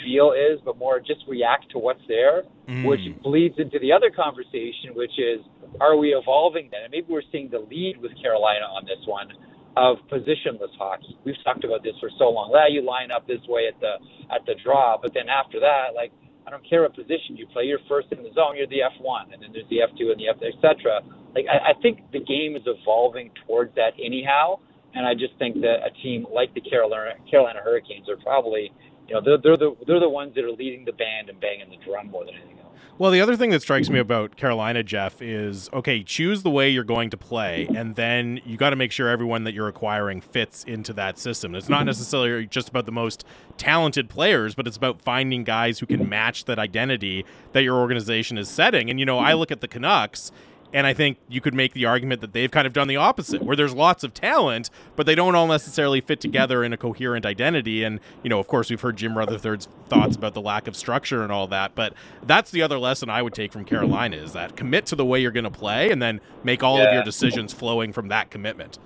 [0.04, 2.84] feel is, but more just react to what's there, mm.
[2.86, 5.40] which bleeds into the other conversation, which is
[5.80, 6.82] are we evolving then?
[6.84, 9.32] And maybe we're seeing the lead with Carolina on this one
[9.76, 11.16] of positionless hockey.
[11.24, 12.50] We've talked about this for so long.
[12.52, 13.96] Well, you line up this way at the
[14.28, 16.12] at the draw, but then after that, like
[16.46, 19.32] I don't care what position you play, you're first in the zone, you're the F1,
[19.32, 21.00] and then there's the F2 and the F, etc.
[21.34, 24.58] Like I, I think the game is evolving towards that anyhow.
[24.94, 28.72] And I just think that a team like the Carolina Carolina Hurricanes are probably,
[29.08, 31.70] you know, they're, they're the they're the ones that are leading the band and banging
[31.70, 32.58] the drum more than anything else.
[32.98, 36.68] Well, the other thing that strikes me about Carolina, Jeff, is okay, choose the way
[36.68, 40.20] you're going to play, and then you got to make sure everyone that you're acquiring
[40.20, 41.54] fits into that system.
[41.54, 41.86] It's not mm-hmm.
[41.86, 43.24] necessarily just about the most
[43.56, 46.10] talented players, but it's about finding guys who can mm-hmm.
[46.10, 48.90] match that identity that your organization is setting.
[48.90, 49.38] And, you know, I mm-hmm.
[49.38, 50.30] look at the Canucks
[50.72, 53.42] and I think you could make the argument that they've kind of done the opposite,
[53.42, 57.26] where there's lots of talent, but they don't all necessarily fit together in a coherent
[57.26, 57.84] identity.
[57.84, 61.22] And, you know, of course, we've heard Jim Rutherford's thoughts about the lack of structure
[61.22, 61.74] and all that.
[61.74, 61.92] But
[62.22, 65.20] that's the other lesson I would take from Carolina is that commit to the way
[65.20, 66.84] you're going to play and then make all yeah.
[66.84, 68.78] of your decisions flowing from that commitment.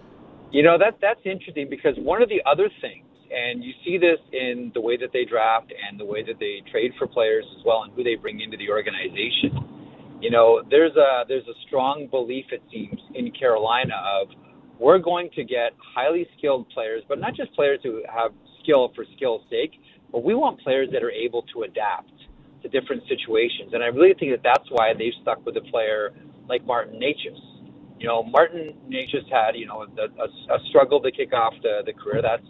[0.51, 4.19] You know, that that's interesting because one of the other things, and you see this
[4.33, 7.65] in the way that they draft and the way that they trade for players as
[7.65, 9.86] well and who they bring into the organization
[10.21, 14.29] you know, there's a there's a strong belief it seems in Carolina of
[14.79, 18.33] we're going to get highly skilled players, but not just players who have
[18.63, 19.73] skill for skill's sake,
[20.13, 22.13] but we want players that are able to adapt
[22.63, 23.73] to different situations.
[23.73, 26.13] And I really think that that's why they've stuck with a player
[26.49, 27.41] like Martin Necas.
[27.99, 31.83] You know, Martin Necas had, you know, a, a, a struggle to kick off the,
[31.85, 32.21] the career.
[32.23, 32.47] That's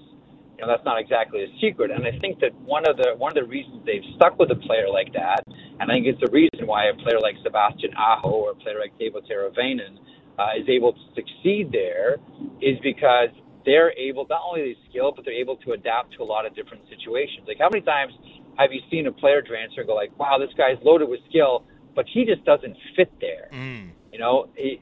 [0.56, 1.90] you know, that's not exactly a secret.
[1.90, 4.56] And I think that one of the one of the reasons they've stuck with a
[4.56, 5.44] player like that,
[5.80, 8.80] and I think it's the reason why a player like Sebastian Aho or a player
[8.80, 10.00] like Teuvo Teravainen
[10.38, 12.16] uh, is able to succeed there,
[12.62, 13.28] is because
[13.66, 16.54] they're able not only they skill, but they're able to adapt to a lot of
[16.54, 17.44] different situations.
[17.46, 18.14] Like how many times
[18.56, 21.64] have you seen a player transfer go like, "Wow, this guy's loaded with skill,
[21.94, 23.90] but he just doesn't fit there." Mm.
[24.10, 24.80] You know, it,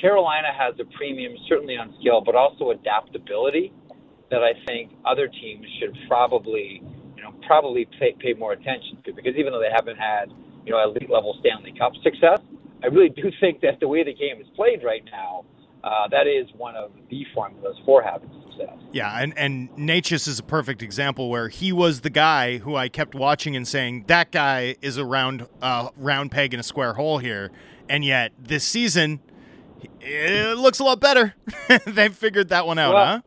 [0.00, 3.72] Carolina has a premium certainly on skill, but also adaptability
[4.30, 6.82] that I think other teams should probably,
[7.16, 10.30] you know, probably pay, pay more attention to because even though they haven't had,
[10.64, 12.40] you know, elite level Stanley Cup success,
[12.82, 15.44] I really do think that the way the game is played right now,
[15.84, 18.76] uh, that is one of the formulas for having success.
[18.92, 22.88] Yeah, and and Necas is a perfect example where he was the guy who I
[22.88, 26.94] kept watching and saying that guy is a round uh, round peg in a square
[26.94, 27.50] hole here,
[27.88, 29.20] and yet this season
[30.00, 31.34] it looks a lot better.
[31.86, 33.20] They've figured that one out, Well, huh?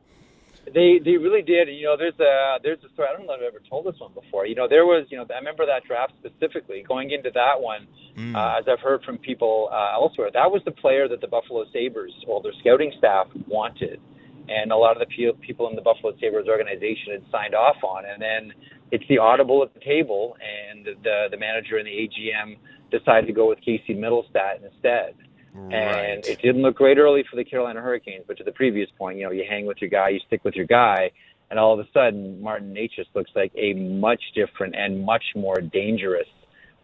[0.73, 1.67] They they really did.
[1.69, 3.07] You know, there's a there's a story.
[3.11, 4.45] I don't know if I've ever told this one before.
[4.45, 7.87] You know, there was you know I remember that draft specifically going into that one.
[8.17, 8.35] Mm.
[8.35, 11.65] Uh, as I've heard from people uh, elsewhere, that was the player that the Buffalo
[11.71, 13.99] Sabres, well, their scouting staff wanted,
[14.47, 17.77] and a lot of the pe- people in the Buffalo Sabres organization had signed off
[17.83, 18.03] on.
[18.05, 18.53] And then
[18.91, 22.57] it's the audible at the table, and the the manager and the AGM
[22.91, 25.15] decided to go with Casey Mittelstadt instead.
[25.55, 29.17] And it didn't look great early for the Carolina Hurricanes, but to the previous point,
[29.17, 31.11] you know, you hang with your guy, you stick with your guy,
[31.49, 35.55] and all of a sudden, Martin Necas looks like a much different and much more
[35.55, 36.27] dangerous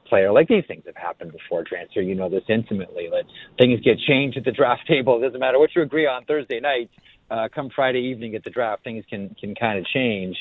[0.08, 0.32] player.
[0.32, 2.02] Like these things have happened before, transfer.
[2.02, 3.10] You know this intimately.
[3.12, 3.26] That
[3.60, 5.18] things get changed at the draft table.
[5.18, 6.90] It doesn't matter what you agree on Thursday night.
[7.30, 10.38] Uh, come Friday evening at the draft, things can can kind of change.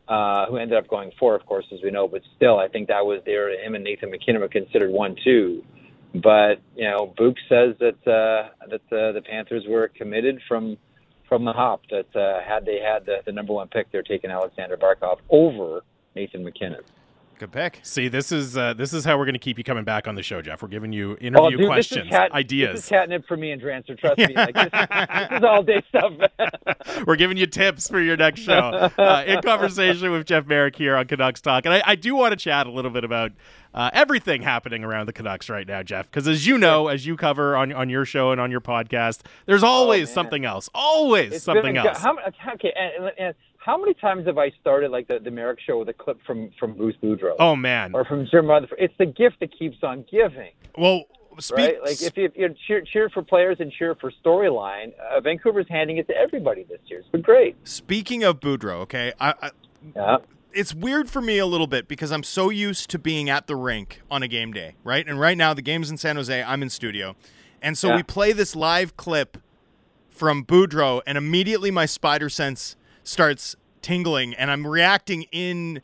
[0.07, 2.07] Uh, who ended up going four, of course, as we know.
[2.07, 3.49] But still, I think that was there.
[3.61, 5.63] Him and Nathan MacKinnon were considered one two.
[6.13, 10.77] But you know, Book says that uh, that uh, the Panthers were committed from
[11.27, 11.81] from the hop.
[11.89, 15.81] That uh, had they had the, the number one pick, they're taking Aleksander Barkov over
[16.15, 16.83] Nathan MacKinnon.
[17.39, 17.79] Good pick.
[17.83, 20.15] See, this is uh, this is how we're going to keep you coming back on
[20.15, 20.63] the show, Jeff.
[20.63, 22.75] We're giving you Oh, interview dude, questions, this is cat, ideas.
[22.77, 23.95] This is catnip for me and Drancer.
[23.95, 24.33] Trust me.
[24.33, 26.13] Like, this, this is all day stuff.
[27.05, 28.53] We're giving you tips for your next show.
[28.97, 31.65] Uh, in conversation with Jeff Marek here on Canucks Talk.
[31.65, 33.33] And I, I do want to chat a little bit about
[33.73, 36.09] uh, everything happening around the Canucks right now, Jeff.
[36.09, 39.21] Because as you know, as you cover on, on your show and on your podcast,
[39.45, 40.69] there's always Oh, something else.
[40.73, 41.99] Always It's something been else.
[41.99, 42.17] How,
[42.53, 43.35] okay, and, and, and
[43.67, 46.49] how many times have I started like the, the Marek show with a clip from
[46.57, 47.93] from Bruce Boudreau oh, man.
[47.93, 48.79] or from Jim Rutherford?
[48.79, 51.03] It's the gift that keeps on giving, Well,
[51.37, 51.57] speak.
[51.57, 51.81] right?
[51.83, 55.67] Like if you, if you cheer, cheer for players and cheer for storyline, uh, Vancouver's
[55.69, 57.01] handing it to everybody this year.
[57.01, 57.57] It's been great.
[57.65, 59.51] speaking of Boudreau, okay, I, I
[59.93, 60.17] Yeah.
[60.53, 63.57] it's weird for me a little bit because I'm so used to being at the
[63.57, 65.05] rink on a game day, right?
[65.05, 67.17] And right now the game's in San Jose, I'm in studio.
[67.61, 67.97] And so Yeah.
[67.97, 69.37] we play this live clip
[70.09, 72.77] from Boudreau and immediately my spider sense
[73.07, 75.81] starts tingling and I'm reacting in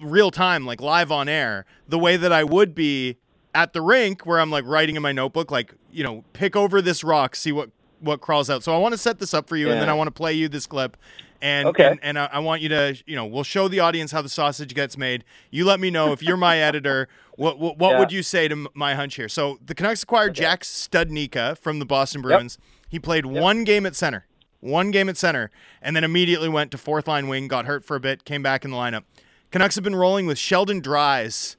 [0.00, 3.16] real time like live on air the way that I would be
[3.54, 6.80] at the rink where I'm like writing in my notebook like, you know, pick over
[6.80, 8.62] this rock, see what what crawls out.
[8.62, 10.32] So I want to set this up for you and then I want to play
[10.32, 10.96] you this clip
[11.42, 11.88] and Okay.
[11.88, 14.28] and, and I, I want you to, you know, we'll show the audience how the
[14.28, 15.24] sausage gets made.
[15.50, 17.98] You let me know if you're my editor, what what, what Yeah.
[17.98, 19.28] would you say to my hunch here?
[19.28, 22.58] So the Canucks acquired Jack Studnicka from the Boston Bruins.
[22.88, 24.26] He played one game at center,
[24.60, 25.50] one game at center,
[25.82, 28.64] and then immediately went to fourth line wing, got hurt for a bit, came back
[28.64, 29.04] in the lineup.
[29.50, 31.56] Canucks have been rolling with Sheldon Dries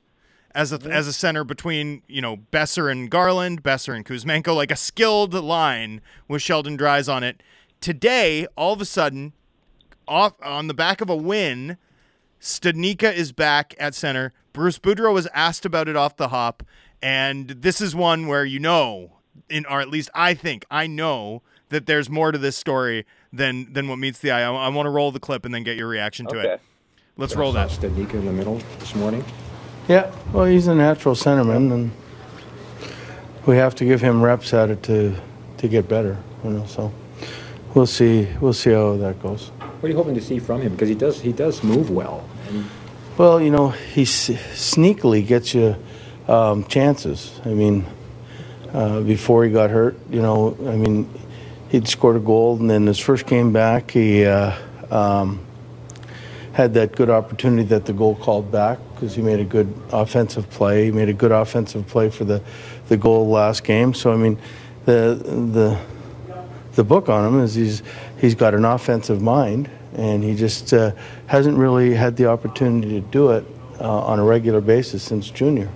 [0.53, 4.71] as a as a center between you know Boeser and Garland, Boeser and Kuzmenko, like
[4.71, 7.41] a skilled line with Sheldon Dries on it.
[7.79, 9.33] Today, all of a sudden,
[10.07, 11.77] off on the back of a win,
[12.39, 14.33] Studnicka is back at center.
[14.53, 16.63] Bruce Boudreau was asked about it off the hop,
[17.01, 19.17] and this is one where you know,
[19.49, 21.41] in or at least I think I know
[21.71, 24.41] that there's more to this story than than what meets the eye.
[24.43, 26.49] I, I want to roll the clip and then get your reaction to Okay.
[26.53, 26.61] it.
[27.17, 27.69] Let's roll that.
[27.69, 29.23] Studnicka in the middle this morning.
[29.87, 31.91] Yeah, well, he's a natural centerman, and
[33.45, 35.15] we have to give him reps at it to
[35.57, 36.17] to get better.
[36.43, 36.91] You know, so
[37.73, 38.27] we'll see.
[38.39, 39.49] We'll see how that goes.
[39.59, 40.71] What are you hoping to see from him?
[40.73, 42.23] Because he does he does move well.
[42.49, 42.65] And
[43.17, 45.75] Well, you know, he sneakily gets you
[46.27, 47.39] um, chances.
[47.45, 47.85] I mean,
[48.73, 51.09] uh, before he got hurt, you know, I mean,
[51.71, 54.53] he'd scored a goal, and then his first game back, he uh,
[54.91, 55.39] um,
[56.51, 60.49] had that good opportunity that the goal called back because he made a good offensive
[60.49, 60.85] play.
[60.85, 62.43] He made a good offensive play for the,
[62.89, 63.93] the goal last game.
[63.93, 64.37] So I mean,
[64.85, 65.15] the
[65.53, 65.79] the
[66.73, 67.83] the book on him is he's
[68.19, 70.91] he's got an offensive mind, and he just uh,
[71.27, 73.45] hasn't really had the opportunity to do it
[73.79, 75.69] uh, on a regular basis since junior.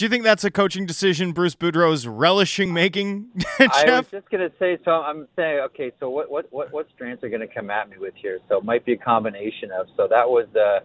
[0.00, 3.28] Do you think that's a coaching decision Bruce Boudreau is relishing making,
[3.58, 4.78] I was just gonna say.
[4.82, 5.92] So I'm saying, okay.
[6.00, 8.38] So what what what what strands are gonna come at me with here?
[8.48, 9.88] So it might be a combination of.
[9.98, 10.78] So that was the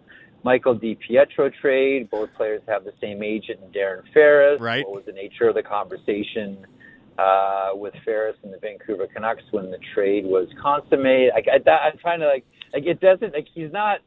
[0.44, 2.10] Michael Di Pietro trade.
[2.10, 4.60] Both players have the same agent, Darren Ferris.
[4.60, 4.84] Right.
[4.86, 6.66] What was the nature of the conversation
[7.16, 11.32] uh, with Ferris and the Vancouver Canucks when the trade was consummated?
[11.34, 12.44] I, I, I'm trying to like
[12.74, 14.00] like it doesn't like he's not.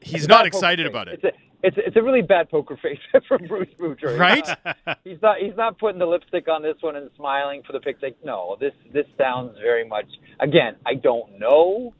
[0.00, 1.20] He's not excited about it.
[1.22, 2.98] It's a, it's, a- it's a really bad poker face
[3.28, 3.68] from Bruce.
[3.78, 4.46] He's Right?
[4.64, 7.80] not- he's not he's not putting the lipstick on this one and smiling for the
[7.80, 8.02] pics.
[8.02, 10.06] Like, no, this this sounds very much.
[10.40, 11.94] Again, I don't know,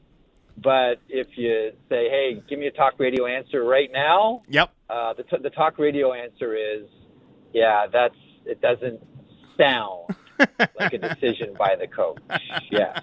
[0.61, 4.69] but if you say, "Hey, give me a talk radio answer right now," Yep.
[4.89, 6.85] uh, the t- the talk radio answer is,
[7.53, 8.15] "Yeah, that's
[8.45, 8.61] it.
[8.61, 8.99] Doesn't
[9.57, 10.15] sound
[10.79, 12.19] like a decision by the coach."
[12.69, 13.01] Yes,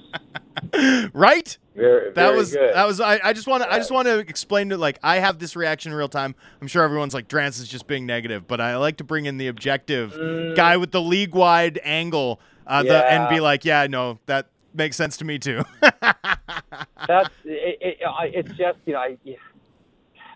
[1.12, 1.56] Right?
[1.74, 2.74] very, That was good.
[2.74, 5.16] that was I, I just want to I just want to explain to like I
[5.18, 6.34] have this reaction in real time.
[6.60, 9.36] I'm sure everyone's like Drance is just being negative, but I like to bring in
[9.38, 10.12] the objective
[10.56, 13.30] guy with the league wide angle uh, the, and Mm.
[13.30, 15.62] Be like, yeah, no, that makes sense to me too.
[15.80, 19.16] that's it, it, I- it's just you know I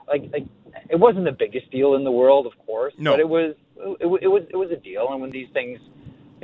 [0.08, 0.46] like like
[0.90, 3.12] it wasn't the biggest deal in the world, of course, No.
[3.12, 5.80] but it was it, it was it was a deal, and when these things.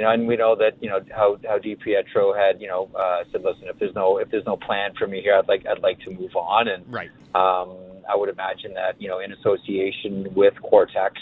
[0.01, 3.23] You know, and we know that you know how how DiPietro had you know uh,
[3.31, 5.83] said, listen, if there's no if there's no plan for me here, I'd like I'd
[5.83, 7.11] like to move on, and right.
[7.35, 7.77] um,
[8.09, 11.17] I would imagine that you know in association with Quartexx,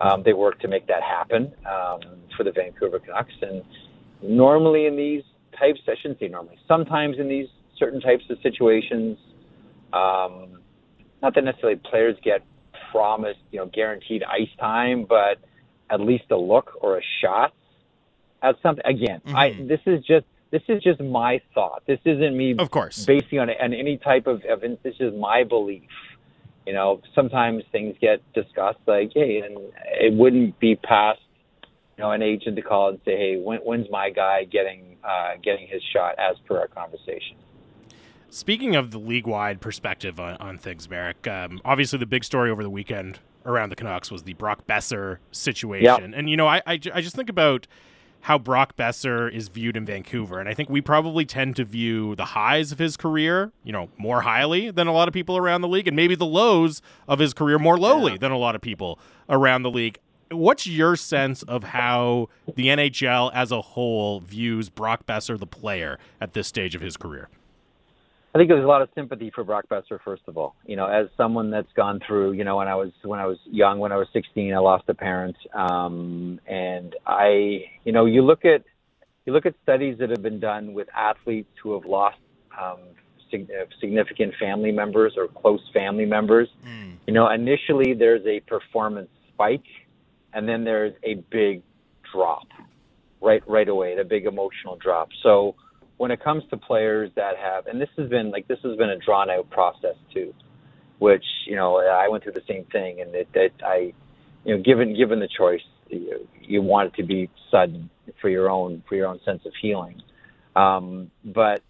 [0.00, 2.00] um, they work to make that happen um,
[2.36, 3.30] for the Vancouver Canucks.
[3.40, 3.62] And
[4.20, 5.22] normally in these
[5.56, 7.46] types, I shouldn't say normally, sometimes in these
[7.78, 9.16] certain types of situations,
[9.92, 10.58] um,
[11.22, 12.44] not that necessarily players get
[12.90, 15.38] promised you know guaranteed ice time, but
[15.88, 17.52] at least a look or a shot
[18.42, 18.84] at something.
[18.86, 19.68] Again, I Mhm.
[19.68, 21.82] this is just this is just my thought.
[21.86, 23.04] This isn't me Of course.
[23.04, 24.80] basing on, on any type of evidence.
[24.82, 25.82] This is my belief.
[26.66, 29.58] You know, sometimes things get discussed like, hey, and
[30.00, 31.20] it wouldn't be past,
[31.64, 35.34] you know, an agent to call and say, hey, when, when's my guy getting uh,
[35.42, 37.36] getting his shot as per our conversation.
[38.30, 42.50] Speaking of the league wide perspective on, on things, Marek, um, obviously the big story
[42.50, 46.12] over the weekend around the Canucks was the Brock Boeser situation.
[46.12, 47.66] And, you know, I, I, I just think about
[48.22, 50.38] how Brock Boeser is viewed in Vancouver.
[50.38, 53.88] And I think we probably tend to view the highs of his career, you know,
[53.96, 57.18] more highly than a lot of people around the league, and maybe the lows of
[57.18, 59.98] his career more lowly than a lot of people around the league.
[60.30, 65.98] What's your sense of how the NHL as a whole views Brock Boeser, the player,
[66.20, 67.30] at this stage of his career?
[68.34, 69.98] I think there's a lot of sympathy for Brock Boeser.
[70.04, 72.90] First of all, you know, as someone that's gone through, you know, when I was
[73.02, 77.64] when I was young, when I was 16, I lost a parent, um, and I,
[77.84, 78.64] you know, you look at
[79.24, 82.18] you look at studies that have been done with athletes who have lost
[82.58, 82.78] um,
[83.32, 86.48] uh, significant family members or close family members.
[87.06, 89.66] You know, initially there's a performance spike,
[90.34, 91.62] and then there's a big
[92.12, 92.46] drop,
[93.22, 95.08] right right away, the big emotional drop.
[95.22, 95.54] So
[95.98, 98.88] when it comes to players that have, and this has been like this has been
[98.88, 100.32] a drawn out process too,
[100.98, 103.92] which you know I went through the same thing, and that, that I,
[104.44, 108.48] you know, given given the choice, you, you want it to be sudden for your
[108.48, 110.00] own for your own sense of healing,
[110.56, 111.62] um, but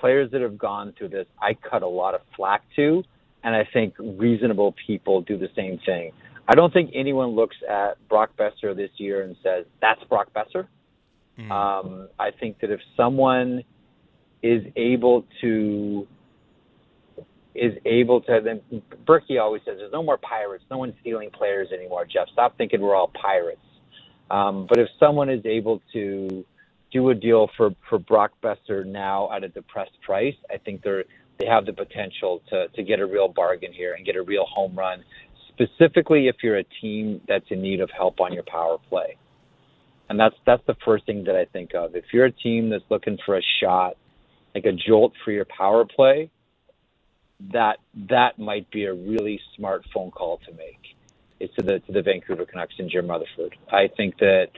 [0.00, 3.04] players that have gone through this, I cut a lot of flack to,
[3.42, 6.12] and I think reasonable people do the same thing.
[6.48, 10.66] I don't think anyone looks at Brock Boeser this year and says that's Brock Boeser.
[11.50, 13.64] Um, I think that if someone
[14.44, 16.06] is able to
[17.54, 21.68] is able to then Burkie always says there's no more pirates, no one's stealing players
[21.72, 22.28] anymore, Jeff.
[22.32, 23.60] Stop thinking we're all pirates.
[24.30, 26.44] Um, but if someone is able to
[26.92, 31.04] do a deal for, for Brock Boeser now at a depressed price, I think they're
[31.40, 34.44] they have the potential to, to get a real bargain here and get a real
[34.46, 35.02] home run,
[35.48, 39.16] specifically if you're a team that's in need of help on your power play.
[40.08, 41.96] And that's that's the first thing that I think of.
[41.96, 43.96] If you're a team that's looking for a shot,
[44.54, 46.30] like a jolt for your power play,
[47.52, 47.78] that
[48.08, 50.78] that might be a really smart phone call to make.
[51.40, 53.56] It's to the to the Vancouver Canucks and Jim Rutherford.
[53.70, 54.48] I think that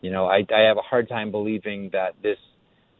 [0.00, 2.38] you know I I have a hard time believing that this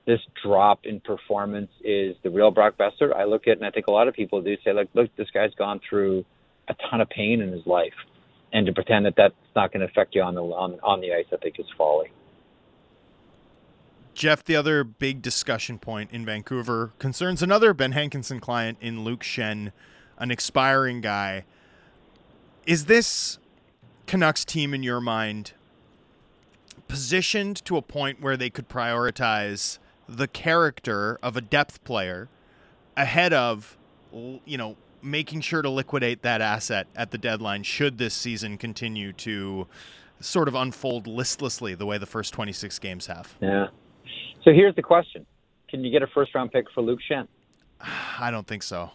[0.07, 3.15] this drop in performance is the real Brock Boeser.
[3.15, 5.29] I look at and I think a lot of people do say like, look, this
[5.33, 6.25] guy's gone through
[6.69, 7.95] a ton of pain in his life,
[8.53, 11.15] and to pretend that that's not going to affect you on the on, on the
[11.15, 12.13] ice, I think is folly.
[14.15, 19.23] Jeff, the other big discussion point in Vancouver concerns another Ben Hankinson client in Luke
[19.23, 19.73] Schenn,
[20.19, 21.45] an expiring guy.
[22.67, 23.39] Is this
[24.07, 25.53] Canucks team, in your mind,
[26.89, 32.29] positioned to a point where they could prioritize the character of a depth player
[32.97, 33.79] ahead of,
[34.13, 39.13] you know, making sure to liquidate that asset at the deadline should this season continue
[39.13, 39.67] to
[40.21, 43.35] sort of unfold listlessly the way the first 26 games have?
[43.41, 43.69] Yeah.
[44.45, 45.27] So here's the question
[45.69, 47.29] Can you get a first round pick for Luke Schenn?
[48.19, 48.91] I don't think so.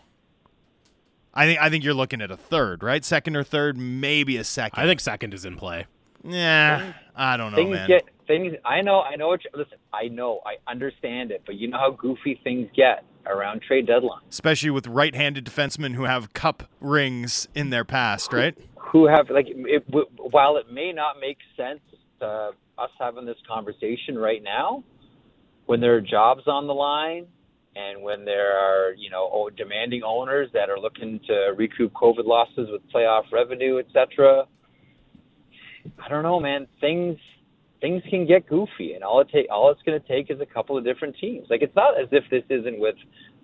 [1.34, 3.04] I think I think you're looking at a third, right?
[3.06, 4.82] Second or third, maybe a second.
[4.82, 5.86] I think second is in play.
[6.24, 7.88] Yeah, I don't know, things man.
[7.88, 8.56] get things.
[8.66, 9.28] I know, I know.
[9.28, 13.04] What you, listen, I know, I understand it, but you know how goofy things get
[13.28, 14.22] around trade deadline.
[14.30, 18.58] Especially with right-handed defensemen who have cup rings in their past, right?
[18.92, 19.84] Who have like, it,
[20.18, 21.82] while it may not make sense
[22.20, 24.84] to us having this conversation right now,
[25.68, 27.28] when there are jobs on the line,
[27.76, 32.70] and when there are you know demanding owners that are looking to recoup COVID losses
[32.72, 34.46] with playoff revenue, etc.
[36.04, 36.68] I don't know, man.
[36.82, 37.18] Things
[37.80, 40.46] things can get goofy, and all it take all it's going to take is a
[40.46, 41.48] couple of different teams.
[41.50, 42.96] Like it's not as if this isn't with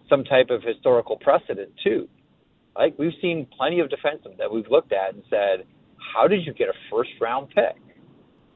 [0.09, 2.07] some type of historical precedent too.
[2.75, 5.65] Like we've seen plenty of defensemen that we've looked at and said,
[5.97, 7.75] "How did you get a first round pick?"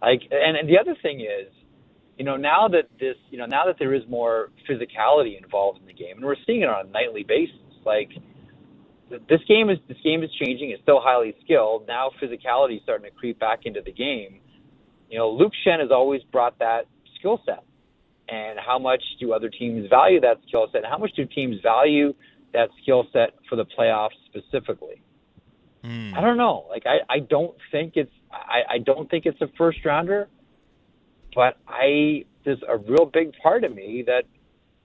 [0.02, 1.52] Like, and, and the other thing is,
[2.18, 5.86] you know, now that this, you know, now that there is more physicality involved in
[5.86, 8.10] the game, and we're seeing it on a nightly basis, like
[9.10, 10.72] this game is this game is changing.
[10.72, 11.88] It's still highly skilled.
[11.88, 14.40] Now physicality is starting to creep back into the game.
[15.10, 16.88] You know, Luke Schenn has always brought that
[17.18, 17.64] skill set.
[18.30, 20.84] And how much do other teams value that skill set?
[20.84, 22.14] How much do teams value
[22.54, 25.02] that skill set for the playoffs specifically?
[25.86, 26.14] Mm.
[26.14, 26.66] I don't know.
[26.70, 30.28] Like I, I don't think it's I, I don't think it's a first rounder,
[31.38, 34.24] but I there's a real big part of me that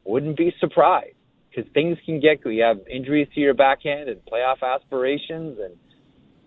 [0.04, 1.16] wouldn't be surprised
[1.48, 5.74] because things can get you have injuries to your backhand and playoff aspirations and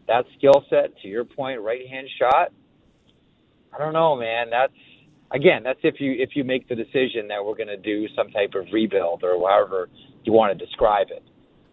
[0.08, 2.54] that skill set to your point right hand shot
[3.74, 4.52] i don't know man.
[4.52, 4.78] That's
[5.32, 8.30] again that's if you if you make the decision that we're going to do some
[8.30, 9.90] type of rebuild or however
[10.24, 11.24] you want to describe it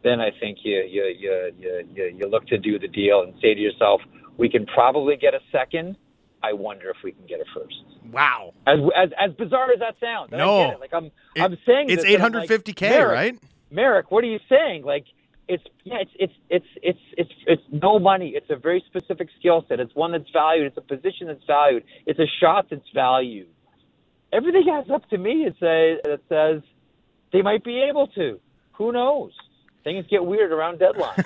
[0.02, 3.34] then i think you you you you you, you look to do the deal and
[3.42, 4.00] say to yourself
[4.38, 5.98] we can probably get a second
[6.42, 7.74] I wonder if we can get a first.
[8.10, 8.52] Wow.
[8.66, 10.30] As as, as bizarre as that sounds.
[10.32, 10.62] No.
[10.62, 10.80] I get it.
[10.80, 13.38] Like I'm It- I'm saying It's this, and I'm like, 850k, Marek, right?
[13.70, 14.84] Marek, what are you saying?
[14.84, 15.04] Like
[15.48, 18.30] it's yeah, it's it's it's it's it's it's no money.
[18.36, 19.80] It's a very specific skill set.
[19.80, 20.66] It's one that's valued.
[20.66, 21.84] It's a position that's valued.
[22.06, 23.48] It's a shot that's valued.
[24.32, 25.44] Everything adds up to me.
[25.46, 26.62] It says it says
[27.32, 28.40] they might be able to.
[28.72, 29.32] Who knows?
[29.84, 31.24] Things get weird around deadline.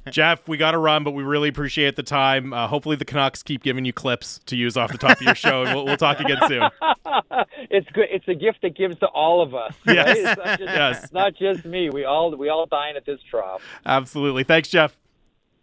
[0.10, 2.52] Jeff, we got to run, but we really appreciate the time.
[2.52, 5.34] Uh, hopefully, the Canucks keep giving you clips to use off the top of your
[5.34, 6.62] show, and we'll, we'll talk again soon.
[7.70, 8.06] it's good.
[8.10, 9.74] It's a gift that gives to all of us.
[9.86, 9.96] right?
[9.96, 10.16] Yes.
[10.18, 11.12] It's not just, Yes.
[11.12, 11.90] not just me.
[11.90, 13.62] We all we all dine at this trough.
[13.84, 14.44] Absolutely.
[14.44, 14.96] Thanks, Jeff.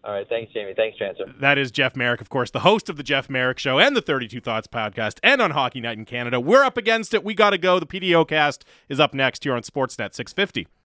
[0.04, 0.28] All right.
[0.28, 0.74] Thanks, Jamie.
[0.76, 1.32] Thanks, Chancellor.
[1.40, 4.02] That is Jeff Marek, of course, the host of the Jeff Marek Show and the
[4.02, 6.40] 32 Thoughts podcast and on Hockey Night in Canada.
[6.40, 7.24] We're up against it.
[7.24, 7.80] We got to go.
[7.80, 10.68] The PDO cast is up next here on Sportsnet 650.